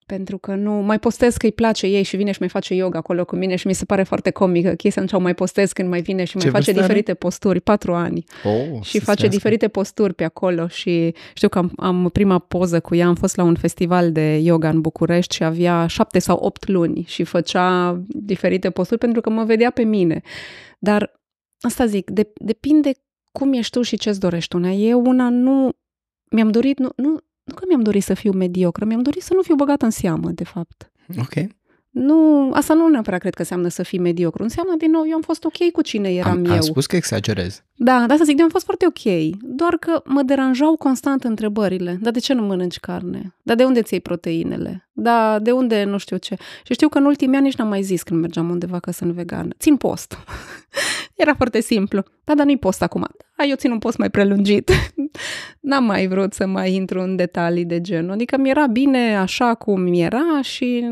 pentru 0.07 0.37
că 0.37 0.55
nu 0.55 0.71
mai 0.71 0.99
postez 0.99 1.37
că 1.37 1.45
îi 1.45 1.51
place 1.51 1.87
ei 1.87 2.03
și 2.03 2.15
vine 2.17 2.31
și 2.31 2.37
mai 2.39 2.49
face 2.49 2.73
yoga 2.73 2.97
acolo 2.97 3.25
cu 3.25 3.35
mine 3.35 3.55
și 3.55 3.67
mi 3.67 3.73
se 3.73 3.85
pare 3.85 4.03
foarte 4.03 4.29
comică 4.31 4.69
chestia 4.73 5.01
atunci 5.01 5.21
mai 5.21 5.33
postez 5.35 5.71
când 5.71 5.89
mai 5.89 6.01
vine 6.01 6.23
și 6.23 6.35
mai 6.35 6.45
Ce 6.45 6.49
face 6.51 6.63
vârstă 6.63 6.79
are? 6.79 6.87
diferite 6.87 7.13
posturi, 7.13 7.61
patru 7.61 7.93
ani 7.93 8.23
Oh, 8.43 8.53
și 8.81 8.91
să 8.97 9.03
face 9.03 9.03
trăiască. 9.03 9.27
diferite 9.27 9.67
posturi 9.67 10.13
pe 10.13 10.23
acolo 10.23 10.67
și 10.67 11.13
știu 11.33 11.49
că 11.49 11.57
am, 11.57 11.71
am 11.77 12.09
prima 12.09 12.39
poză 12.39 12.79
cu 12.79 12.95
ea, 12.95 13.07
am 13.07 13.15
fost 13.15 13.35
la 13.35 13.43
un 13.43 13.55
festival 13.55 14.11
de 14.11 14.37
yoga 14.37 14.69
în 14.69 14.81
București 14.81 15.35
și 15.35 15.43
avea 15.43 15.87
șapte 15.87 16.19
sau 16.19 16.37
opt 16.37 16.67
luni 16.67 17.03
și 17.07 17.23
făcea 17.23 17.99
diferite 18.07 18.69
posturi 18.69 18.99
pentru 18.99 19.21
că 19.21 19.29
mă 19.29 19.43
vedea 19.43 19.69
pe 19.71 19.83
mine. 19.83 20.21
Dar 20.79 21.19
asta 21.59 21.85
zic, 21.85 22.09
de, 22.09 22.31
depinde 22.35 22.91
cum 23.31 23.53
ești 23.53 23.71
tu 23.71 23.81
și 23.81 23.97
ce-ți 23.97 24.19
dorești 24.19 24.55
una. 24.55 24.69
Eu 24.69 25.01
una 25.05 25.29
nu 25.29 25.69
mi-am 26.31 26.49
dorit, 26.51 26.79
nu, 26.79 26.89
nu, 26.95 27.17
nu 27.47 27.53
că 27.53 27.63
mi-am 27.67 27.81
dorit 27.81 28.03
să 28.03 28.13
fiu 28.13 28.31
mediocră, 28.31 28.85
mi-am 28.85 29.01
dorit 29.01 29.21
să 29.21 29.33
nu 29.33 29.41
fiu 29.41 29.55
băgată 29.55 29.85
în 29.85 29.91
seamă, 29.91 30.29
de 30.31 30.43
fapt. 30.43 30.91
Ok. 31.19 31.33
Nu, 31.89 32.51
asta 32.53 32.73
nu 32.73 32.87
neapărat 32.87 33.19
cred 33.19 33.33
că 33.33 33.41
înseamnă 33.41 33.67
să 33.67 33.83
fii 33.83 33.99
mediocru. 33.99 34.43
Înseamnă, 34.43 34.75
din 34.77 34.91
nou, 34.91 35.03
eu 35.07 35.15
am 35.15 35.21
fost 35.21 35.43
ok 35.43 35.71
cu 35.71 35.81
cine 35.81 36.13
eram 36.13 36.31
Am, 36.31 36.45
eu. 36.45 36.51
am 36.51 36.61
spus 36.61 36.85
că 36.85 36.95
exagerez. 36.95 37.63
Da, 37.75 38.05
dar 38.07 38.17
să 38.17 38.23
zic, 38.23 38.37
eu 38.37 38.43
am 38.43 38.49
fost 38.49 38.65
foarte 38.65 38.85
ok. 38.87 39.35
Doar 39.41 39.77
că 39.77 40.01
mă 40.05 40.21
deranjau 40.21 40.75
constant 40.75 41.23
întrebările. 41.23 41.97
Dar 42.01 42.11
de 42.11 42.19
ce 42.19 42.33
nu 42.33 42.41
mănânci 42.41 42.79
carne? 42.79 43.35
Dar 43.41 43.55
de 43.55 43.63
unde 43.63 43.81
ți 43.81 43.93
iei 43.93 44.01
proteinele? 44.01 44.89
Da, 44.91 45.39
de 45.39 45.51
unde 45.51 45.83
nu 45.83 45.97
știu 45.97 46.17
ce? 46.17 46.35
Și 46.63 46.73
știu 46.73 46.89
că 46.89 46.97
în 46.97 47.05
ultimii 47.05 47.35
ani 47.35 47.45
nici 47.45 47.55
n-am 47.55 47.67
mai 47.67 47.81
zis 47.81 48.03
când 48.03 48.19
mergeam 48.19 48.49
undeva 48.49 48.79
că 48.79 48.91
sunt 48.91 49.11
vegană. 49.13 49.49
Țin 49.59 49.77
post. 49.77 50.17
Era 51.17 51.35
foarte 51.35 51.59
simplu. 51.59 52.03
Da, 52.23 52.35
dar 52.35 52.45
nu-i 52.45 52.57
post 52.57 52.81
acum. 52.81 53.07
Da, 53.37 53.43
eu 53.43 53.55
țin 53.55 53.71
un 53.71 53.79
post 53.79 53.97
mai 53.97 54.09
prelungit. 54.09 54.71
N-am 55.69 55.83
mai 55.83 56.07
vrut 56.07 56.33
să 56.33 56.45
mai 56.45 56.73
intru 56.73 57.01
în 57.01 57.15
detalii 57.15 57.65
de 57.65 57.81
genul. 57.81 58.11
Adică 58.11 58.37
mi 58.37 58.49
era 58.49 58.67
bine 58.67 59.17
așa 59.17 59.55
cum 59.55 59.93
era 59.93 60.41
și 60.41 60.85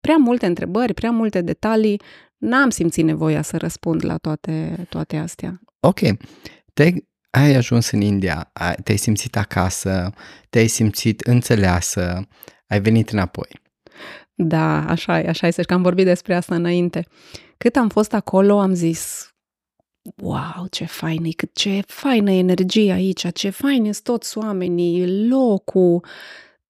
prea 0.00 0.16
multe 0.16 0.46
întrebări, 0.46 0.94
prea 0.94 1.10
multe 1.10 1.40
detalii. 1.40 2.00
N-am 2.36 2.70
simțit 2.70 3.04
nevoia 3.04 3.42
să 3.42 3.56
răspund 3.56 4.04
la 4.04 4.16
toate, 4.16 4.86
toate 4.88 5.16
astea. 5.16 5.60
Ok. 5.80 6.00
Te, 6.74 6.92
ai 7.30 7.54
ajuns 7.54 7.90
în 7.90 8.00
India, 8.00 8.50
ai, 8.52 8.74
te-ai 8.82 8.98
simțit 8.98 9.36
acasă, 9.36 10.12
te-ai 10.50 10.66
simțit 10.66 11.20
înțeleasă, 11.20 12.28
ai 12.66 12.80
venit 12.80 13.08
înapoi. 13.08 13.48
Da, 14.34 14.84
așa 14.86 15.20
e, 15.20 15.28
așa 15.28 15.46
e, 15.46 15.50
să 15.50 15.62
că 15.62 15.74
am 15.74 15.82
vorbit 15.82 16.04
despre 16.04 16.34
asta 16.34 16.54
înainte. 16.54 17.06
Cât 17.56 17.76
am 17.76 17.88
fost 17.88 18.14
acolo, 18.14 18.60
am 18.60 18.74
zis, 18.74 19.29
wow, 20.16 20.66
ce 20.70 20.84
fain 20.84 21.24
e, 21.24 21.30
cât 21.30 21.54
ce 21.54 21.82
faină 21.86 22.30
energie 22.30 22.92
aici, 22.92 23.32
ce 23.32 23.50
fain 23.50 23.82
sunt 23.82 24.02
toți 24.02 24.38
oamenii, 24.38 25.28
locul. 25.28 26.04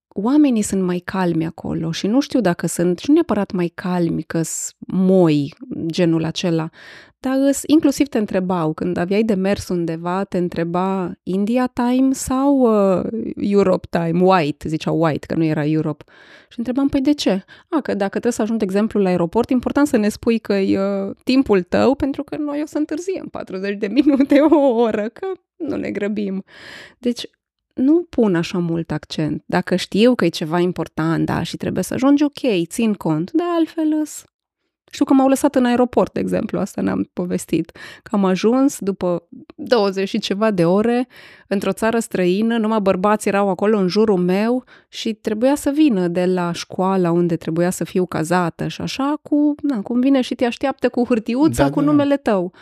Oamenii 0.08 0.62
sunt 0.62 0.82
mai 0.82 0.98
calmi 0.98 1.46
acolo 1.46 1.90
și 1.90 2.06
nu 2.06 2.20
știu 2.20 2.40
dacă 2.40 2.66
sunt 2.66 2.98
și 2.98 3.08
nu 3.08 3.14
neapărat 3.14 3.52
mai 3.52 3.72
calmi, 3.74 4.22
că 4.22 4.42
sunt 4.42 4.76
moi, 4.86 5.54
genul 5.86 6.24
acela, 6.24 6.70
dar 7.20 7.36
îs, 7.48 7.62
inclusiv 7.66 8.08
te 8.08 8.18
întrebau, 8.18 8.72
când 8.72 8.96
aveai 8.96 9.22
de 9.22 9.34
mers 9.34 9.68
undeva, 9.68 10.24
te 10.24 10.38
întreba 10.38 11.12
India 11.22 11.66
time 11.66 12.12
sau 12.12 12.58
uh, 12.58 13.04
Europe 13.36 13.86
time, 13.90 14.22
white, 14.22 14.68
ziceau 14.68 15.02
white, 15.02 15.26
că 15.26 15.34
nu 15.34 15.44
era 15.44 15.66
Europe. 15.66 16.04
Și 16.48 16.58
întrebam, 16.58 16.88
păi 16.88 17.00
de 17.00 17.14
ce? 17.14 17.44
A, 17.68 17.80
că 17.80 17.94
dacă 17.94 18.10
trebuie 18.10 18.32
să 18.32 18.42
ajung, 18.42 18.58
de 18.58 18.64
exemplu, 18.64 19.00
la 19.00 19.08
aeroport, 19.08 19.50
important 19.50 19.86
să 19.86 19.96
ne 19.96 20.08
spui 20.08 20.38
că 20.38 20.52
e 20.52 20.78
uh, 20.78 21.16
timpul 21.24 21.62
tău, 21.62 21.94
pentru 21.94 22.22
că 22.22 22.36
noi 22.36 22.60
o 22.62 22.66
să 22.66 22.78
întârziem 22.78 23.26
40 23.30 23.76
de 23.78 23.86
minute, 23.86 24.40
o 24.40 24.56
oră, 24.56 25.08
că 25.08 25.26
nu 25.56 25.76
ne 25.76 25.90
grăbim. 25.90 26.44
Deci, 26.98 27.26
nu 27.74 28.06
pun 28.10 28.34
așa 28.34 28.58
mult 28.58 28.90
accent. 28.90 29.42
Dacă 29.46 29.76
știu 29.76 30.14
că 30.14 30.24
e 30.24 30.28
ceva 30.28 30.58
important, 30.58 31.26
da, 31.26 31.42
și 31.42 31.56
trebuie 31.56 31.82
să 31.82 31.94
ajungi, 31.94 32.22
ok, 32.22 32.66
țin 32.66 32.94
cont, 32.94 33.30
dar 33.30 33.46
altfel 33.58 33.92
îs. 34.00 34.24
Știu 34.90 35.04
că 35.04 35.12
m-au 35.12 35.28
lăsat 35.28 35.54
în 35.54 35.64
aeroport, 35.64 36.12
de 36.12 36.20
exemplu, 36.20 36.58
asta 36.58 36.80
n-am 36.80 37.10
povestit. 37.12 37.70
Că 38.02 38.10
am 38.12 38.24
ajuns 38.24 38.78
după 38.78 39.22
20 39.54 40.08
și 40.08 40.18
ceva 40.18 40.50
de 40.50 40.64
ore 40.64 41.08
într-o 41.46 41.72
țară 41.72 41.98
străină, 41.98 42.58
numai 42.58 42.80
bărbați 42.80 43.28
erau 43.28 43.48
acolo 43.48 43.78
în 43.78 43.88
jurul 43.88 44.18
meu 44.18 44.64
și 44.88 45.12
trebuia 45.12 45.54
să 45.54 45.70
vină 45.70 46.08
de 46.08 46.24
la 46.24 46.52
școala 46.52 47.10
unde 47.10 47.36
trebuia 47.36 47.70
să 47.70 47.84
fiu 47.84 48.06
cazată 48.06 48.68
și 48.68 48.80
așa, 48.80 49.14
cu, 49.22 49.54
na, 49.62 49.80
cum 49.80 50.00
vine 50.00 50.20
și 50.20 50.34
te 50.34 50.44
așteaptă 50.44 50.88
cu 50.88 51.04
hârtiuța 51.04 51.64
Da, 51.64 51.70
cu 51.70 51.80
da. 51.80 51.86
numele 51.86 52.16
tău. 52.16 52.52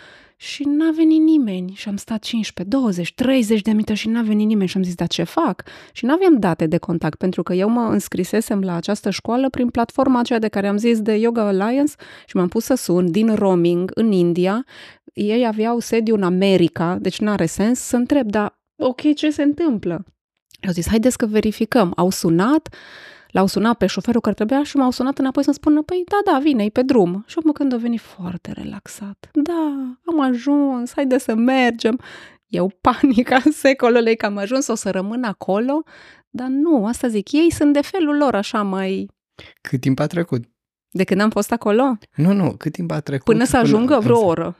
Și 0.40 0.62
n-a 0.66 0.90
venit 0.90 1.20
nimeni 1.20 1.72
și 1.76 1.88
am 1.88 1.96
stat 1.96 2.22
15, 2.22 2.76
20, 2.76 3.14
30 3.14 3.60
de 3.60 3.70
minute 3.70 3.94
și 3.94 4.08
n-a 4.08 4.22
venit 4.22 4.46
nimeni 4.46 4.68
și 4.68 4.76
am 4.76 4.82
zis, 4.82 4.94
dar 4.94 5.06
ce 5.06 5.22
fac? 5.22 5.62
Și 5.92 6.04
n-aveam 6.04 6.38
date 6.38 6.66
de 6.66 6.78
contact, 6.78 7.18
pentru 7.18 7.42
că 7.42 7.52
eu 7.52 7.68
mă 7.68 7.80
înscrisesem 7.80 8.60
la 8.60 8.74
această 8.74 9.10
școală 9.10 9.48
prin 9.48 9.68
platforma 9.68 10.18
aceea 10.18 10.38
de 10.38 10.48
care 10.48 10.66
am 10.68 10.76
zis 10.76 11.00
de 11.00 11.12
Yoga 11.12 11.46
Alliance 11.46 11.92
și 12.26 12.36
m-am 12.36 12.48
pus 12.48 12.64
să 12.64 12.74
sun 12.74 13.10
din 13.10 13.34
roaming 13.34 13.90
în 13.94 14.12
India. 14.12 14.64
Ei 15.12 15.46
aveau 15.46 15.78
sediu 15.78 16.14
în 16.14 16.22
America, 16.22 16.98
deci 17.00 17.20
n-are 17.20 17.46
sens 17.46 17.78
să 17.78 17.96
întreb, 17.96 18.30
dar 18.30 18.58
ok, 18.76 19.14
ce 19.14 19.30
se 19.30 19.42
întâmplă? 19.42 20.04
Au 20.66 20.72
zis, 20.72 20.88
haideți 20.88 21.18
că 21.18 21.26
verificăm. 21.26 21.92
Au 21.96 22.10
sunat, 22.10 22.74
l-au 23.38 23.46
sunat 23.46 23.76
pe 23.76 23.86
șoferul 23.86 24.20
care 24.20 24.34
trebuia 24.34 24.62
și 24.62 24.76
m-au 24.76 24.90
sunat 24.90 25.18
înapoi 25.18 25.42
să-mi 25.42 25.54
spună, 25.54 25.82
păi 25.82 26.02
da, 26.06 26.32
da, 26.32 26.38
vine, 26.38 26.64
e 26.64 26.68
pe 26.68 26.82
drum. 26.82 27.24
Și 27.26 27.38
mă 27.44 27.52
când 27.52 27.72
a 27.72 27.76
venit 27.76 28.00
foarte 28.00 28.52
relaxat. 28.52 29.30
Da, 29.32 29.96
am 30.04 30.20
ajuns, 30.20 30.92
haide 30.94 31.18
să 31.18 31.34
mergem. 31.34 32.00
Eu 32.46 32.72
panica 32.86 33.40
secolului 33.52 34.16
că 34.16 34.26
am 34.26 34.36
ajuns, 34.36 34.66
o 34.66 34.74
să 34.74 34.90
rămân 34.90 35.22
acolo, 35.22 35.82
dar 36.30 36.48
nu, 36.48 36.86
asta 36.86 37.08
zic, 37.08 37.32
ei 37.32 37.52
sunt 37.52 37.72
de 37.72 37.80
felul 37.80 38.16
lor 38.16 38.34
așa 38.34 38.62
mai... 38.62 39.08
Cât 39.60 39.80
timp 39.80 39.98
a 39.98 40.06
trecut? 40.06 40.44
De 40.90 41.04
când 41.04 41.20
am 41.20 41.30
fost 41.30 41.52
acolo? 41.52 41.98
Nu, 42.14 42.32
nu, 42.32 42.54
cât 42.56 42.72
timp 42.72 42.90
a 42.90 43.00
trecut? 43.00 43.24
Până 43.24 43.44
să 43.44 43.56
ajungă 43.56 43.98
vreo 43.98 44.24
oră. 44.24 44.56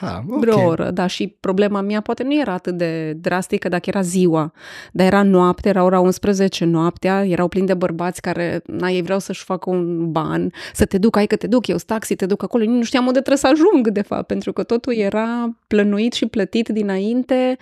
Ah, 0.00 0.18
ok. 0.28 0.40
Vreo 0.40 0.66
oră, 0.66 0.90
da, 0.90 1.06
și 1.06 1.36
problema 1.40 1.80
mea 1.80 2.00
poate 2.00 2.22
nu 2.22 2.40
era 2.40 2.52
atât 2.52 2.76
de 2.76 3.12
drastică 3.12 3.68
dacă 3.68 3.82
era 3.88 4.00
ziua, 4.00 4.52
dar 4.92 5.06
era 5.06 5.22
noapte, 5.22 5.68
era 5.68 5.84
ora 5.84 6.00
11 6.00 6.64
noaptea, 6.64 7.26
erau 7.26 7.48
plini 7.48 7.66
de 7.66 7.74
bărbați 7.74 8.20
care, 8.20 8.62
na, 8.66 8.88
ei 8.88 9.02
vreau 9.02 9.18
să-și 9.18 9.44
facă 9.44 9.70
un 9.70 10.10
ban, 10.10 10.52
să 10.72 10.84
te 10.84 10.98
duc, 10.98 11.16
ai 11.16 11.26
că 11.26 11.36
te 11.36 11.46
duc, 11.46 11.66
eu 11.66 11.76
taxi, 11.86 12.14
te 12.14 12.26
duc 12.26 12.42
acolo, 12.42 12.64
nu 12.64 12.82
știam 12.82 13.06
unde 13.06 13.18
trebuie 13.18 13.38
să 13.38 13.46
ajung, 13.46 13.88
de 13.88 14.02
fapt, 14.02 14.26
pentru 14.26 14.52
că 14.52 14.62
totul 14.62 14.94
era 14.94 15.58
plănuit 15.66 16.12
și 16.12 16.26
plătit 16.26 16.68
dinainte 16.68 17.56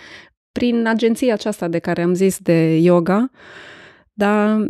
prin 0.52 0.86
agenția 0.86 1.32
aceasta 1.32 1.68
de 1.68 1.78
care 1.78 2.02
am 2.02 2.14
zis 2.14 2.38
de 2.38 2.76
yoga, 2.76 3.30
dar 4.12 4.66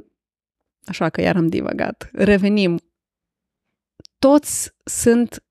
așa 0.85 1.09
că 1.09 1.21
iar 1.21 1.37
am 1.37 1.47
divagat. 1.47 2.11
Revenim. 2.13 2.79
Toți 4.19 4.75
sunt 4.85 5.45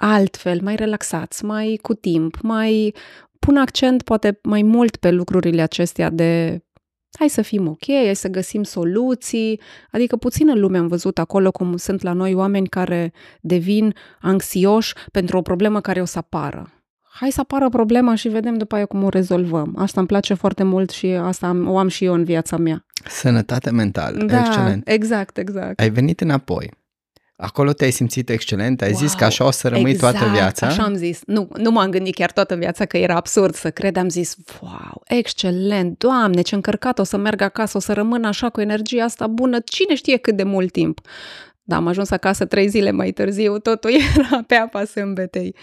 altfel, 0.00 0.60
mai 0.62 0.74
relaxați, 0.76 1.44
mai 1.44 1.78
cu 1.82 1.94
timp, 1.94 2.38
mai 2.42 2.94
pun 3.38 3.56
accent 3.56 4.02
poate 4.02 4.38
mai 4.42 4.62
mult 4.62 4.96
pe 4.96 5.10
lucrurile 5.10 5.62
acestea 5.62 6.10
de 6.10 6.60
hai 7.18 7.28
să 7.28 7.42
fim 7.42 7.66
ok, 7.68 7.84
hai 8.04 8.16
să 8.16 8.28
găsim 8.28 8.62
soluții, 8.62 9.60
adică 9.90 10.16
puțină 10.16 10.54
lume 10.54 10.78
am 10.78 10.86
văzut 10.86 11.18
acolo 11.18 11.50
cum 11.50 11.76
sunt 11.76 12.02
la 12.02 12.12
noi 12.12 12.34
oameni 12.34 12.68
care 12.68 13.12
devin 13.40 13.94
anxioși 14.20 14.92
pentru 15.12 15.36
o 15.36 15.42
problemă 15.42 15.80
care 15.80 16.00
o 16.00 16.04
să 16.04 16.18
apară. 16.18 16.70
Hai 17.02 17.30
să 17.30 17.40
apară 17.40 17.68
problema 17.68 18.14
și 18.14 18.28
vedem 18.28 18.54
după 18.54 18.74
aia 18.74 18.86
cum 18.86 19.02
o 19.02 19.08
rezolvăm. 19.08 19.74
Asta 19.78 20.00
îmi 20.00 20.08
place 20.08 20.34
foarte 20.34 20.62
mult 20.62 20.90
și 20.90 21.06
asta 21.06 21.46
am, 21.46 21.68
o 21.68 21.78
am 21.78 21.88
și 21.88 22.04
eu 22.04 22.12
în 22.12 22.24
viața 22.24 22.56
mea. 22.56 22.84
Sănătate 23.08 23.70
mentală, 23.70 24.24
Da, 24.24 24.38
excelent. 24.38 24.88
exact, 24.88 25.38
exact. 25.38 25.80
Ai 25.80 25.90
venit 25.90 26.20
înapoi. 26.20 26.70
Acolo 27.36 27.72
te-ai 27.72 27.90
simțit 27.90 28.28
excelent, 28.28 28.82
ai 28.82 28.90
Wow, 28.90 28.98
zis 28.98 29.12
că 29.14 29.24
așa 29.24 29.44
o 29.44 29.50
să 29.50 29.68
rămâi 29.68 29.90
exact, 29.90 30.16
toată 30.18 30.32
viața. 30.32 30.66
așa 30.66 30.82
am 30.82 30.94
zis. 30.94 31.20
Nu, 31.26 31.48
nu 31.56 31.70
m-am 31.70 31.90
gândit 31.90 32.14
chiar 32.14 32.32
toată 32.32 32.54
viața 32.54 32.84
că 32.84 32.96
era 32.96 33.14
absurd 33.14 33.54
să 33.54 33.70
cred. 33.70 33.96
Am 33.96 34.08
zis, 34.08 34.36
wow, 34.60 35.02
excelent, 35.04 35.98
doamne, 35.98 36.40
ce 36.42 36.54
încărcat, 36.54 36.98
o 36.98 37.02
să 37.02 37.16
merg 37.16 37.40
acasă, 37.40 37.76
o 37.76 37.80
să 37.80 37.92
rămân 37.92 38.24
așa 38.24 38.48
cu 38.48 38.60
energia 38.60 39.04
asta 39.04 39.26
bună, 39.26 39.58
cine 39.64 39.94
știe 39.94 40.16
cât 40.16 40.36
de 40.36 40.42
mult 40.42 40.72
timp. 40.72 41.00
Da, 41.62 41.76
am 41.76 41.86
ajuns 41.86 42.10
acasă 42.10 42.44
trei 42.44 42.68
zile 42.68 42.90
mai 42.90 43.10
târziu, 43.10 43.58
totul 43.58 43.90
era 44.16 44.42
pe 44.46 44.54
apa 44.54 44.84
sâmbetei. 44.84 45.54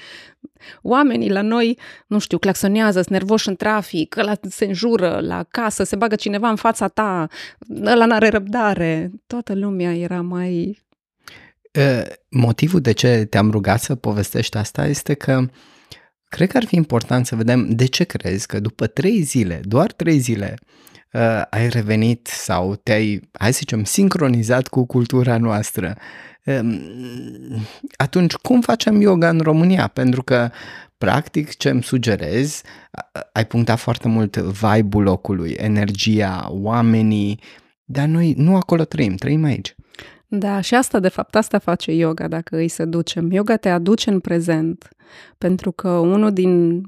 Oamenii 0.81 1.29
la 1.31 1.41
noi, 1.41 1.79
nu 2.07 2.19
știu, 2.19 2.37
claxonează, 2.37 3.01
sunt 3.01 3.07
nervoși 3.09 3.49
în 3.49 3.55
trafic, 3.55 4.17
ăla 4.17 4.33
se 4.49 4.65
înjură 4.65 5.19
la 5.21 5.45
casă, 5.49 5.83
se 5.83 5.95
bagă 5.95 6.15
cineva 6.15 6.49
în 6.49 6.55
fața 6.55 6.87
ta, 6.87 7.27
ăla 7.85 8.05
n-are 8.05 8.29
răbdare. 8.29 9.11
Toată 9.27 9.53
lumea 9.55 9.95
era 9.95 10.21
mai 10.21 10.82
Motivul 12.29 12.81
de 12.81 12.91
ce 12.91 13.25
te-am 13.29 13.51
rugat 13.51 13.81
să 13.81 13.95
povestești 13.95 14.57
asta 14.57 14.85
este 14.85 15.13
că 15.13 15.45
cred 16.33 16.49
că 16.51 16.57
ar 16.57 16.65
fi 16.65 16.75
important 16.75 17.25
să 17.25 17.35
vedem 17.35 17.69
de 17.69 17.85
ce 17.85 18.03
crezi 18.03 18.47
că 18.47 18.59
după 18.59 18.87
trei 18.87 19.21
zile, 19.21 19.61
doar 19.63 19.91
trei 19.91 20.17
zile, 20.17 20.55
uh, 21.13 21.41
ai 21.49 21.69
revenit 21.69 22.27
sau 22.27 22.75
te-ai, 22.75 23.29
hai 23.31 23.51
să 23.51 23.57
zicem, 23.57 23.83
sincronizat 23.83 24.67
cu 24.67 24.85
cultura 24.85 25.37
noastră. 25.37 25.97
Uh, 26.45 26.79
atunci, 27.95 28.33
cum 28.33 28.61
facem 28.61 29.01
yoga 29.01 29.29
în 29.29 29.39
România? 29.39 29.87
Pentru 29.87 30.23
că, 30.23 30.49
practic, 30.97 31.57
ce 31.57 31.69
îmi 31.69 31.83
sugerez, 31.83 32.61
ai 33.33 33.45
punctat 33.45 33.79
foarte 33.79 34.07
mult 34.07 34.37
vibe-ul 34.37 35.03
locului, 35.03 35.51
energia, 35.51 36.47
oamenii, 36.49 37.39
dar 37.83 38.07
noi 38.07 38.33
nu 38.37 38.55
acolo 38.55 38.83
trăim, 38.83 39.15
trăim 39.15 39.43
aici. 39.43 39.75
Da, 40.35 40.61
și 40.61 40.75
asta, 40.75 40.99
de 40.99 41.07
fapt, 41.07 41.35
asta 41.35 41.57
face 41.59 41.91
yoga, 41.91 42.27
dacă 42.27 42.55
îi 42.57 42.67
se 42.67 42.85
ducem. 42.85 43.31
Yoga 43.31 43.57
te 43.57 43.69
aduce 43.69 44.09
în 44.09 44.19
prezent, 44.19 44.89
pentru 45.37 45.71
că 45.71 45.89
unul 45.89 46.33
din 46.33 46.81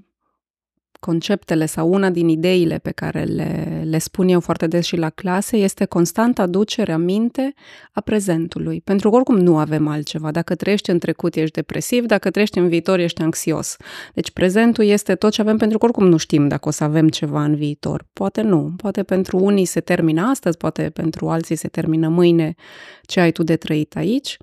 conceptele 1.05 1.65
sau 1.65 1.93
una 1.93 2.09
din 2.09 2.27
ideile 2.27 2.77
pe 2.77 2.91
care 2.91 3.23
le, 3.23 3.81
le 3.85 3.97
spun 3.97 4.27
eu 4.27 4.39
foarte 4.39 4.67
des 4.67 4.85
și 4.85 4.95
la 4.95 5.09
clase 5.09 5.57
este 5.57 5.85
constant 5.85 6.39
aducerea 6.39 6.97
minte 6.97 7.53
a 7.91 8.01
prezentului. 8.01 8.81
Pentru 8.81 9.09
că 9.09 9.15
oricum 9.15 9.37
nu 9.37 9.57
avem 9.57 9.87
altceva. 9.87 10.31
Dacă 10.31 10.55
trăiești 10.55 10.89
în 10.89 10.99
trecut, 10.99 11.35
ești 11.35 11.51
depresiv, 11.51 12.05
dacă 12.05 12.29
trăiești 12.29 12.57
în 12.57 12.67
viitor, 12.67 12.99
ești 12.99 13.21
anxios. 13.21 13.77
Deci 14.13 14.31
prezentul 14.31 14.85
este 14.85 15.15
tot 15.15 15.31
ce 15.31 15.41
avem 15.41 15.57
pentru 15.57 15.77
că 15.77 15.85
oricum 15.85 16.07
nu 16.07 16.17
știm 16.17 16.47
dacă 16.47 16.67
o 16.67 16.71
să 16.71 16.83
avem 16.83 17.09
ceva 17.09 17.43
în 17.43 17.55
viitor. 17.55 18.05
Poate 18.13 18.41
nu. 18.41 18.73
Poate 18.77 19.03
pentru 19.03 19.37
unii 19.37 19.65
se 19.65 19.79
termină 19.79 20.21
astăzi, 20.21 20.57
poate 20.57 20.89
pentru 20.89 21.29
alții 21.29 21.55
se 21.55 21.67
termină 21.67 22.07
mâine 22.07 22.55
ce 23.01 23.19
ai 23.19 23.31
tu 23.31 23.43
de 23.43 23.55
trăit 23.55 23.95
aici. 23.95 24.37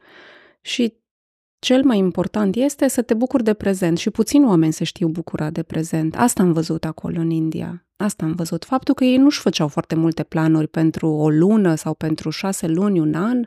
Și 0.61 0.95
cel 1.63 1.85
mai 1.85 1.99
important 1.99 2.57
este 2.57 2.89
să 2.89 3.03
te 3.03 3.15
bucuri 3.15 3.45
de 3.45 3.55
prezent 3.55 3.99
și 3.99 4.11
puțin 4.11 4.45
oameni 4.45 4.73
se 4.73 4.85
știu 4.85 5.09
bucura 5.09 5.51
de 5.51 5.63
prezent. 5.63 6.17
Asta 6.17 6.43
am 6.43 6.53
văzut 6.53 6.85
acolo 6.85 7.21
în 7.21 7.31
India. 7.31 7.87
Asta 7.97 8.25
am 8.25 8.33
văzut. 8.33 8.65
Faptul 8.65 8.95
că 8.95 9.05
ei 9.05 9.17
nu-și 9.17 9.41
făceau 9.41 9.69
foarte 9.69 9.95
multe 9.95 10.23
planuri 10.23 10.69
pentru 10.69 11.09
o 11.09 11.29
lună 11.29 11.75
sau 11.75 11.95
pentru 11.95 12.31
șase 12.31 12.67
luni, 12.67 13.01
un 13.01 13.15
an, 13.15 13.47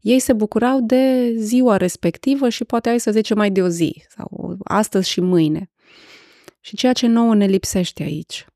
ei 0.00 0.18
se 0.18 0.32
bucurau 0.32 0.80
de 0.80 1.34
ziua 1.36 1.76
respectivă 1.76 2.48
și 2.48 2.64
poate 2.64 2.88
ai 2.88 3.00
să 3.00 3.10
zice 3.10 3.34
mai 3.34 3.50
de 3.50 3.62
o 3.62 3.68
zi 3.68 4.04
sau 4.08 4.56
astăzi 4.64 5.08
și 5.08 5.20
mâine. 5.20 5.70
Și 6.60 6.76
ceea 6.76 6.92
ce 6.92 7.06
nouă 7.06 7.34
ne 7.34 7.46
lipsește 7.46 8.02
aici. 8.02 8.46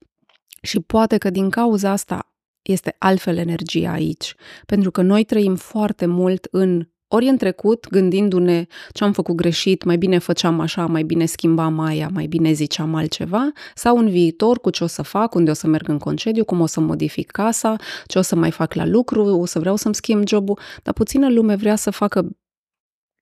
Și 0.62 0.80
poate 0.80 1.18
că 1.18 1.30
din 1.30 1.50
cauza 1.50 1.90
asta 1.90 2.32
este 2.62 2.96
altfel 2.98 3.36
energia 3.36 3.90
aici, 3.90 4.34
pentru 4.66 4.90
că 4.90 5.02
noi 5.02 5.24
trăim 5.24 5.54
foarte 5.54 6.06
mult 6.06 6.48
în 6.50 6.88
ori 7.08 7.26
în 7.26 7.36
trecut, 7.36 7.88
gândindu-ne 7.90 8.66
ce 8.92 9.04
am 9.04 9.12
făcut 9.12 9.34
greșit, 9.34 9.84
mai 9.84 9.96
bine 9.96 10.18
făceam 10.18 10.60
așa, 10.60 10.86
mai 10.86 11.02
bine 11.02 11.26
schimbam 11.26 11.78
aia, 11.80 12.10
mai 12.12 12.26
bine 12.26 12.52
ziceam 12.52 12.94
altceva, 12.94 13.52
sau 13.74 13.98
în 13.98 14.08
viitor 14.08 14.60
cu 14.60 14.70
ce 14.70 14.84
o 14.84 14.86
să 14.86 15.02
fac, 15.02 15.34
unde 15.34 15.50
o 15.50 15.54
să 15.54 15.66
merg 15.66 15.88
în 15.88 15.98
concediu, 15.98 16.44
cum 16.44 16.60
o 16.60 16.66
să 16.66 16.80
modific 16.80 17.30
casa, 17.30 17.76
ce 18.06 18.18
o 18.18 18.22
să 18.22 18.36
mai 18.36 18.50
fac 18.50 18.74
la 18.74 18.86
lucru, 18.86 19.24
o 19.24 19.46
să 19.46 19.58
vreau 19.58 19.76
să-mi 19.76 19.94
schimb 19.94 20.28
jobul, 20.28 20.58
dar 20.82 20.94
puțină 20.94 21.30
lume 21.30 21.54
vrea 21.54 21.76
să 21.76 21.90
facă 21.90 22.36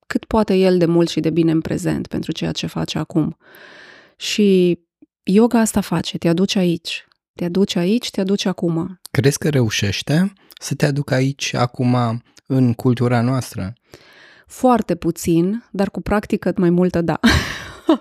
cât 0.07 0.25
poate 0.25 0.55
el 0.55 0.79
de 0.79 0.87
mult 0.87 1.09
și 1.09 1.21
de 1.21 1.31
bine 1.31 1.51
în 1.51 1.61
prezent 1.61 2.07
pentru 2.07 2.33
ceea 2.33 2.53
ce 2.53 2.67
face 2.67 2.99
acum. 2.99 3.37
Și 4.17 4.79
yoga 5.23 5.61
asta 5.61 5.81
face, 5.81 6.19
te 6.19 6.29
aduce 6.29 6.59
aici. 6.59 7.07
Te 7.35 7.45
aduce 7.45 7.79
aici, 7.79 8.11
te 8.11 8.21
aduce 8.21 8.49
acum. 8.49 9.01
Crezi 9.11 9.39
că 9.39 9.49
reușește 9.49 10.33
să 10.61 10.75
te 10.75 10.87
aducă 10.87 11.15
aici 11.15 11.55
acum 11.55 12.23
în 12.47 12.73
cultura 12.73 13.21
noastră? 13.21 13.73
Foarte 14.47 14.95
puțin, 14.95 15.65
dar 15.71 15.91
cu 15.91 16.01
practică 16.01 16.53
mai 16.57 16.71
multă, 16.71 17.01
da. 17.01 17.21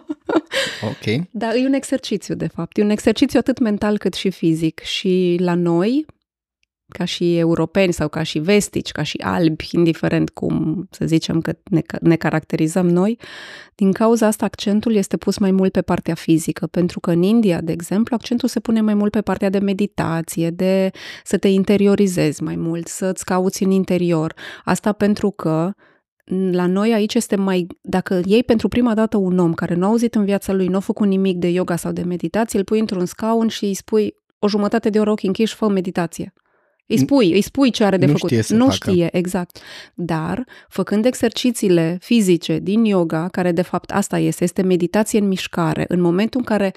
ok. 0.90 1.28
Dar 1.32 1.56
e 1.56 1.66
un 1.66 1.74
exercițiu, 1.74 2.36
de 2.36 2.48
fapt. 2.48 2.78
E 2.78 2.84
un 2.84 2.90
exercițiu 2.90 3.40
atât 3.40 3.60
mental 3.60 3.98
cât 3.98 4.14
și 4.14 4.30
fizic. 4.30 4.80
Și 4.80 5.38
la 5.40 5.54
noi, 5.54 6.06
ca 6.94 7.06
și 7.06 7.38
europeni 7.38 7.94
sau 7.94 8.08
ca 8.08 8.24
și 8.24 8.40
vestici, 8.40 8.92
ca 8.92 9.04
și 9.04 9.18
albi, 9.24 9.70
indiferent 9.72 10.30
cum 10.30 10.88
să 10.92 11.06
zicem 11.06 11.42
că 11.42 11.54
ne, 11.64 11.82
ne 12.02 12.16
caracterizăm 12.16 12.90
noi, 12.90 13.20
din 13.76 13.92
cauza 13.92 14.28
asta 14.28 14.46
accentul 14.46 14.96
este 14.96 15.18
pus 15.18 15.38
mai 15.38 15.52
mult 15.52 15.72
pe 15.72 15.82
partea 15.82 16.14
fizică, 16.14 16.68
pentru 16.68 17.00
că 17.00 17.12
în 17.12 17.22
India, 17.22 17.62
de 17.62 17.72
exemplu, 17.72 18.16
accentul 18.16 18.50
se 18.50 18.60
pune 18.60 18.82
mai 18.82 18.94
mult 18.94 19.12
pe 19.12 19.22
partea 19.22 19.50
de 19.50 19.60
meditație, 19.60 20.50
de 20.50 20.92
să 21.24 21.38
te 21.38 21.48
interiorizezi 21.48 22.44
mai 22.44 22.56
mult, 22.56 22.88
să-ți 22.88 23.26
cauți 23.26 23.64
în 23.64 23.72
interior. 23.72 24.34
Asta 24.64 24.92
pentru 24.92 25.32
că 25.32 25.74
la 26.52 26.66
noi 26.66 26.94
aici 26.94 27.14
este 27.14 27.36
mai, 27.36 27.68
dacă 27.82 28.22
iei 28.26 28.44
pentru 28.44 28.68
prima 28.68 28.94
dată 28.94 29.18
un 29.18 29.38
om 29.38 29.54
care 29.54 29.76
nu 29.76 29.86
a 29.86 29.88
auzit 29.88 30.16
în 30.16 30.26
viața 30.26 30.54
lui, 30.54 30.68
nu 30.68 30.76
a 30.76 30.80
făcut 30.80 31.08
nimic 31.08 31.38
de 31.38 31.48
yoga 31.48 31.76
sau 31.76 31.92
de 31.92 32.02
meditație, 32.02 32.60
îl 32.60 32.66
pui 32.66 32.80
într-un 32.80 33.06
scaun 33.06 33.48
și 33.48 33.66
îi 33.66 33.74
spui 33.74 34.16
o 34.40 34.48
jumătate 34.48 34.90
de 34.90 35.00
oră 35.00 35.12
ochi 35.12 35.24
închiși, 35.24 35.56
fă 35.56 35.68
meditație. 35.68 36.34
Îi 36.94 37.00
spui, 37.00 37.34
îi 37.34 37.42
spui 37.42 37.72
ce 37.72 37.84
are 37.84 37.98
de 37.98 38.06
nu 38.06 38.12
făcut. 38.12 38.30
Știe 38.30 38.42
să 38.42 38.56
nu 38.56 38.64
facă. 38.64 38.92
știe, 38.92 39.18
exact. 39.18 39.60
Dar, 39.94 40.46
făcând 40.70 41.06
exercițiile 41.06 41.98
fizice 42.02 42.60
din 42.60 42.86
yoga, 42.86 43.28
care 43.28 43.52
de 43.52 43.62
fapt 43.62 43.92
asta 43.92 44.18
este, 44.18 44.44
este 44.44 44.62
meditație 44.62 45.20
în 45.20 45.28
mișcare, 45.28 45.86
în 45.88 46.02
momentul 46.02 46.40
în 46.40 46.46
care 46.46 46.74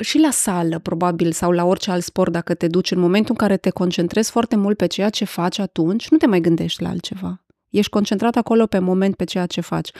și 0.00 0.18
la 0.18 0.30
sală, 0.30 0.78
probabil, 0.78 1.32
sau 1.32 1.50
la 1.50 1.64
orice 1.64 1.90
alt 1.90 2.02
sport, 2.02 2.32
dacă 2.32 2.54
te 2.54 2.66
duci, 2.66 2.90
în 2.90 2.98
momentul 2.98 3.30
în 3.30 3.46
care 3.46 3.56
te 3.56 3.70
concentrezi 3.70 4.30
foarte 4.30 4.56
mult 4.56 4.76
pe 4.76 4.86
ceea 4.86 5.10
ce 5.10 5.24
faci 5.24 5.58
atunci, 5.58 6.08
nu 6.08 6.16
te 6.16 6.26
mai 6.26 6.40
gândești 6.40 6.82
la 6.82 6.88
altceva. 6.88 7.43
Ești 7.78 7.90
concentrat 7.90 8.36
acolo 8.36 8.66
pe 8.66 8.78
moment 8.78 9.16
pe 9.16 9.24
ceea 9.24 9.46
ce 9.46 9.60
faci. 9.60 9.90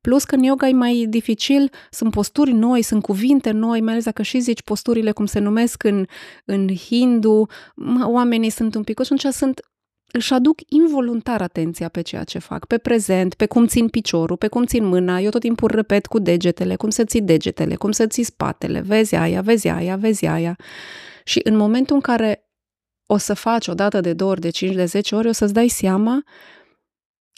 Plus 0.00 0.24
că 0.24 0.34
în 0.34 0.42
yoga 0.42 0.68
e 0.68 0.72
mai 0.72 1.06
dificil, 1.08 1.70
sunt 1.90 2.10
posturi 2.10 2.52
noi, 2.52 2.82
sunt 2.82 3.02
cuvinte 3.02 3.50
noi, 3.50 3.80
mai 3.80 3.92
ales 3.92 4.04
dacă 4.04 4.22
și 4.22 4.40
zici 4.40 4.62
posturile 4.62 5.12
cum 5.12 5.26
se 5.26 5.38
numesc 5.38 5.82
în, 5.82 6.04
în 6.44 6.68
hindu, 6.68 7.46
oamenii 8.04 8.50
sunt 8.50 8.74
un 8.74 8.82
pic, 8.82 8.96
și 8.96 9.12
atunci 9.12 9.34
sunt 9.34 9.60
își 10.12 10.32
aduc 10.32 10.58
involuntar 10.68 11.42
atenția 11.42 11.88
pe 11.88 12.00
ceea 12.00 12.24
ce 12.24 12.38
fac, 12.38 12.66
pe 12.66 12.78
prezent, 12.78 13.34
pe 13.34 13.46
cum 13.46 13.66
țin 13.66 13.88
piciorul, 13.88 14.36
pe 14.36 14.48
cum 14.48 14.64
țin 14.64 14.84
mâna, 14.84 15.18
eu 15.18 15.30
tot 15.30 15.40
timpul 15.40 15.70
repet 15.70 16.06
cu 16.06 16.18
degetele, 16.18 16.76
cum 16.76 16.90
să 16.90 17.04
ții 17.04 17.22
degetele, 17.22 17.74
cum 17.74 17.90
să 17.90 18.06
ții 18.06 18.22
spatele, 18.22 18.80
vezi 18.80 19.14
aia, 19.14 19.40
vezi 19.40 19.68
aia, 19.68 19.96
vezi 19.96 20.26
aia. 20.26 20.56
Și 21.24 21.40
în 21.44 21.56
momentul 21.56 21.94
în 21.94 22.00
care 22.00 22.44
o 23.06 23.16
să 23.16 23.34
faci 23.34 23.68
o 23.68 23.74
dată 23.74 24.00
de 24.00 24.12
două 24.12 24.30
ori, 24.30 24.40
de 24.40 24.50
cinci, 24.50 24.74
de 24.74 24.84
zece 24.84 25.14
ori, 25.14 25.28
o 25.28 25.32
să-ți 25.32 25.52
dai 25.52 25.68
seama 25.68 26.24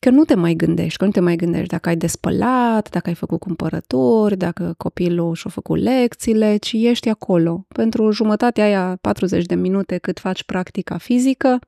că 0.03 0.11
nu 0.11 0.25
te 0.25 0.35
mai 0.35 0.55
gândești, 0.55 0.99
că 0.99 1.05
nu 1.05 1.11
te 1.11 1.21
mai 1.21 1.37
gândești 1.37 1.69
dacă 1.69 1.89
ai 1.89 1.97
despălat, 1.97 2.91
dacă 2.91 3.09
ai 3.09 3.15
făcut 3.15 3.41
cumpărături, 3.41 4.37
dacă 4.37 4.75
copilul 4.77 5.35
și-a 5.35 5.51
făcut 5.51 5.79
lecțiile, 5.79 6.57
ci 6.57 6.73
ești 6.73 7.09
acolo. 7.09 7.67
Pentru 7.69 8.11
jumătatea 8.11 8.65
aia, 8.65 8.99
40 9.01 9.47
de 9.47 9.55
minute 9.55 9.99
cât 9.99 10.19
faci 10.19 10.45
practica 10.45 10.99
fizică, 10.99 11.59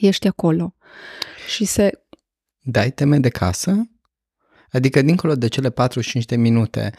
ești 0.00 0.26
acolo. 0.26 0.74
Și 1.48 1.64
se... 1.64 1.90
Dai 2.58 2.90
teme 2.90 3.18
de 3.18 3.28
casă? 3.28 3.90
Adică, 4.70 5.02
dincolo 5.02 5.34
de 5.34 5.48
cele 5.48 5.70
45 5.70 6.24
de 6.24 6.36
minute, 6.36 6.92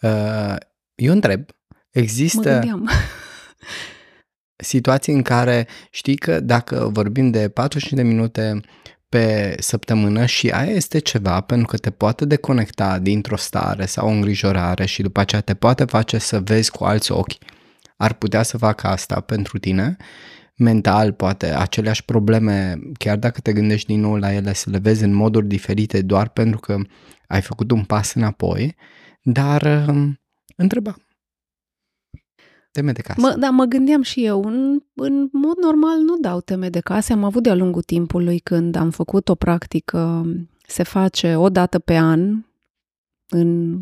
uh, 0.00 0.56
eu 0.94 1.12
întreb, 1.12 1.44
există 1.90 2.60
situații 4.56 5.12
în 5.12 5.22
care 5.22 5.68
știi 5.90 6.16
că 6.16 6.40
dacă 6.40 6.88
vorbim 6.92 7.30
de 7.30 7.48
45 7.48 8.02
de 8.02 8.08
minute 8.08 8.60
pe 9.14 9.54
săptămână 9.58 10.26
și 10.26 10.50
aia 10.50 10.70
este 10.70 10.98
ceva 10.98 11.40
pentru 11.40 11.66
că 11.66 11.76
te 11.76 11.90
poate 11.90 12.24
deconecta 12.24 12.98
dintr-o 12.98 13.36
stare 13.36 13.86
sau 13.86 14.06
o 14.06 14.10
îngrijorare 14.10 14.86
și 14.86 15.02
după 15.02 15.20
aceea 15.20 15.40
te 15.40 15.54
poate 15.54 15.84
face 15.84 16.18
să 16.18 16.40
vezi 16.40 16.70
cu 16.70 16.84
alți 16.84 17.12
ochi. 17.12 17.32
Ar 17.96 18.12
putea 18.12 18.42
să 18.42 18.58
facă 18.58 18.86
asta 18.86 19.20
pentru 19.20 19.58
tine 19.58 19.96
mental, 20.56 21.12
poate 21.12 21.46
aceleași 21.46 22.04
probleme, 22.04 22.78
chiar 22.98 23.16
dacă 23.16 23.40
te 23.40 23.52
gândești 23.52 23.86
din 23.86 24.00
nou 24.00 24.16
la 24.16 24.32
ele, 24.32 24.52
să 24.52 24.70
le 24.70 24.78
vezi 24.78 25.04
în 25.04 25.12
moduri 25.12 25.46
diferite 25.46 26.02
doar 26.02 26.28
pentru 26.28 26.58
că 26.58 26.76
ai 27.26 27.40
făcut 27.40 27.70
un 27.70 27.84
pas 27.84 28.14
înapoi, 28.14 28.76
dar 29.22 29.84
um, 29.88 30.20
întreba, 30.56 30.96
Teme 32.74 32.92
de 32.92 33.02
casă. 33.02 33.20
Mă, 33.20 33.34
da, 33.38 33.50
mă 33.50 33.64
gândeam 33.64 34.02
și 34.02 34.24
eu. 34.24 34.44
În, 34.44 34.82
în 34.94 35.28
mod 35.32 35.56
normal 35.62 35.98
nu 35.98 36.16
dau 36.16 36.40
teme 36.40 36.68
de 36.68 36.80
casă. 36.80 37.12
Am 37.12 37.24
avut 37.24 37.42
de-a 37.42 37.54
lungul 37.54 37.82
timpului 37.82 38.38
când 38.38 38.76
am 38.76 38.90
făcut 38.90 39.28
o 39.28 39.34
practică, 39.34 40.26
se 40.66 40.82
face 40.82 41.36
o 41.36 41.48
dată 41.48 41.78
pe 41.78 41.96
an 41.96 42.44
în 43.28 43.80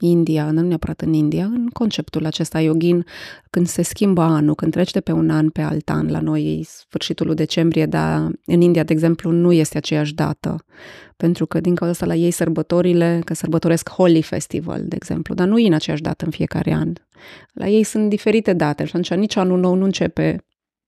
India, 0.00 0.50
nu 0.50 0.60
neapărat 0.60 1.00
în 1.00 1.12
India, 1.12 1.44
în 1.44 1.68
conceptul 1.72 2.26
acesta 2.26 2.60
yogin, 2.60 3.04
când 3.50 3.66
se 3.66 3.82
schimbă 3.82 4.22
anul, 4.22 4.54
când 4.54 4.72
treci 4.72 4.90
de 4.90 5.00
pe 5.00 5.12
un 5.12 5.30
an 5.30 5.50
pe 5.50 5.60
alt 5.60 5.90
an, 5.90 6.10
la 6.10 6.20
noi 6.20 6.58
e 6.58 6.64
sfârșitul 6.64 7.26
lui 7.26 7.34
decembrie, 7.34 7.86
dar 7.86 8.30
în 8.44 8.60
India, 8.60 8.82
de 8.82 8.92
exemplu, 8.92 9.30
nu 9.30 9.52
este 9.52 9.76
aceeași 9.76 10.14
dată, 10.14 10.64
pentru 11.16 11.46
că 11.46 11.60
din 11.60 11.74
cauza 11.74 11.92
asta 11.92 12.06
la 12.06 12.14
ei 12.14 12.30
sărbătorile, 12.30 13.20
că 13.24 13.34
sărbătoresc 13.34 13.88
Holy 13.88 14.22
Festival, 14.22 14.82
de 14.84 14.96
exemplu, 14.96 15.34
dar 15.34 15.46
nu 15.46 15.58
e 15.58 15.66
în 15.66 15.72
aceeași 15.72 16.02
dată 16.02 16.24
în 16.24 16.30
fiecare 16.30 16.72
an. 16.72 16.92
La 17.52 17.68
ei 17.68 17.82
sunt 17.82 18.08
diferite 18.08 18.52
date 18.52 18.84
și 18.84 18.90
atunci 18.90 19.14
nici 19.14 19.36
anul 19.36 19.58
nou 19.58 19.74
nu 19.74 19.84
începe 19.84 20.44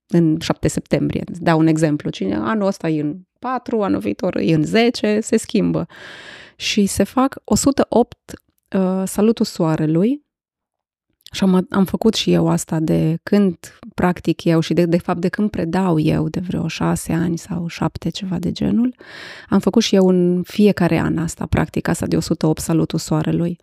în 0.06 0.36
7 0.40 0.68
septembrie. 0.68 1.24
Dau 1.26 1.58
un 1.58 1.66
exemplu. 1.66 2.10
Cine 2.10 2.34
anul 2.34 2.66
ăsta 2.66 2.88
e 2.88 3.00
în 3.00 3.16
4, 3.38 3.82
anul 3.82 4.00
viitor 4.00 4.36
e 4.36 4.54
în 4.54 4.64
10, 4.64 5.20
se 5.20 5.36
schimbă. 5.36 5.86
Și 6.56 6.86
se 6.86 7.02
fac 7.02 7.40
108 7.44 8.18
uh, 8.74 9.02
salutul 9.04 9.44
soarelui 9.44 10.22
și 11.32 11.44
am, 11.44 11.66
am 11.70 11.84
făcut 11.84 12.14
și 12.14 12.32
eu 12.32 12.48
asta 12.48 12.80
de 12.80 13.18
când 13.22 13.56
practic 13.94 14.44
eu 14.44 14.60
și 14.60 14.74
de, 14.74 14.84
de 14.84 14.98
fapt 14.98 15.20
de 15.20 15.28
când 15.28 15.50
predau 15.50 15.98
eu 15.98 16.28
de 16.28 16.40
vreo 16.40 16.68
șase 16.68 17.12
ani 17.12 17.38
sau 17.38 17.66
șapte, 17.66 18.08
ceva 18.08 18.38
de 18.38 18.52
genul. 18.52 18.94
Am 19.48 19.58
făcut 19.58 19.82
și 19.82 19.94
eu 19.94 20.08
în 20.08 20.42
fiecare 20.42 20.98
an 20.98 21.18
asta, 21.18 21.46
practica 21.46 21.90
asta 21.90 22.06
de 22.06 22.16
108 22.16 22.60
salutul 22.60 22.98
soarelui. 22.98 23.58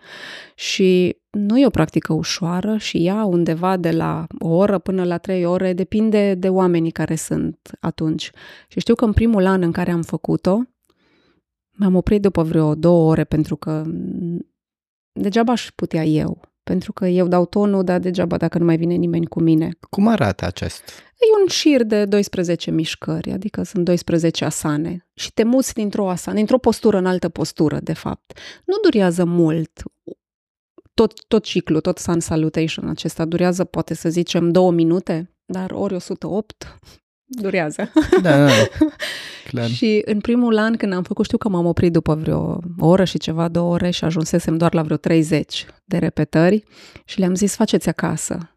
Și 0.55 1.17
nu 1.29 1.59
e 1.59 1.65
o 1.65 1.69
practică 1.69 2.13
ușoară 2.13 2.77
și 2.77 3.05
ea 3.05 3.23
undeva 3.23 3.77
de 3.77 3.91
la 3.91 4.27
o 4.39 4.47
oră 4.47 4.79
până 4.79 5.03
la 5.03 5.17
trei 5.17 5.45
ore, 5.45 5.73
depinde 5.73 6.33
de 6.33 6.49
oamenii 6.49 6.91
care 6.91 7.15
sunt 7.15 7.57
atunci. 7.79 8.31
Și 8.67 8.79
știu 8.79 8.95
că 8.95 9.05
în 9.05 9.13
primul 9.13 9.45
an 9.45 9.61
în 9.61 9.71
care 9.71 9.91
am 9.91 10.01
făcut-o, 10.01 10.61
m-am 11.71 11.95
oprit 11.95 12.21
după 12.21 12.43
vreo 12.43 12.75
două 12.75 13.09
ore 13.09 13.23
pentru 13.23 13.55
că 13.55 13.83
degeaba 15.11 15.51
aș 15.51 15.71
putea 15.75 16.03
eu 16.03 16.49
pentru 16.69 16.93
că 16.93 17.07
eu 17.07 17.27
dau 17.27 17.45
tonul, 17.45 17.83
dar 17.83 17.99
degeaba 17.99 18.37
dacă 18.37 18.57
nu 18.57 18.65
mai 18.65 18.77
vine 18.77 18.93
nimeni 18.93 19.25
cu 19.25 19.41
mine. 19.41 19.69
Cum 19.89 20.07
arată 20.07 20.45
acest? 20.45 20.83
E 21.19 21.41
un 21.41 21.47
șir 21.47 21.83
de 21.83 22.05
12 22.05 22.71
mișcări, 22.71 23.31
adică 23.31 23.63
sunt 23.63 23.85
12 23.85 24.45
asane 24.45 25.07
și 25.13 25.33
te 25.33 25.43
muți 25.43 25.73
dintr-o 25.73 26.09
asană, 26.09 26.37
dintr-o 26.37 26.57
postură 26.57 26.97
în 26.97 27.05
altă 27.05 27.29
postură, 27.29 27.79
de 27.79 27.93
fapt. 27.93 28.37
Nu 28.65 28.75
durează 28.81 29.23
mult. 29.25 29.83
Tot, 30.93 31.25
tot 31.27 31.43
ciclul, 31.43 31.81
tot 31.81 31.97
Sun 31.97 32.19
Salutation 32.19 32.89
acesta 32.89 33.25
durează, 33.25 33.63
poate 33.63 33.93
să 33.93 34.09
zicem, 34.09 34.51
două 34.51 34.71
minute, 34.71 35.35
dar 35.45 35.71
ori 35.71 35.93
108 35.93 36.79
durează. 37.29 37.91
Da, 38.21 38.45
da, 38.45 38.51
clar. 39.49 39.67
și 39.69 40.01
în 40.05 40.19
primul 40.19 40.57
an 40.57 40.75
când 40.75 40.93
am 40.93 41.03
făcut, 41.03 41.25
știu 41.25 41.37
că 41.37 41.49
m-am 41.49 41.65
oprit 41.65 41.91
după 41.91 42.15
vreo 42.15 42.59
oră 42.79 43.03
și 43.03 43.17
ceva, 43.17 43.47
două 43.47 43.73
ore 43.73 43.89
și 43.89 44.03
ajunsesem 44.03 44.57
doar 44.57 44.73
la 44.73 44.81
vreo 44.81 44.97
30 44.97 45.65
de 45.85 45.97
repetări 45.97 46.63
și 47.05 47.19
le-am 47.19 47.35
zis, 47.35 47.55
faceți 47.55 47.89
acasă. 47.89 48.55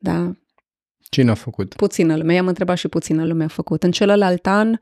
Da. 0.00 0.32
Cine 0.98 1.30
a 1.30 1.34
făcut? 1.34 1.74
Puțină 1.74 2.16
lume. 2.16 2.34
I-am 2.34 2.46
întrebat 2.46 2.76
și 2.76 2.88
puțină 2.88 3.24
lume 3.24 3.44
a 3.44 3.48
făcut. 3.48 3.82
În 3.82 3.90
celălalt 3.90 4.46
an 4.46 4.78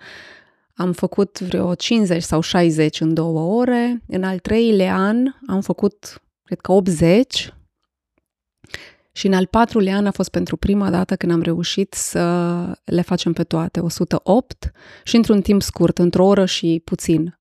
am 0.75 0.93
făcut 0.93 1.41
vreo 1.41 1.75
50 1.75 2.23
sau 2.23 2.41
60 2.41 3.01
în 3.01 3.15
două 3.15 3.41
ore. 3.61 4.03
În 4.07 4.23
al 4.23 4.39
treilea 4.39 4.97
an 4.97 5.17
am 5.47 5.61
făcut, 5.61 6.23
cred 6.45 6.61
că 6.61 6.73
80 6.73 7.55
și 9.13 9.27
în 9.27 9.33
al 9.33 9.47
patrulea 9.47 9.97
an 9.97 10.07
a 10.07 10.11
fost 10.11 10.31
pentru 10.31 10.57
prima 10.57 10.91
dată 10.91 11.17
când 11.17 11.33
am 11.33 11.43
reușit 11.43 11.95
să 11.95 12.23
le 12.85 13.03
facem 13.03 13.33
pe 13.33 13.45
toate, 13.45 13.81
108, 13.81 14.73
și 15.05 15.17
într-un 15.17 15.41
timp 15.41 15.63
scurt, 15.63 15.99
într-o 15.99 16.27
oră 16.27 16.45
și 16.45 16.83
puțin. 16.85 17.41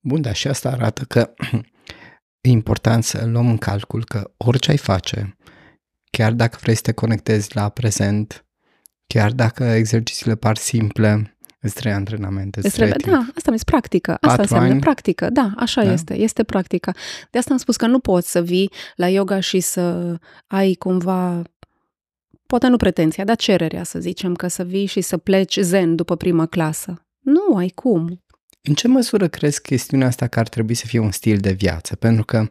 Bun, 0.00 0.20
dar 0.20 0.34
și 0.34 0.48
asta 0.48 0.70
arată 0.70 1.04
că 1.04 1.34
e 2.46 2.48
important 2.48 3.04
să 3.04 3.26
luăm 3.26 3.48
în 3.48 3.58
calcul 3.58 4.04
că 4.04 4.30
orice 4.36 4.70
ai 4.70 4.76
face, 4.76 5.36
chiar 6.10 6.32
dacă 6.32 6.58
vrei 6.60 6.74
să 6.74 6.80
te 6.80 6.92
conectezi 6.92 7.56
la 7.56 7.68
prezent, 7.68 8.46
chiar 9.06 9.32
dacă 9.32 9.64
exercițiile 9.64 10.34
par 10.34 10.56
simple, 10.56 11.35
Îți 11.60 11.74
trebuie 11.74 11.94
antrenamente, 11.94 12.60
îți 12.62 12.74
trebuie 12.74 12.96
Da, 13.06 13.26
asta 13.36 13.50
mi 13.50 13.58
practică. 13.66 14.10
Asta 14.10 14.26
Patru 14.26 14.42
înseamnă 14.42 14.70
ani. 14.70 14.80
practică. 14.80 15.30
Da, 15.30 15.52
așa 15.56 15.84
da? 15.84 15.92
este. 15.92 16.14
Este 16.14 16.42
practica. 16.42 16.92
De 17.30 17.38
asta 17.38 17.52
am 17.52 17.58
spus 17.58 17.76
că 17.76 17.86
nu 17.86 17.98
poți 17.98 18.30
să 18.30 18.42
vii 18.42 18.70
la 18.96 19.08
yoga 19.08 19.40
și 19.40 19.60
să 19.60 20.16
ai 20.46 20.74
cumva 20.74 21.42
poate 22.46 22.66
nu 22.66 22.76
pretenția, 22.76 23.24
dar 23.24 23.36
cererea, 23.36 23.82
să 23.82 23.98
zicem, 23.98 24.34
că 24.34 24.48
să 24.48 24.64
vii 24.64 24.86
și 24.86 25.00
să 25.00 25.16
pleci 25.16 25.58
zen 25.60 25.96
după 25.96 26.16
prima 26.16 26.46
clasă. 26.46 27.06
Nu 27.20 27.56
ai 27.56 27.68
cum. 27.68 28.20
În 28.62 28.74
ce 28.74 28.88
măsură 28.88 29.28
crezi 29.28 29.62
chestiunea 29.62 30.06
asta 30.06 30.26
că 30.26 30.38
ar 30.38 30.48
trebui 30.48 30.74
să 30.74 30.86
fie 30.86 30.98
un 30.98 31.10
stil 31.10 31.38
de 31.38 31.52
viață? 31.52 31.96
Pentru 31.96 32.24
că, 32.24 32.48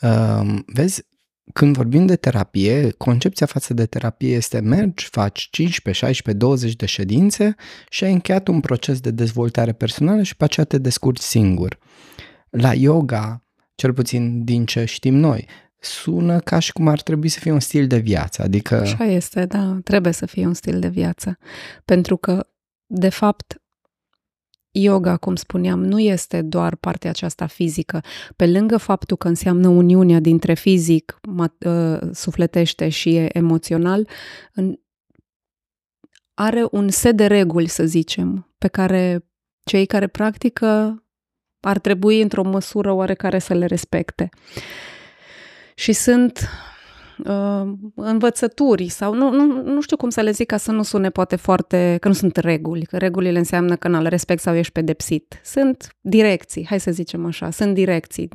uh, 0.00 0.58
vezi, 0.66 1.06
când 1.52 1.76
vorbim 1.76 2.06
de 2.06 2.16
terapie, 2.16 2.90
concepția 2.90 3.46
față 3.46 3.74
de 3.74 3.86
terapie 3.86 4.34
este 4.34 4.60
mergi, 4.60 5.04
faci 5.04 5.48
15, 5.50 6.04
16, 6.04 6.44
20 6.44 6.76
de 6.76 6.86
ședințe 6.86 7.54
și 7.88 8.04
ai 8.04 8.12
încheiat 8.12 8.48
un 8.48 8.60
proces 8.60 9.00
de 9.00 9.10
dezvoltare 9.10 9.72
personală 9.72 10.22
și 10.22 10.36
pe 10.36 10.44
aceea 10.44 10.66
te 10.66 10.78
descurci 10.78 11.20
singur. 11.20 11.78
La 12.50 12.74
yoga, 12.74 13.44
cel 13.74 13.92
puțin 13.92 14.44
din 14.44 14.66
ce 14.66 14.84
știm 14.84 15.14
noi, 15.14 15.46
sună 15.80 16.40
ca 16.40 16.58
și 16.58 16.72
cum 16.72 16.88
ar 16.88 17.00
trebui 17.00 17.28
să 17.28 17.38
fie 17.38 17.52
un 17.52 17.60
stil 17.60 17.86
de 17.86 17.98
viață, 17.98 18.42
adică... 18.42 18.80
Așa 18.80 19.04
este, 19.04 19.46
da, 19.46 19.78
trebuie 19.84 20.12
să 20.12 20.26
fie 20.26 20.46
un 20.46 20.54
stil 20.54 20.80
de 20.80 20.88
viață, 20.88 21.38
pentru 21.84 22.16
că, 22.16 22.46
de 22.86 23.08
fapt, 23.08 23.62
yoga, 24.82 25.16
cum 25.16 25.36
spuneam, 25.36 25.84
nu 25.84 26.00
este 26.00 26.42
doar 26.42 26.76
partea 26.76 27.10
aceasta 27.10 27.46
fizică. 27.46 28.02
Pe 28.36 28.46
lângă 28.46 28.76
faptul 28.76 29.16
că 29.16 29.28
înseamnă 29.28 29.68
uniunea 29.68 30.20
dintre 30.20 30.54
fizic, 30.54 31.20
ă, 31.64 32.00
sufletește 32.12 32.88
și 32.88 33.16
emoțional, 33.16 34.08
are 36.34 36.66
un 36.70 36.88
set 36.88 37.16
de 37.16 37.26
reguli, 37.26 37.66
să 37.66 37.84
zicem, 37.84 38.54
pe 38.58 38.68
care 38.68 39.28
cei 39.64 39.86
care 39.86 40.06
practică 40.06 41.02
ar 41.60 41.78
trebui 41.78 42.20
într-o 42.20 42.42
măsură 42.42 42.92
oarecare 42.92 43.38
să 43.38 43.54
le 43.54 43.66
respecte. 43.66 44.28
Și 45.74 45.92
sunt 45.92 46.48
uh, 47.24 47.72
învățături 47.94 48.88
sau 48.88 49.14
nu, 49.14 49.30
nu, 49.30 49.62
nu 49.62 49.80
știu 49.80 49.96
cum 49.96 50.10
să 50.10 50.20
le 50.20 50.30
zic 50.30 50.46
ca 50.46 50.56
să 50.56 50.72
nu 50.72 50.82
sune 50.82 51.10
poate 51.10 51.36
foarte, 51.36 51.96
că 52.00 52.08
nu 52.08 52.14
sunt 52.14 52.36
reguli, 52.36 52.84
că 52.84 52.96
regulile 52.96 53.38
înseamnă 53.38 53.76
că 53.76 53.88
nu 53.88 54.02
le 54.02 54.08
respect 54.08 54.42
sau 54.42 54.54
ești 54.54 54.72
pedepsit. 54.72 55.40
Sunt 55.44 55.96
direcții, 56.00 56.66
hai 56.68 56.80
să 56.80 56.90
zicem 56.90 57.26
așa, 57.26 57.50
sunt 57.50 57.74
direcții. 57.74 58.28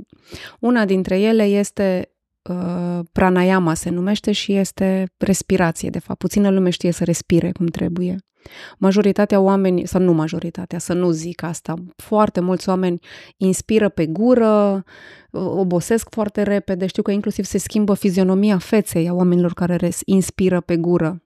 Una 0.60 0.86
dintre 0.86 1.20
ele 1.20 1.44
este 1.44 2.12
uh, 2.50 3.00
pranayama 3.12 3.74
se 3.74 3.90
numește 3.90 4.32
și 4.32 4.56
este 4.56 5.06
respirație, 5.18 5.90
de 5.90 6.00
fapt. 6.00 6.20
Puțină 6.20 6.50
lume 6.50 6.70
știe 6.70 6.92
să 6.92 7.04
respire 7.04 7.52
cum 7.52 7.66
trebuie. 7.66 8.18
Majoritatea 8.78 9.40
oameni, 9.40 9.88
sau 9.88 10.02
nu 10.02 10.14
majoritatea, 10.14 10.80
să 10.80 10.94
nu 10.94 11.10
zic 11.10 11.44
asta, 11.44 11.74
foarte 11.96 12.40
mulți 12.40 12.70
oameni 12.70 13.00
inspiră 13.38 13.90
pe 13.90 14.06
gură, 14.06 14.84
obosesc 15.32 16.08
foarte 16.10 16.42
repede, 16.42 16.86
știu 16.86 17.02
că 17.02 17.12
inclusiv 17.12 17.46
se 17.46 17.58
schimbă 17.58 17.94
fizionomia 17.94 18.58
feței 18.58 19.08
a 19.08 19.14
oamenilor 19.14 19.54
care 19.54 19.90
inspiră 20.06 20.62
pe 20.62 20.78
gură. 20.78 21.24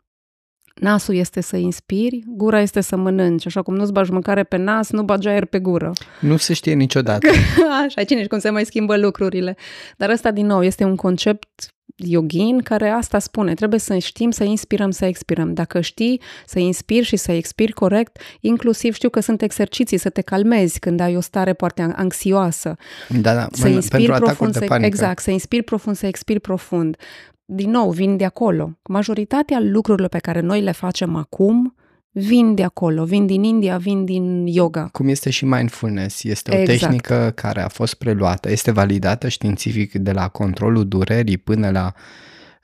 Nasul 0.79 1.15
este 1.15 1.41
să 1.41 1.57
inspiri, 1.57 2.23
gura 2.27 2.61
este 2.61 2.81
să 2.81 2.95
mănânci. 2.95 3.45
Așa 3.45 3.61
cum 3.61 3.75
nu-ți 3.75 3.91
bagi 3.91 4.11
mâncare 4.11 4.43
pe 4.43 4.57
nas, 4.57 4.89
nu 4.89 5.03
bagi 5.03 5.27
aer 5.27 5.45
pe 5.45 5.59
gură. 5.59 5.91
Nu 6.19 6.37
se 6.37 6.53
știe 6.53 6.73
niciodată. 6.73 7.27
Așa, 7.85 8.03
cine 8.03 8.25
cum 8.25 8.39
se 8.39 8.49
mai 8.49 8.65
schimbă 8.65 8.97
lucrurile. 8.97 9.57
Dar 9.97 10.09
ăsta, 10.09 10.31
din 10.31 10.45
nou, 10.45 10.63
este 10.63 10.83
un 10.83 10.95
concept 10.95 11.76
yogin 11.97 12.59
care 12.59 12.89
asta 12.89 13.19
spune. 13.19 13.53
Trebuie 13.53 13.79
să 13.79 13.97
știm 13.97 14.31
să 14.31 14.43
inspirăm, 14.43 14.91
să 14.91 15.05
expirăm. 15.05 15.53
Dacă 15.53 15.81
știi 15.81 16.21
să 16.45 16.59
inspiri 16.59 17.05
și 17.05 17.15
să 17.15 17.31
expiri 17.31 17.71
corect, 17.71 18.21
inclusiv 18.39 18.93
știu 18.93 19.09
că 19.09 19.19
sunt 19.19 19.41
exerciții 19.41 19.97
să 19.97 20.09
te 20.09 20.21
calmezi 20.21 20.79
când 20.79 20.99
ai 20.99 21.15
o 21.15 21.19
stare 21.19 21.53
foarte 21.57 21.93
anxioasă. 21.95 22.75
Da, 23.09 23.33
da, 23.33 23.47
să 23.51 23.67
inspiri 23.67 24.11
profund, 24.11 24.53
să, 24.53 24.77
exact, 24.81 25.21
să 25.21 25.31
inspiri 25.31 25.63
profund, 25.63 25.95
să 25.95 26.05
expiri 26.05 26.39
profund. 26.39 26.97
Din 27.45 27.69
nou, 27.69 27.91
vin 27.91 28.17
de 28.17 28.25
acolo. 28.25 28.77
Majoritatea 28.83 29.59
lucrurilor 29.61 30.09
pe 30.09 30.17
care 30.17 30.39
noi 30.39 30.61
le 30.61 30.71
facem 30.71 31.15
acum 31.15 31.75
vin 32.19 32.55
de 32.55 32.63
acolo, 32.63 33.03
vin 33.03 33.25
din 33.25 33.43
India, 33.43 33.77
vin 33.77 34.05
din 34.05 34.47
yoga. 34.47 34.89
Cum 34.91 35.07
este 35.07 35.29
și 35.29 35.45
mindfulness, 35.45 36.23
este 36.23 36.55
o 36.55 36.59
exact. 36.59 36.79
tehnică 36.79 37.31
care 37.35 37.61
a 37.61 37.67
fost 37.67 37.93
preluată, 37.93 38.51
este 38.51 38.71
validată 38.71 39.27
științific 39.27 39.93
de 39.93 40.11
la 40.11 40.27
controlul 40.27 40.87
durerii 40.87 41.37
până 41.37 41.69
la 41.69 41.93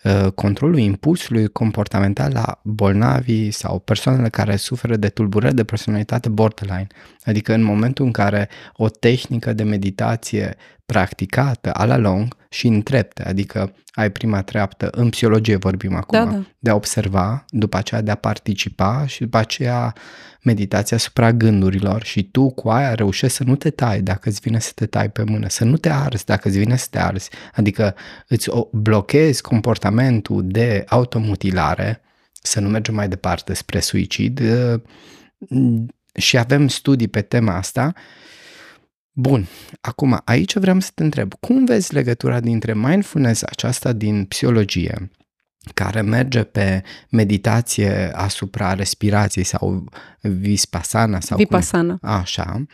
uh, 0.03 0.31
controlul 0.31 0.77
impulsului 0.77 1.47
comportamental 1.47 2.31
la 2.33 2.59
bolnavii 2.63 3.51
sau 3.51 3.79
persoanele 3.79 4.29
care 4.29 4.55
suferă 4.55 4.95
de 4.95 5.07
tulburări 5.07 5.55
de 5.55 5.63
personalitate 5.63 6.29
borderline. 6.29 6.87
Adică 7.23 7.53
în 7.53 7.63
momentul 7.63 8.05
în 8.05 8.11
care 8.11 8.49
o 8.73 8.89
tehnică 8.89 9.53
de 9.53 9.63
meditație 9.63 10.55
practicată 10.85 11.71
a 11.71 11.85
la 11.85 11.97
lung 11.97 12.35
și 12.49 12.67
în 12.67 12.81
trepte, 12.81 13.23
adică 13.23 13.73
ai 13.91 14.11
prima 14.11 14.41
treaptă, 14.41 14.89
în 14.91 15.09
psihologie 15.09 15.55
vorbim 15.55 15.95
acum, 15.95 16.17
da, 16.17 16.25
da. 16.25 16.43
de 16.59 16.69
a 16.69 16.75
observa, 16.75 17.45
după 17.49 17.77
aceea 17.77 18.01
de 18.01 18.11
a 18.11 18.15
participa 18.15 19.05
și 19.05 19.19
după 19.19 19.37
aceea 19.37 19.93
meditația 20.41 20.97
asupra 20.97 21.31
gândurilor 21.31 22.03
și 22.03 22.23
tu 22.23 22.49
cu 22.49 22.69
aia 22.69 22.93
reușești 22.93 23.37
să 23.37 23.43
nu 23.43 23.55
te 23.55 23.69
tai 23.69 24.01
dacă 24.01 24.29
îți 24.29 24.39
vine 24.39 24.59
să 24.59 24.71
te 24.75 24.85
tai 24.85 25.09
pe 25.09 25.23
mână, 25.23 25.47
să 25.49 25.63
nu 25.63 25.77
te 25.77 25.89
arzi 25.89 26.25
dacă 26.25 26.47
îți 26.47 26.57
vine 26.57 26.75
să 26.75 26.87
te 26.89 26.99
arzi, 26.99 27.29
adică 27.53 27.95
îți 28.27 28.49
blochezi 28.71 29.41
comportamentul 29.41 30.41
de 30.45 30.83
automutilare, 30.87 32.01
să 32.41 32.59
nu 32.59 32.69
mergem 32.69 32.95
mai 32.95 33.07
departe 33.07 33.53
spre 33.53 33.79
suicid 33.79 34.39
ă, 34.39 34.81
și 36.13 36.37
avem 36.37 36.67
studii 36.67 37.07
pe 37.07 37.21
tema 37.21 37.55
asta 37.55 37.93
Bun, 39.15 39.47
acum 39.81 40.21
aici 40.25 40.55
vreau 40.55 40.79
să 40.79 40.89
te 40.93 41.03
întreb, 41.03 41.33
cum 41.39 41.65
vezi 41.65 41.93
legătura 41.93 42.39
dintre 42.39 42.73
mindfulness 42.73 43.43
aceasta 43.43 43.91
din 43.91 44.25
psihologie 44.25 45.11
care 45.73 46.01
merge 46.01 46.43
pe 46.43 46.83
meditație 47.09 48.11
asupra 48.13 48.73
respirației 48.73 49.43
sau 49.43 49.85
vispasana 50.21 51.19
sau 51.19 51.37
Vipassana. 51.37 51.97
Cum, 51.97 52.09
așa. 52.09 52.65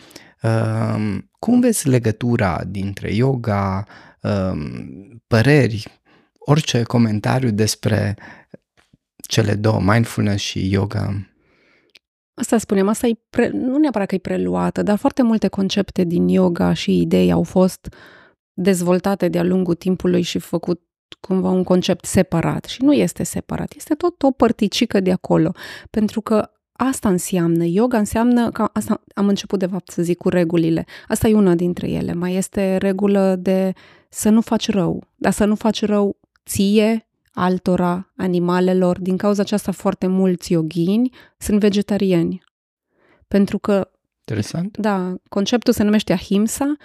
Um, 0.41 1.29
cum 1.39 1.59
vezi 1.59 1.87
legătura 1.87 2.63
dintre 2.67 3.13
yoga, 3.13 3.85
um, 4.21 5.21
păreri, 5.27 6.01
orice 6.37 6.83
comentariu 6.83 7.49
despre 7.49 8.17
cele 9.27 9.55
două, 9.55 9.81
mindfulness 9.81 10.43
și 10.43 10.69
yoga? 10.71 11.29
Asta 12.39 12.57
spunem, 12.57 12.87
asta 12.87 13.07
e 13.07 13.19
pre, 13.29 13.49
nu 13.49 13.77
neapărat 13.77 14.07
că 14.07 14.15
e 14.15 14.19
preluată, 14.19 14.83
dar 14.83 14.97
foarte 14.97 15.21
multe 15.21 15.47
concepte 15.47 16.03
din 16.03 16.27
yoga 16.27 16.73
și 16.73 17.01
idei 17.01 17.31
au 17.31 17.43
fost 17.43 17.95
dezvoltate 18.53 19.27
de-a 19.27 19.43
lungul 19.43 19.75
timpului 19.75 20.21
și 20.21 20.39
făcut 20.39 20.81
cumva 21.19 21.49
un 21.49 21.63
concept 21.63 22.05
separat. 22.05 22.65
Și 22.65 22.83
nu 22.83 22.93
este 22.93 23.23
separat, 23.23 23.73
este 23.75 23.93
tot 23.93 24.23
o 24.23 24.31
părticică 24.31 24.99
de 24.99 25.11
acolo, 25.11 25.51
pentru 25.89 26.21
că 26.21 26.49
asta 26.71 27.09
înseamnă, 27.09 27.63
yoga 27.65 27.97
înseamnă, 27.97 28.51
că 28.51 28.69
asta 28.73 29.03
am 29.13 29.27
început 29.27 29.59
de 29.59 29.65
fapt 29.65 29.91
să 29.91 30.01
zic 30.01 30.17
cu 30.17 30.29
regulile, 30.29 30.85
asta 31.07 31.27
e 31.27 31.33
una 31.33 31.55
dintre 31.55 31.89
ele, 31.89 32.13
mai 32.13 32.35
este 32.35 32.77
regulă 32.77 33.35
de 33.35 33.73
să 34.09 34.29
nu 34.29 34.41
faci 34.41 34.69
rău, 34.69 35.03
dar 35.15 35.31
să 35.31 35.45
nu 35.45 35.55
faci 35.55 35.85
rău 35.85 36.17
ție, 36.45 37.08
altora, 37.33 38.11
animalelor, 38.15 38.99
din 38.99 39.17
cauza 39.17 39.41
aceasta 39.41 39.71
foarte 39.71 40.07
mulți 40.07 40.53
yogini 40.53 41.09
sunt 41.37 41.59
vegetariani. 41.59 42.43
Pentru 43.27 43.59
că 43.59 43.91
Interesant. 44.29 44.77
Da, 44.77 45.15
conceptul 45.29 45.73
se 45.73 45.83
numește 45.83 46.13
ahimsa, 46.13 46.75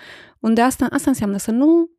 unde 0.40 0.60
asta, 0.60 0.86
asta 0.90 1.10
înseamnă 1.10 1.36
să 1.36 1.50
nu 1.50 1.90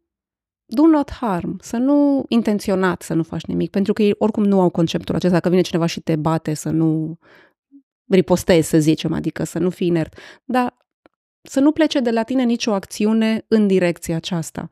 do 0.65 0.87
not 0.87 1.11
harm, 1.11 1.57
să 1.61 1.77
nu 1.77 2.25
intenționat 2.27 3.01
să 3.01 3.13
nu 3.13 3.23
faci 3.23 3.45
nimic, 3.45 3.69
pentru 3.69 3.93
că 3.93 4.01
ei 4.01 4.15
oricum 4.17 4.43
nu 4.43 4.61
au 4.61 4.69
conceptul 4.69 5.15
acesta, 5.15 5.39
că 5.39 5.49
vine 5.49 5.61
cineva 5.61 5.85
și 5.85 5.99
te 5.99 6.15
bate 6.15 6.53
să 6.53 6.69
nu 6.69 7.19
ripostezi, 8.09 8.69
să 8.69 8.79
zicem, 8.79 9.13
adică 9.13 9.43
să 9.43 9.59
nu 9.59 9.69
fii 9.69 9.87
inert. 9.87 10.17
Dar 10.43 10.77
să 11.47 11.59
nu 11.59 11.71
plece 11.71 11.99
de 11.99 12.11
la 12.11 12.23
tine 12.23 12.43
nicio 12.43 12.73
acțiune 12.73 13.45
în 13.47 13.67
direcția 13.67 14.15
aceasta. 14.15 14.69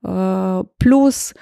Uh, 0.00 0.60
plus, 0.76 1.32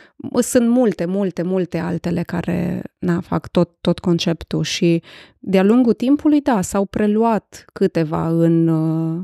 sunt 0.40 0.68
multe, 0.68 1.04
multe, 1.04 1.42
multe 1.42 1.78
altele 1.78 2.22
care 2.22 2.82
na, 2.98 3.20
fac 3.20 3.48
tot, 3.48 3.76
tot 3.80 3.98
conceptul 3.98 4.62
și 4.62 5.02
de-a 5.38 5.62
lungul 5.62 5.92
timpului, 5.92 6.40
da, 6.40 6.60
s-au 6.60 6.84
preluat 6.84 7.64
câteva 7.72 8.28
în 8.28 8.68
uh, 8.68 9.22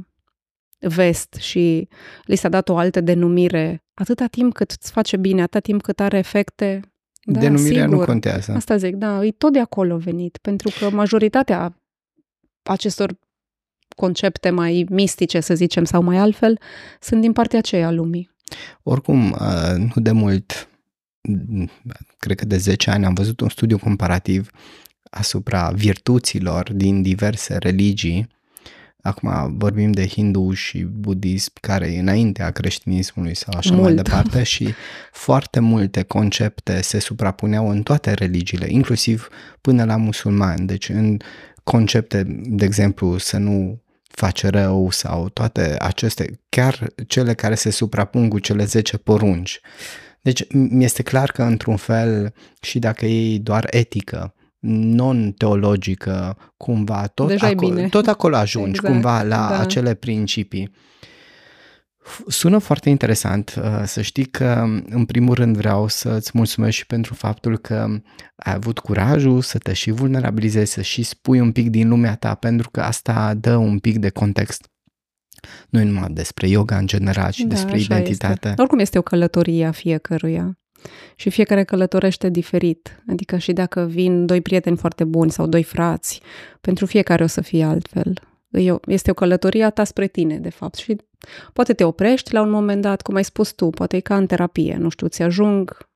vest 0.78 1.34
și 1.34 1.88
li 2.24 2.36
s-a 2.36 2.49
dat 2.49 2.68
o 2.68 2.76
altă 2.76 3.01
denumire 3.01 3.84
atâta 3.94 4.26
timp 4.26 4.53
cât 4.53 4.70
îți 4.70 4.90
face 4.90 5.16
bine, 5.16 5.42
atâta 5.42 5.61
timp 5.61 5.82
cât 5.82 6.01
are 6.01 6.18
efecte. 6.18 6.80
Da, 7.22 7.40
Denumirea 7.40 7.82
sigur. 7.82 7.99
nu 7.99 8.05
contează. 8.05 8.53
Asta 8.53 8.76
zic, 8.76 8.94
da, 8.94 9.24
e 9.24 9.30
tot 9.30 9.53
de 9.53 9.61
acolo 9.61 9.97
venit, 9.97 10.36
pentru 10.36 10.70
că 10.78 10.90
majoritatea 10.90 11.80
acestor 12.62 13.18
concepte 13.97 14.51
mai 14.51 14.86
mistice, 14.90 15.40
să 15.40 15.55
zicem, 15.55 15.84
sau 15.84 16.03
mai 16.03 16.16
altfel, 16.16 16.59
sunt 17.01 17.20
din 17.20 17.32
partea 17.32 17.59
aceea 17.59 17.86
a 17.86 17.90
lumii. 17.90 18.30
Oricum, 18.82 19.30
uh, 19.30 19.74
nu 19.76 20.03
de 20.03 20.12
mult, 20.12 20.68
cred 22.18 22.38
că 22.38 22.44
de 22.44 22.57
10 22.57 22.90
ani, 22.90 23.05
am 23.05 23.14
văzut 23.14 23.40
un 23.40 23.49
studiu 23.49 23.78
comparativ 23.78 24.51
asupra 25.11 25.70
virtuților 25.74 26.72
din 26.72 27.03
diverse 27.03 27.57
religii. 27.59 28.28
Acum 29.03 29.57
vorbim 29.59 29.92
de 29.92 30.07
hindu 30.07 30.53
și 30.53 30.78
budism, 30.78 31.53
care 31.61 31.86
e 31.86 31.99
înaintea 31.99 32.51
creștinismului 32.51 33.34
sau 33.34 33.55
așa 33.57 33.74
Mult. 33.74 33.84
mai 33.84 33.94
departe 33.94 34.42
și 34.42 34.68
foarte 35.12 35.61
multe 35.61 36.03
concepte 36.03 36.82
se 36.82 36.99
suprapuneau 36.99 37.68
în 37.68 37.82
toate 37.82 38.12
religiile, 38.12 38.66
inclusiv 38.70 39.28
până 39.61 39.84
la 39.84 39.97
musulmani. 39.97 40.66
Deci 40.66 40.88
în 40.88 41.16
concepte, 41.64 42.22
de 42.28 42.64
exemplu, 42.64 43.18
să 43.18 43.36
nu 43.36 43.82
face 44.17 44.49
rău 44.49 44.91
sau 44.91 45.29
toate 45.29 45.77
aceste, 45.79 46.41
chiar 46.49 46.87
cele 47.07 47.35
care 47.35 47.55
se 47.55 47.71
suprapun 47.71 48.29
cu 48.29 48.39
cele 48.39 48.64
10 48.64 48.97
porunci. 48.97 49.61
Deci 50.23 50.53
mi 50.53 50.85
este 50.85 51.03
clar 51.03 51.31
că 51.31 51.43
într-un 51.43 51.77
fel 51.77 52.35
și 52.61 52.79
dacă 52.79 53.07
e 53.07 53.39
doar 53.39 53.67
etică, 53.71 54.35
non-teologică, 54.69 56.37
cumva, 56.57 57.07
tot, 57.07 57.29
Deja 57.29 57.47
acolo, 57.47 57.89
tot 57.89 58.07
acolo 58.07 58.37
ajungi 58.37 58.69
exact, 58.69 58.93
cumva 58.93 59.23
la 59.23 59.47
da. 59.49 59.61
acele 59.61 59.95
principii. 59.95 60.71
Sună 62.26 62.59
foarte 62.59 62.88
interesant. 62.88 63.54
Uh, 63.62 63.82
să 63.84 64.02
știi 64.02 64.24
că, 64.24 64.64
în 64.88 65.04
primul 65.04 65.34
rând, 65.34 65.57
vreau 65.57 65.88
să-ți 65.88 66.30
mulțumesc 66.34 66.76
și 66.76 66.86
pentru 66.86 67.14
faptul 67.14 67.59
că 67.59 67.86
ai 68.36 68.54
avut 68.54 68.78
curajul 68.78 69.40
să 69.40 69.59
te 69.59 69.72
și 69.72 69.90
vulnerabilizezi, 69.90 70.72
să 70.72 70.82
și 70.82 71.02
spui 71.02 71.40
un 71.40 71.52
pic 71.52 71.70
din 71.70 71.88
lumea 71.88 72.16
ta, 72.16 72.34
pentru 72.34 72.70
că 72.70 72.80
asta 72.80 73.34
dă 73.34 73.57
un 73.57 73.78
pic 73.78 73.98
de 73.98 74.09
context. 74.09 74.70
Nu 75.68 75.84
numai 75.84 76.09
despre 76.11 76.48
yoga 76.48 76.76
în 76.76 76.86
general, 76.86 77.30
ci 77.30 77.40
da, 77.40 77.48
despre 77.48 77.80
identitate. 77.80 78.48
Este. 78.48 78.61
Oricum 78.61 78.78
este 78.78 78.98
o 78.98 79.02
călătorie 79.02 79.66
a 79.66 79.70
fiecăruia. 79.70 80.59
Și 81.16 81.30
fiecare 81.30 81.64
călătorește 81.64 82.28
diferit. 82.28 83.02
Adică 83.09 83.36
și 83.36 83.52
dacă 83.52 83.86
vin 83.86 84.26
doi 84.26 84.40
prieteni 84.40 84.76
foarte 84.76 85.04
buni 85.04 85.30
sau 85.30 85.46
doi 85.46 85.62
frați, 85.62 86.20
pentru 86.61 86.86
fiecare 86.86 87.22
o 87.22 87.26
să 87.26 87.40
fie 87.40 87.64
altfel 87.64 88.20
este 88.86 89.11
o 89.11 89.14
călătorie 89.14 89.64
a 89.64 89.70
ta 89.70 89.84
spre 89.84 90.07
tine, 90.07 90.38
de 90.38 90.50
fapt. 90.50 90.74
Și 90.74 90.96
poate 91.52 91.72
te 91.74 91.84
oprești 91.84 92.32
la 92.32 92.40
un 92.40 92.50
moment 92.50 92.82
dat, 92.82 93.02
cum 93.02 93.14
ai 93.14 93.24
spus 93.24 93.52
tu, 93.52 93.70
poate 93.70 93.96
e 93.96 94.00
ca 94.00 94.16
în 94.16 94.26
terapie, 94.26 94.76
nu 94.76 94.88
știu, 94.88 95.07
ți 95.07 95.22
ajung 95.22 95.88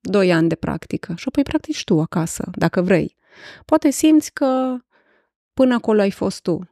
doi 0.00 0.32
ani 0.32 0.48
de 0.48 0.54
practică 0.54 1.12
și 1.16 1.24
apoi 1.28 1.42
practici 1.42 1.84
tu 1.84 2.00
acasă, 2.00 2.50
dacă 2.52 2.82
vrei. 2.82 3.16
Poate 3.64 3.90
simți 3.90 4.32
că 4.32 4.76
până 5.54 5.74
acolo 5.74 6.00
ai 6.00 6.10
fost 6.10 6.42
tu. 6.42 6.70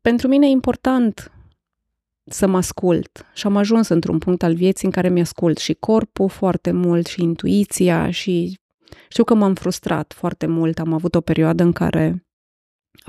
Pentru 0.00 0.28
mine 0.28 0.46
e 0.46 0.50
important 0.50 1.32
să 2.24 2.46
mă 2.46 2.56
ascult 2.56 3.26
și 3.34 3.46
am 3.46 3.56
ajuns 3.56 3.88
într-un 3.88 4.18
punct 4.18 4.42
al 4.42 4.54
vieții 4.54 4.86
în 4.86 4.92
care 4.92 5.08
mi-ascult 5.08 5.58
și 5.58 5.74
corpul 5.74 6.28
foarte 6.28 6.70
mult 6.70 7.06
și 7.06 7.22
intuiția 7.22 8.10
și 8.10 8.58
știu 9.08 9.24
că 9.24 9.34
m-am 9.34 9.54
frustrat 9.54 10.12
foarte 10.12 10.46
mult. 10.46 10.78
Am 10.78 10.92
avut 10.92 11.14
o 11.14 11.20
perioadă 11.20 11.62
în 11.62 11.72
care 11.72 12.26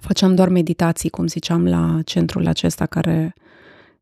Făceam 0.01 0.35
doar 0.35 0.49
meditații, 0.49 1.09
cum 1.09 1.27
ziceam, 1.27 1.67
la 1.67 1.99
centrul 2.05 2.47
acesta 2.47 2.85
care 2.85 3.33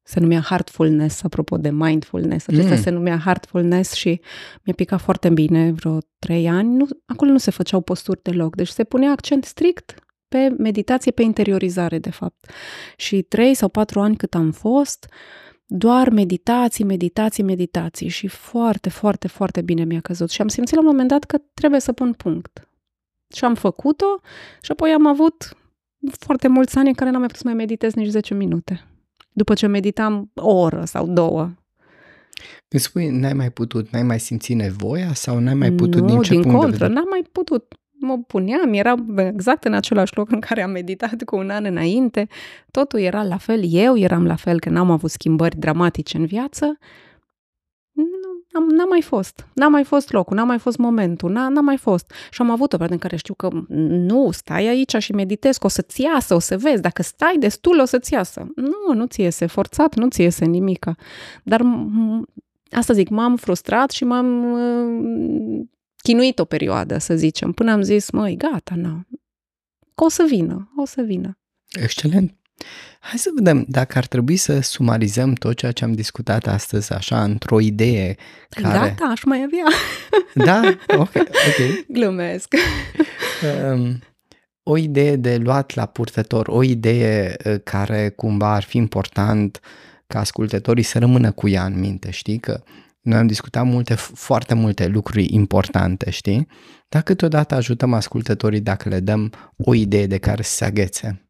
se 0.03 0.19
numea 0.19 0.41
Heartfulness, 0.41 1.23
apropo 1.23 1.57
de 1.57 1.69
mindfulness. 1.69 2.47
Acesta 2.47 2.73
mm. 2.73 2.81
se 2.81 2.89
numea 2.89 3.17
Heartfulness 3.17 3.93
și 3.93 4.21
mi-a 4.63 4.73
picat 4.75 5.01
foarte 5.01 5.29
bine 5.29 5.71
vreo 5.71 5.97
trei 6.19 6.49
ani. 6.49 6.75
Nu, 6.75 6.87
acolo 7.05 7.31
nu 7.31 7.37
se 7.37 7.51
făceau 7.51 7.81
posturi 7.81 8.21
deloc, 8.21 8.55
deci 8.55 8.67
se 8.67 8.83
punea 8.83 9.11
accent 9.11 9.45
strict 9.45 9.93
pe 10.27 10.55
meditație, 10.57 11.11
pe 11.11 11.21
interiorizare, 11.21 11.99
de 11.99 12.09
fapt. 12.09 12.49
Și 12.97 13.21
trei 13.21 13.53
sau 13.53 13.69
patru 13.69 13.99
ani 13.99 14.15
cât 14.15 14.35
am 14.35 14.51
fost, 14.51 15.09
doar 15.65 16.09
meditații, 16.09 16.83
meditații, 16.83 17.43
meditații 17.43 18.07
și 18.07 18.27
foarte, 18.27 18.89
foarte, 18.89 19.27
foarte 19.27 19.61
bine 19.61 19.83
mi-a 19.83 19.99
căzut. 19.99 20.29
Și 20.29 20.41
am 20.41 20.47
simțit 20.47 20.75
la 20.75 20.81
un 20.81 20.87
moment 20.87 21.09
dat 21.09 21.23
că 21.23 21.37
trebuie 21.53 21.79
să 21.79 21.91
pun 21.91 22.13
punct. 22.13 22.69
Și 23.35 23.43
am 23.43 23.55
făcut-o 23.55 24.19
și 24.61 24.71
apoi 24.71 24.91
am 24.91 25.07
avut 25.07 25.57
foarte 26.11 26.47
mulți 26.47 26.77
ani 26.77 26.87
în 26.87 26.93
care 26.93 27.09
n-am 27.09 27.19
mai 27.19 27.27
putut 27.27 27.41
să 27.41 27.47
mai 27.47 27.57
meditez 27.57 27.93
nici 27.93 28.09
10 28.09 28.33
minute. 28.33 28.87
După 29.31 29.53
ce 29.53 29.67
meditam 29.67 30.31
o 30.35 30.53
oră 30.53 30.85
sau 30.85 31.07
două. 31.07 31.51
Când 32.67 32.81
spui 32.81 33.09
n-ai 33.09 33.33
mai 33.33 33.51
putut, 33.51 33.89
n-ai 33.89 34.03
mai 34.03 34.19
simțit 34.19 34.55
nevoia 34.55 35.13
sau 35.13 35.39
n-ai 35.39 35.53
mai 35.53 35.71
putut 35.71 36.01
nu, 36.01 36.07
din 36.07 36.21
ce 36.21 36.31
din 36.31 36.41
punct 36.41 36.57
contră, 36.57 36.71
de 36.71 36.77
vedere? 36.77 36.93
n-am 36.93 37.07
mai 37.09 37.23
putut. 37.31 37.73
Mă 37.99 38.17
puneam, 38.27 38.73
eram 38.73 39.17
exact 39.17 39.63
în 39.63 39.73
același 39.73 40.15
loc 40.15 40.31
în 40.31 40.39
care 40.39 40.61
am 40.61 40.71
meditat 40.71 41.23
cu 41.23 41.35
un 41.35 41.49
an 41.49 41.65
înainte. 41.65 42.27
Totul 42.71 42.99
era 42.99 43.23
la 43.23 43.37
fel, 43.37 43.61
eu 43.65 43.97
eram 43.97 44.25
la 44.25 44.35
fel, 44.35 44.59
că 44.59 44.69
n-am 44.69 44.91
avut 44.91 45.09
schimbări 45.09 45.59
dramatice 45.59 46.17
în 46.17 46.25
viață 46.25 46.77
am, 48.53 48.67
n-a 48.69 48.85
mai 48.85 49.01
fost. 49.01 49.47
N-a 49.53 49.67
mai 49.67 49.83
fost 49.83 50.11
locul, 50.11 50.35
n-a 50.35 50.43
mai 50.43 50.59
fost 50.59 50.77
momentul, 50.77 51.31
n-a, 51.31 51.47
n-a 51.47 51.61
mai 51.61 51.77
fost. 51.77 52.11
Și 52.31 52.41
am 52.41 52.49
avut 52.49 52.73
o 52.73 52.77
perioadă 52.77 52.93
în 52.93 52.99
care 52.99 53.15
știu 53.15 53.33
că 53.33 53.49
nu, 53.87 54.31
stai 54.31 54.67
aici 54.67 54.95
și 54.97 55.11
meditezi, 55.11 55.59
că 55.59 55.65
o 55.65 55.69
să-ți 55.69 56.01
iasă, 56.01 56.33
o 56.33 56.39
să 56.39 56.57
vezi, 56.57 56.81
dacă 56.81 57.01
stai 57.01 57.35
destul, 57.39 57.79
o 57.79 57.85
să-ți 57.85 58.13
iasă. 58.13 58.47
Nu, 58.55 58.93
nu 58.93 59.05
ți 59.05 59.21
iese, 59.21 59.45
forțat, 59.45 59.95
nu 59.95 60.09
ți 60.09 60.21
iese 60.21 60.45
nimica. 60.45 60.95
Dar 61.43 61.61
asta 62.71 62.93
zic, 62.93 63.09
m-am 63.09 63.35
frustrat 63.35 63.91
și 63.91 64.03
m-am 64.03 64.51
uh, 64.51 65.65
chinuit 66.03 66.39
o 66.39 66.45
perioadă, 66.45 66.97
să 66.97 67.15
zicem, 67.15 67.51
până 67.51 67.71
am 67.71 67.81
zis, 67.81 68.09
măi, 68.09 68.35
gata, 68.35 68.75
nu. 68.75 69.01
Că 69.95 70.03
o 70.03 70.09
să 70.09 70.25
vină, 70.27 70.71
o 70.77 70.85
să 70.85 71.01
vină. 71.01 71.37
Excelent. 71.71 72.37
Hai 72.99 73.17
să 73.17 73.29
vedem 73.35 73.65
dacă 73.67 73.97
ar 73.97 74.05
trebui 74.05 74.35
să 74.35 74.59
sumarizăm 74.59 75.33
tot 75.33 75.55
ceea 75.55 75.71
ce 75.71 75.83
am 75.83 75.93
discutat 75.93 76.47
astăzi 76.47 76.93
așa 76.93 77.23
într-o 77.23 77.59
idee 77.59 78.15
care... 78.49 78.77
Gata, 78.77 79.05
aș 79.11 79.23
mai 79.23 79.43
avea. 79.45 79.65
Da? 80.45 80.61
Ok. 80.87 81.11
okay. 81.15 81.85
Glumesc. 81.87 82.53
Um, 83.71 83.99
o 84.63 84.77
idee 84.77 85.15
de 85.15 85.37
luat 85.37 85.75
la 85.75 85.85
purtător, 85.85 86.47
o 86.47 86.63
idee 86.63 87.35
uh, 87.45 87.55
care 87.63 88.09
cumva 88.09 88.53
ar 88.53 88.63
fi 88.63 88.77
important 88.77 89.59
ca 90.07 90.19
ascultătorii 90.19 90.83
să 90.83 90.99
rămână 90.99 91.31
cu 91.31 91.47
ea 91.47 91.65
în 91.65 91.79
minte, 91.79 92.11
știi? 92.11 92.39
Că 92.39 92.63
Noi 93.01 93.17
am 93.17 93.27
discutat 93.27 93.65
multe, 93.65 93.93
foarte 93.95 94.53
multe 94.53 94.87
lucruri 94.87 95.33
importante, 95.33 96.09
știi? 96.09 96.47
Dar 96.89 97.01
câteodată 97.01 97.55
ajutăm 97.55 97.93
ascultătorii 97.93 98.61
dacă 98.61 98.89
le 98.89 98.99
dăm 98.99 99.31
o 99.57 99.73
idee 99.73 100.07
de 100.07 100.17
care 100.17 100.41
să 100.41 100.55
se 100.55 100.65
aghețe. 100.65 101.22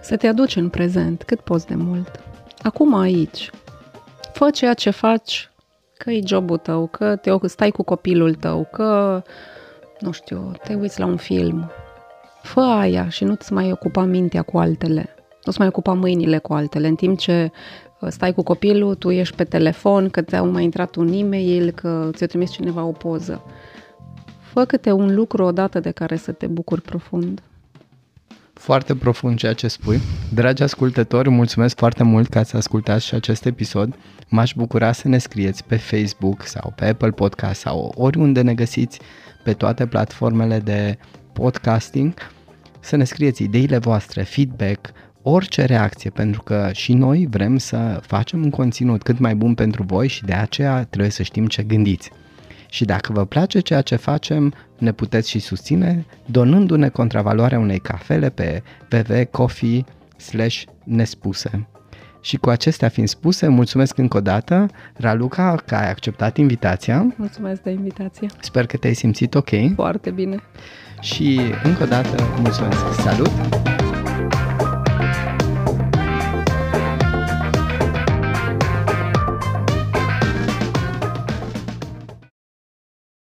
Să 0.00 0.16
te 0.16 0.26
aduci 0.26 0.56
în 0.56 0.68
prezent 0.68 1.22
cât 1.22 1.40
poți 1.40 1.66
de 1.66 1.74
mult. 1.74 2.20
Acum 2.62 2.94
aici. 2.94 3.50
Fă 4.32 4.50
ceea 4.50 4.74
ce 4.74 4.90
faci, 4.90 5.50
că 5.96 6.10
e 6.10 6.20
jobul 6.26 6.56
tău, 6.56 6.86
că 6.86 7.16
te 7.16 7.30
stai 7.44 7.70
cu 7.70 7.82
copilul 7.82 8.34
tău, 8.34 8.68
că, 8.72 9.22
nu 10.00 10.10
știu, 10.10 10.52
te 10.64 10.74
uiți 10.74 11.00
la 11.00 11.06
un 11.06 11.16
film. 11.16 11.70
Fă 12.42 12.60
aia 12.60 13.08
și 13.08 13.24
nu-ți 13.24 13.52
mai 13.52 13.72
ocupa 13.72 14.04
mintea 14.04 14.42
cu 14.42 14.58
altele. 14.58 15.14
Nu-ți 15.44 15.58
mai 15.58 15.68
ocupa 15.68 15.92
mâinile 15.92 16.38
cu 16.38 16.52
altele. 16.52 16.88
În 16.88 16.94
timp 16.94 17.18
ce 17.18 17.50
uh, 18.00 18.08
stai 18.10 18.32
cu 18.32 18.42
copilul, 18.42 18.94
tu 18.94 19.10
ești 19.10 19.36
pe 19.36 19.44
telefon, 19.44 20.08
că 20.08 20.22
ți-au 20.22 20.50
mai 20.50 20.64
intrat 20.64 20.94
un 20.94 21.12
e-mail, 21.12 21.70
că 21.70 22.10
ți-a 22.12 22.26
trimis 22.26 22.50
cineva 22.50 22.84
o 22.84 22.92
poză. 22.92 23.42
Fă 24.40 24.64
câte 24.64 24.92
un 24.92 25.14
lucru 25.14 25.44
odată 25.44 25.80
de 25.80 25.90
care 25.90 26.16
să 26.16 26.32
te 26.32 26.46
bucuri 26.46 26.80
profund. 26.80 27.42
Foarte 28.58 28.94
profund 28.94 29.38
ceea 29.38 29.52
ce 29.52 29.68
spui. 29.68 30.00
Dragi 30.34 30.62
ascultători, 30.62 31.30
mulțumesc 31.30 31.76
foarte 31.76 32.02
mult 32.02 32.28
că 32.28 32.38
ați 32.38 32.56
ascultat 32.56 33.00
și 33.00 33.14
acest 33.14 33.44
episod. 33.44 33.96
M-aș 34.28 34.52
bucura 34.56 34.92
să 34.92 35.08
ne 35.08 35.18
scrieți 35.18 35.64
pe 35.64 35.76
Facebook 35.76 36.46
sau 36.46 36.72
pe 36.76 36.86
Apple 36.86 37.10
Podcast 37.10 37.60
sau 37.60 37.92
oriunde 37.96 38.42
ne 38.42 38.54
găsiți 38.54 39.00
pe 39.44 39.52
toate 39.52 39.86
platformele 39.86 40.58
de 40.58 40.98
podcasting, 41.32 42.14
să 42.80 42.96
ne 42.96 43.04
scrieți 43.04 43.42
ideile 43.42 43.78
voastre, 43.78 44.22
feedback, 44.22 44.90
orice 45.22 45.64
reacție, 45.64 46.10
pentru 46.10 46.42
că 46.42 46.70
și 46.72 46.92
noi 46.92 47.26
vrem 47.30 47.58
să 47.58 48.00
facem 48.02 48.42
un 48.42 48.50
conținut 48.50 49.02
cât 49.02 49.18
mai 49.18 49.34
bun 49.34 49.54
pentru 49.54 49.82
voi 49.82 50.08
și 50.08 50.24
de 50.24 50.32
aceea 50.32 50.84
trebuie 50.84 51.10
să 51.10 51.22
știm 51.22 51.46
ce 51.46 51.62
gândiți. 51.62 52.10
Și 52.68 52.84
dacă 52.84 53.12
vă 53.12 53.24
place 53.24 53.60
ceea 53.60 53.80
ce 53.80 53.96
facem, 53.96 54.54
ne 54.78 54.92
puteți 54.92 55.30
și 55.30 55.38
susține 55.38 56.06
donându-ne 56.26 56.88
contravaloarea 56.88 57.58
unei 57.58 57.78
cafele 57.78 58.30
pe 58.30 58.62
www.coffee 58.92 59.84
nespuse. 60.84 61.68
Și 62.20 62.36
cu 62.36 62.50
acestea 62.50 62.88
fiind 62.88 63.08
spuse, 63.08 63.48
mulțumesc 63.48 63.98
încă 63.98 64.16
o 64.16 64.20
dată, 64.20 64.66
Raluca, 64.96 65.54
că 65.66 65.74
ai 65.74 65.90
acceptat 65.90 66.36
invitația. 66.36 67.14
Mulțumesc 67.16 67.62
de 67.62 67.70
invitație. 67.70 68.28
Sper 68.40 68.66
că 68.66 68.76
te-ai 68.76 68.94
simțit 68.94 69.34
ok. 69.34 69.50
Foarte 69.74 70.10
bine. 70.10 70.36
Și 71.00 71.40
încă 71.62 71.82
o 71.82 71.86
dată, 71.86 72.22
mulțumesc. 72.40 73.00
Salut! 73.00 73.87